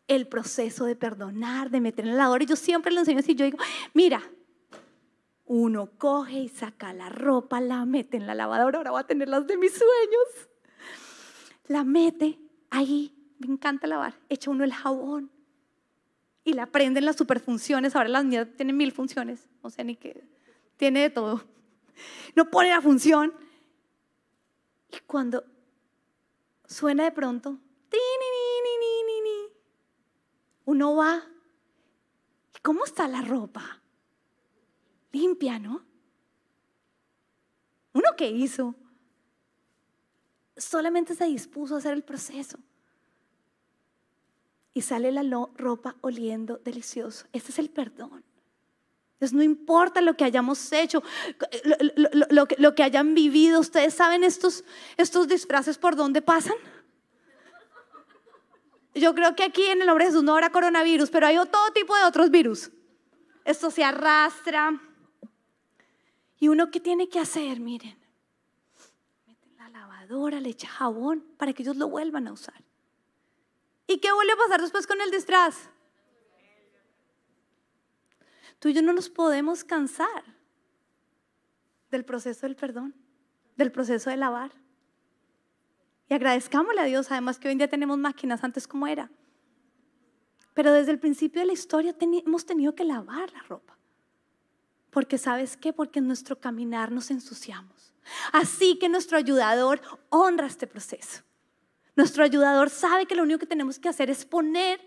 El 0.07 0.27
proceso 0.27 0.85
de 0.85 0.95
perdonar, 0.95 1.69
de 1.69 1.81
meter 1.81 2.07
en 2.07 2.17
la. 2.17 2.35
Y 2.39 2.45
yo 2.45 2.55
siempre 2.55 2.91
le 2.91 2.99
enseño 2.99 3.19
así, 3.19 3.35
yo 3.35 3.45
digo, 3.45 3.57
mira, 3.93 4.21
uno 5.53 5.89
coge 5.97 6.39
y 6.39 6.47
saca 6.47 6.93
la 6.93 7.09
ropa, 7.09 7.59
la 7.59 7.83
mete 7.83 8.15
en 8.15 8.25
la 8.25 8.33
lavadora, 8.33 8.77
ahora 8.77 8.91
voy 8.91 9.01
a 9.01 9.03
tener 9.03 9.27
las 9.27 9.45
de 9.47 9.57
mis 9.57 9.73
sueños. 9.73 10.49
La 11.67 11.83
mete 11.83 12.39
ahí, 12.69 13.13
me 13.37 13.47
encanta 13.47 13.85
lavar, 13.85 14.17
echa 14.29 14.49
uno 14.49 14.63
el 14.63 14.71
jabón, 14.71 15.29
y 16.45 16.53
la 16.53 16.63
aprenden 16.63 17.03
las 17.03 17.17
superfunciones. 17.17 17.97
Ahora 17.97 18.07
las 18.07 18.23
mías 18.23 18.47
tienen 18.55 18.77
mil 18.77 18.93
funciones, 18.93 19.45
no 19.61 19.69
sé 19.69 19.83
ni 19.83 19.97
qué, 19.97 20.23
tiene 20.77 21.01
de 21.01 21.09
todo. 21.09 21.43
No 22.33 22.49
pone 22.49 22.69
la 22.69 22.79
función. 22.79 23.33
Y 24.89 25.01
cuando 25.05 25.43
suena 26.65 27.03
de 27.03 27.11
pronto, 27.11 27.57
uno 30.63 30.95
va, 30.95 31.25
¿y 32.55 32.59
cómo 32.61 32.85
está 32.85 33.09
la 33.09 33.21
ropa? 33.21 33.80
Limpia, 35.11 35.59
¿no? 35.59 35.83
¿Uno 37.93 38.09
qué 38.17 38.29
hizo? 38.29 38.75
Solamente 40.55 41.15
se 41.15 41.25
dispuso 41.25 41.75
a 41.75 41.77
hacer 41.79 41.93
el 41.93 42.03
proceso. 42.03 42.57
y 44.73 44.81
sale 44.81 45.11
la 45.11 45.23
ropa 45.55 45.97
oliendo 45.99 46.57
delicioso. 46.63 47.25
Este 47.33 47.51
es 47.51 47.59
el 47.59 47.69
perdón. 47.69 48.23
Entonces, 49.15 49.33
no 49.33 49.43
importa 49.43 49.99
lo 49.99 50.15
que 50.15 50.23
hayamos 50.23 50.71
hecho, 50.71 51.03
lo, 52.29 52.47
lo, 52.57 52.73
que 52.73 52.83
hayan 52.83 53.13
vivido. 53.13 53.59
¿Ustedes 53.59 53.93
saben 53.93 54.23
estos, 54.23 54.63
estos 54.95 55.27
disfraces 55.27 55.77
por 55.77 55.97
dónde 55.97 56.21
pasan? 56.21 56.55
Yo 58.95 59.13
creo 59.13 59.35
que 59.35 59.43
aquí 59.43 59.63
en 59.63 59.81
el 59.81 59.87
nombre 59.87 60.05
de 60.05 60.11
Jesús 60.11 60.23
no 60.23 60.33
habrá 60.33 60.51
coronavirus, 60.51 61.09
pero 61.11 61.27
hay 61.27 61.35
todo 61.35 61.71
tipo 61.73 61.95
de 61.95 62.03
otros 62.03 62.31
virus. 62.31 62.71
Esto 63.45 63.71
se 63.71 63.83
arrastra. 63.83 64.81
Y 66.41 66.47
uno, 66.47 66.71
¿qué 66.71 66.79
tiene 66.79 67.07
que 67.07 67.19
hacer? 67.19 67.59
Miren, 67.59 67.95
mete 69.27 69.47
la 69.57 69.69
lavadora, 69.69 70.39
le 70.39 70.49
echa 70.49 70.67
jabón 70.67 71.23
para 71.37 71.53
que 71.53 71.61
ellos 71.61 71.77
lo 71.77 71.87
vuelvan 71.87 72.27
a 72.27 72.33
usar. 72.33 72.63
¿Y 73.85 73.99
qué 73.99 74.11
vuelve 74.11 74.33
a 74.33 74.37
pasar 74.37 74.59
después 74.59 74.87
con 74.87 74.99
el 75.01 75.11
disfraz? 75.11 75.69
Tú 78.57 78.69
y 78.69 78.73
yo 78.73 78.81
no 78.81 78.91
nos 78.91 79.07
podemos 79.07 79.63
cansar 79.63 80.23
del 81.91 82.03
proceso 82.03 82.47
del 82.47 82.55
perdón, 82.55 82.95
del 83.55 83.71
proceso 83.71 84.09
de 84.09 84.17
lavar. 84.17 84.51
Y 86.09 86.15
agradezcámosle 86.15 86.81
a 86.81 86.85
Dios, 86.85 87.11
además 87.11 87.37
que 87.37 87.49
hoy 87.49 87.51
en 87.51 87.59
día 87.59 87.69
tenemos 87.69 87.99
máquinas 87.99 88.43
antes 88.43 88.67
como 88.67 88.87
era. 88.87 89.11
Pero 90.55 90.73
desde 90.73 90.89
el 90.89 90.99
principio 90.99 91.41
de 91.41 91.45
la 91.45 91.53
historia 91.53 91.95
hemos 91.99 92.47
tenido 92.47 92.73
que 92.73 92.83
lavar 92.83 93.31
la 93.31 93.43
ropa. 93.43 93.70
Porque 94.91 95.17
sabes 95.17 95.57
qué? 95.57 95.73
Porque 95.73 95.99
en 95.99 96.07
nuestro 96.07 96.39
caminar 96.39 96.91
nos 96.91 97.09
ensuciamos. 97.09 97.93
Así 98.31 98.77
que 98.77 98.89
nuestro 98.89 99.17
ayudador 99.17 99.81
honra 100.09 100.47
este 100.47 100.67
proceso. 100.67 101.23
Nuestro 101.95 102.23
ayudador 102.23 102.69
sabe 102.69 103.05
que 103.05 103.15
lo 103.15 103.23
único 103.23 103.39
que 103.39 103.45
tenemos 103.47 103.79
que 103.79 103.89
hacer 103.89 104.09
es 104.09 104.25
poner 104.25 104.79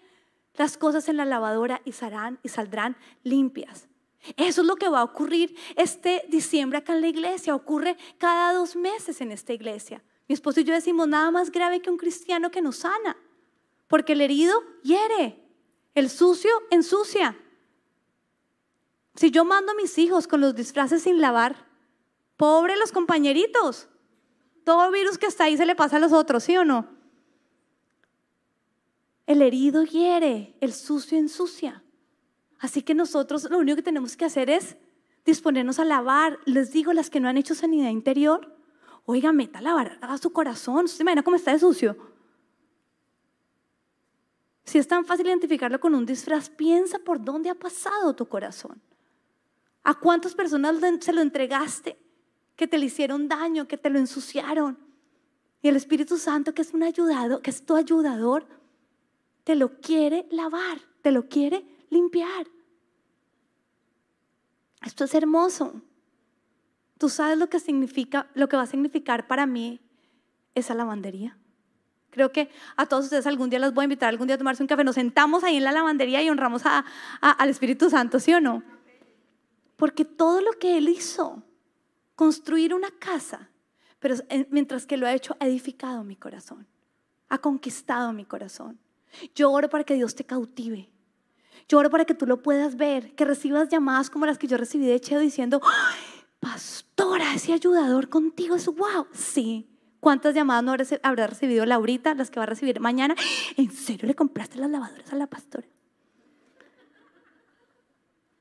las 0.54 0.76
cosas 0.76 1.08
en 1.08 1.16
la 1.16 1.24
lavadora 1.24 1.82
y, 1.84 1.90
y 1.90 2.48
saldrán 2.48 2.96
limpias. 3.22 3.88
Eso 4.36 4.62
es 4.62 4.66
lo 4.66 4.76
que 4.76 4.88
va 4.88 5.00
a 5.00 5.04
ocurrir 5.04 5.54
este 5.76 6.24
diciembre 6.28 6.78
acá 6.78 6.94
en 6.94 7.00
la 7.00 7.08
iglesia. 7.08 7.54
Ocurre 7.54 7.96
cada 8.18 8.52
dos 8.52 8.76
meses 8.76 9.20
en 9.20 9.32
esta 9.32 9.52
iglesia. 9.52 10.02
Mi 10.28 10.34
esposo 10.34 10.60
y 10.60 10.64
yo 10.64 10.72
decimos 10.72 11.08
nada 11.08 11.30
más 11.30 11.50
grave 11.50 11.80
que 11.80 11.90
un 11.90 11.98
cristiano 11.98 12.50
que 12.50 12.62
nos 12.62 12.76
sana. 12.76 13.16
Porque 13.86 14.14
el 14.14 14.22
herido 14.22 14.62
hiere, 14.82 15.42
el 15.94 16.08
sucio 16.08 16.50
ensucia. 16.70 17.36
Si 19.14 19.30
yo 19.30 19.44
mando 19.44 19.72
a 19.72 19.76
mis 19.76 19.96
hijos 19.98 20.26
con 20.26 20.40
los 20.40 20.54
disfraces 20.54 21.02
sin 21.02 21.20
lavar, 21.20 21.66
pobre 22.36 22.76
los 22.76 22.92
compañeritos. 22.92 23.88
Todo 24.64 24.90
virus 24.90 25.18
que 25.18 25.26
está 25.26 25.44
ahí 25.44 25.56
se 25.56 25.66
le 25.66 25.76
pasa 25.76 25.96
a 25.96 26.00
los 26.00 26.12
otros, 26.12 26.42
¿sí 26.44 26.56
o 26.56 26.64
no? 26.64 26.88
El 29.26 29.40
herido 29.40 29.84
hiere, 29.84 30.56
el 30.60 30.72
sucio 30.72 31.16
ensucia. 31.16 31.82
Así 32.58 32.82
que 32.82 32.94
nosotros 32.94 33.48
lo 33.50 33.58
único 33.58 33.76
que 33.76 33.82
tenemos 33.82 34.16
que 34.16 34.24
hacer 34.24 34.50
es 34.50 34.76
disponernos 35.24 35.78
a 35.78 35.84
lavar. 35.84 36.38
Les 36.44 36.72
digo, 36.72 36.92
las 36.92 37.10
que 37.10 37.20
no 37.20 37.28
han 37.28 37.36
hecho 37.36 37.54
sanidad 37.54 37.90
interior, 37.90 38.56
oiga, 39.04 39.32
meta 39.32 39.60
a 39.60 39.62
lavar 39.62 39.98
a 40.00 40.18
su 40.18 40.32
corazón. 40.32 40.88
¿Se 40.88 41.02
imagina 41.02 41.22
cómo 41.22 41.36
está 41.36 41.52
de 41.52 41.58
sucio? 41.58 41.96
Si 44.64 44.78
es 44.78 44.88
tan 44.88 45.04
fácil 45.04 45.26
identificarlo 45.26 45.78
con 45.78 45.94
un 45.94 46.06
disfraz, 46.06 46.48
piensa 46.48 46.98
por 46.98 47.22
dónde 47.22 47.50
ha 47.50 47.54
pasado 47.54 48.14
tu 48.14 48.26
corazón. 48.26 48.80
¿A 49.84 49.94
cuántas 49.94 50.34
personas 50.34 50.76
se 51.00 51.12
lo 51.12 51.20
entregaste 51.20 51.98
que 52.56 52.66
te 52.66 52.78
le 52.78 52.86
hicieron 52.86 53.28
daño, 53.28 53.68
que 53.68 53.76
te 53.76 53.90
lo 53.90 53.98
ensuciaron? 53.98 54.78
Y 55.60 55.68
el 55.68 55.76
Espíritu 55.76 56.16
Santo, 56.16 56.54
que 56.54 56.62
es 56.62 56.72
un 56.72 56.82
ayudado, 56.82 57.42
que 57.42 57.50
es 57.50 57.64
tu 57.64 57.76
ayudador, 57.76 58.46
te 59.44 59.54
lo 59.54 59.80
quiere 59.80 60.26
lavar, 60.30 60.78
te 61.02 61.10
lo 61.10 61.28
quiere 61.28 61.64
limpiar. 61.90 62.46
Esto 64.84 65.04
es 65.04 65.14
hermoso. 65.14 65.82
Tú 66.98 67.08
sabes 67.08 67.38
lo 67.38 67.48
que 67.48 67.60
significa, 67.60 68.30
lo 68.34 68.48
que 68.48 68.56
va 68.56 68.62
a 68.62 68.66
significar 68.66 69.26
para 69.26 69.46
mí 69.46 69.80
esa 70.54 70.74
lavandería. 70.74 71.36
Creo 72.10 72.30
que 72.32 72.48
a 72.76 72.86
todos 72.86 73.04
ustedes 73.04 73.26
algún 73.26 73.50
día 73.50 73.58
los 73.58 73.74
voy 73.74 73.82
a 73.82 73.84
invitar 73.84 74.08
algún 74.08 74.28
día 74.28 74.36
a 74.36 74.38
tomarse 74.38 74.62
un 74.62 74.66
café. 74.66 74.84
Nos 74.84 74.94
sentamos 74.94 75.44
ahí 75.44 75.56
en 75.56 75.64
la 75.64 75.72
lavandería 75.72 76.22
y 76.22 76.30
honramos 76.30 76.62
al 77.20 77.48
Espíritu 77.48 77.90
Santo, 77.90 78.20
¿sí 78.20 78.32
o 78.32 78.40
no? 78.40 78.62
Porque 79.76 80.04
todo 80.04 80.40
lo 80.40 80.52
que 80.52 80.78
Él 80.78 80.88
hizo, 80.88 81.42
construir 82.14 82.74
una 82.74 82.90
casa, 82.90 83.50
pero 83.98 84.16
mientras 84.50 84.86
que 84.86 84.96
lo 84.96 85.06
ha 85.06 85.14
hecho, 85.14 85.36
ha 85.40 85.46
edificado 85.46 86.04
mi 86.04 86.16
corazón, 86.16 86.66
ha 87.28 87.38
conquistado 87.38 88.12
mi 88.12 88.24
corazón. 88.24 88.78
Yo 89.34 89.50
oro 89.50 89.68
para 89.68 89.84
que 89.84 89.94
Dios 89.94 90.14
te 90.14 90.24
cautive. 90.24 90.90
Yo 91.68 91.78
oro 91.78 91.90
para 91.90 92.04
que 92.04 92.14
tú 92.14 92.26
lo 92.26 92.42
puedas 92.42 92.76
ver, 92.76 93.14
que 93.14 93.24
recibas 93.24 93.68
llamadas 93.68 94.10
como 94.10 94.26
las 94.26 94.38
que 94.38 94.46
yo 94.46 94.56
recibí 94.56 94.86
de 94.86 95.00
Cheo 95.00 95.20
diciendo, 95.20 95.60
pastora, 96.40 97.34
ese 97.34 97.52
ayudador 97.52 98.08
contigo 98.08 98.56
es 98.56 98.66
wow. 98.66 99.06
Sí. 99.12 99.70
¿Cuántas 100.00 100.34
llamadas 100.34 100.64
no 100.64 100.76
habrá 101.02 101.26
recibido 101.26 101.64
Laurita, 101.64 102.14
las 102.14 102.30
que 102.30 102.38
va 102.38 102.42
a 102.42 102.46
recibir 102.46 102.78
mañana? 102.78 103.14
¿En 103.56 103.70
serio 103.70 104.06
le 104.06 104.14
compraste 104.14 104.58
las 104.58 104.70
lavadoras 104.70 105.10
a 105.10 105.16
la 105.16 105.26
pastora? 105.26 105.66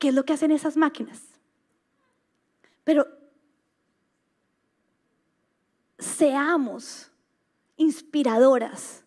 ¿Qué 0.04 0.08
es 0.08 0.14
lo 0.14 0.26
que 0.26 0.34
hacen 0.34 0.50
esas 0.50 0.76
máquinas? 0.76 1.22
Pero 2.84 3.08
seamos 5.98 7.10
inspiradoras 7.78 9.02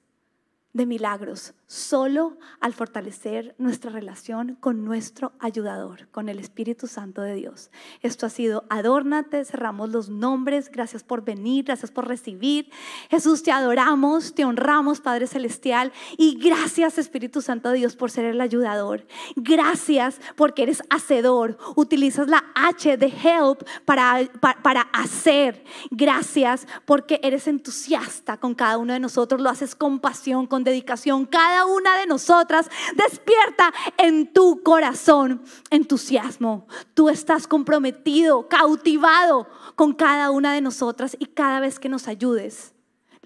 de 0.74 0.88
milagros 0.88 1.54
solo 1.68 2.38
al 2.62 2.74
fortalecer 2.74 3.54
nuestra 3.58 3.92
relación 3.92 4.56
con 4.56 4.86
nuestro 4.86 5.34
ayudador, 5.40 6.08
con 6.12 6.30
el 6.30 6.40
Espíritu 6.40 6.88
Santo 6.88 7.22
de 7.22 7.36
Dios. 7.36 7.72
Esto 8.02 8.26
ha 8.26 8.30
sido 8.30 8.64
Adórnate, 8.70 9.44
cerramos 9.44 9.90
los 9.90 10.08
nombres, 10.08 10.72
gracias 10.72 11.04
por 11.04 11.26
venir, 11.26 11.66
gracias 11.66 11.92
por 11.92 12.08
recibir. 12.08 12.72
Jesús, 13.10 13.44
te 13.44 13.52
adoramos, 13.52 14.34
te 14.34 14.46
honramos, 14.46 15.02
Padre 15.02 15.28
Celestial, 15.28 15.92
y 16.18 16.40
gracias 16.40 16.98
Espíritu 16.98 17.42
Santo 17.42 17.70
de 17.70 17.80
Dios 17.80 17.98
por 17.98 18.12
ser 18.12 18.24
el 18.24 18.40
ayudador. 18.40 19.06
Gracias 19.36 20.22
porque 20.38 20.64
eres 20.64 20.82
hacedor, 20.90 21.58
utilizas 21.76 22.30
la 22.30 22.46
H 22.56 22.96
de 22.96 23.08
help 23.08 23.68
para, 23.84 24.22
para, 24.40 24.62
para 24.62 24.82
hacer. 24.94 25.66
Gracias 25.92 26.66
porque 26.86 27.20
eres 27.24 27.46
entusiasta 27.48 28.38
con 28.38 28.56
cada 28.56 28.78
uno 28.78 28.94
de 28.94 29.02
nosotros, 29.02 29.42
lo 29.42 29.50
haces 29.50 29.76
con 29.76 30.00
pasión, 30.00 30.48
con 30.48 30.64
dedicación. 30.64 31.26
Cada 31.26 31.57
una 31.66 31.98
de 31.98 32.06
nosotras 32.06 32.70
despierta 32.96 33.74
en 33.98 34.32
tu 34.34 34.64
corazón 34.64 35.44
entusiasmo. 35.70 36.68
Tú 36.94 37.10
estás 37.10 37.48
comprometido, 37.48 38.48
cautivado 38.48 39.48
con 39.76 39.94
cada 39.94 40.32
una 40.32 40.54
de 40.54 40.62
nosotras 40.62 41.16
y 41.20 41.26
cada 41.26 41.60
vez 41.60 41.80
que 41.80 41.90
nos 41.90 42.08
ayudes 42.08 42.74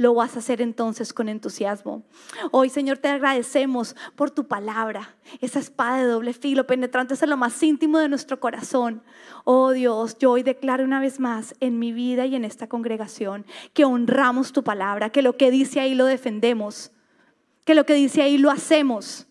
lo 0.01 0.15
vas 0.15 0.35
a 0.35 0.39
hacer 0.39 0.61
entonces 0.61 1.13
con 1.13 1.29
entusiasmo. 1.29 2.03
Hoy, 2.51 2.69
Señor, 2.69 2.97
te 2.97 3.09
agradecemos 3.09 3.95
por 4.15 4.31
tu 4.31 4.47
palabra, 4.47 5.15
esa 5.41 5.59
espada 5.59 5.97
de 5.97 6.05
doble 6.05 6.33
filo, 6.33 6.65
penetrante 6.65 7.13
en 7.21 7.29
lo 7.29 7.37
más 7.37 7.61
íntimo 7.61 7.99
de 7.99 8.09
nuestro 8.09 8.39
corazón. 8.39 9.03
Oh 9.43 9.71
Dios, 9.71 10.17
yo 10.17 10.31
hoy 10.31 10.43
declaro 10.43 10.83
una 10.83 10.99
vez 10.99 11.19
más 11.19 11.55
en 11.59 11.77
mi 11.77 11.91
vida 11.91 12.25
y 12.25 12.35
en 12.35 12.45
esta 12.45 12.67
congregación 12.67 13.45
que 13.73 13.85
honramos 13.85 14.53
tu 14.53 14.63
palabra, 14.63 15.11
que 15.11 15.21
lo 15.21 15.37
que 15.37 15.51
dice 15.51 15.79
ahí 15.79 15.93
lo 15.93 16.05
defendemos 16.05 16.91
que 17.71 17.75
lo 17.75 17.85
que 17.85 17.93
dice 17.93 18.21
ahí 18.21 18.37
lo 18.37 18.51
hacemos 18.51 19.29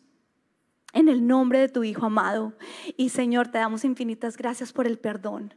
en 0.95 1.11
el 1.11 1.27
nombre 1.27 1.59
de 1.59 1.69
tu 1.69 1.85
Hijo 1.85 2.07
amado. 2.07 2.55
Y 2.97 3.11
Señor, 3.11 3.49
te 3.49 3.59
damos 3.59 3.85
infinitas 3.85 4.39
gracias 4.39 4.73
por 4.73 4.87
el 4.87 4.99
perdón, 4.99 5.53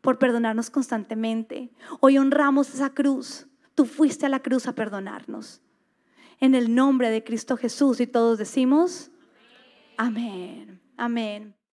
por 0.00 0.18
perdonarnos 0.18 0.68
constantemente. 0.68 1.70
Hoy 2.00 2.18
honramos 2.18 2.74
esa 2.74 2.90
cruz. 2.90 3.46
Tú 3.76 3.84
fuiste 3.84 4.26
a 4.26 4.28
la 4.28 4.40
cruz 4.40 4.66
a 4.66 4.74
perdonarnos. 4.74 5.62
En 6.40 6.56
el 6.56 6.74
nombre 6.74 7.10
de 7.10 7.22
Cristo 7.22 7.56
Jesús 7.56 8.00
y 8.00 8.08
todos 8.08 8.38
decimos, 8.38 9.12
amén, 9.96 10.80
amén. 10.96 11.55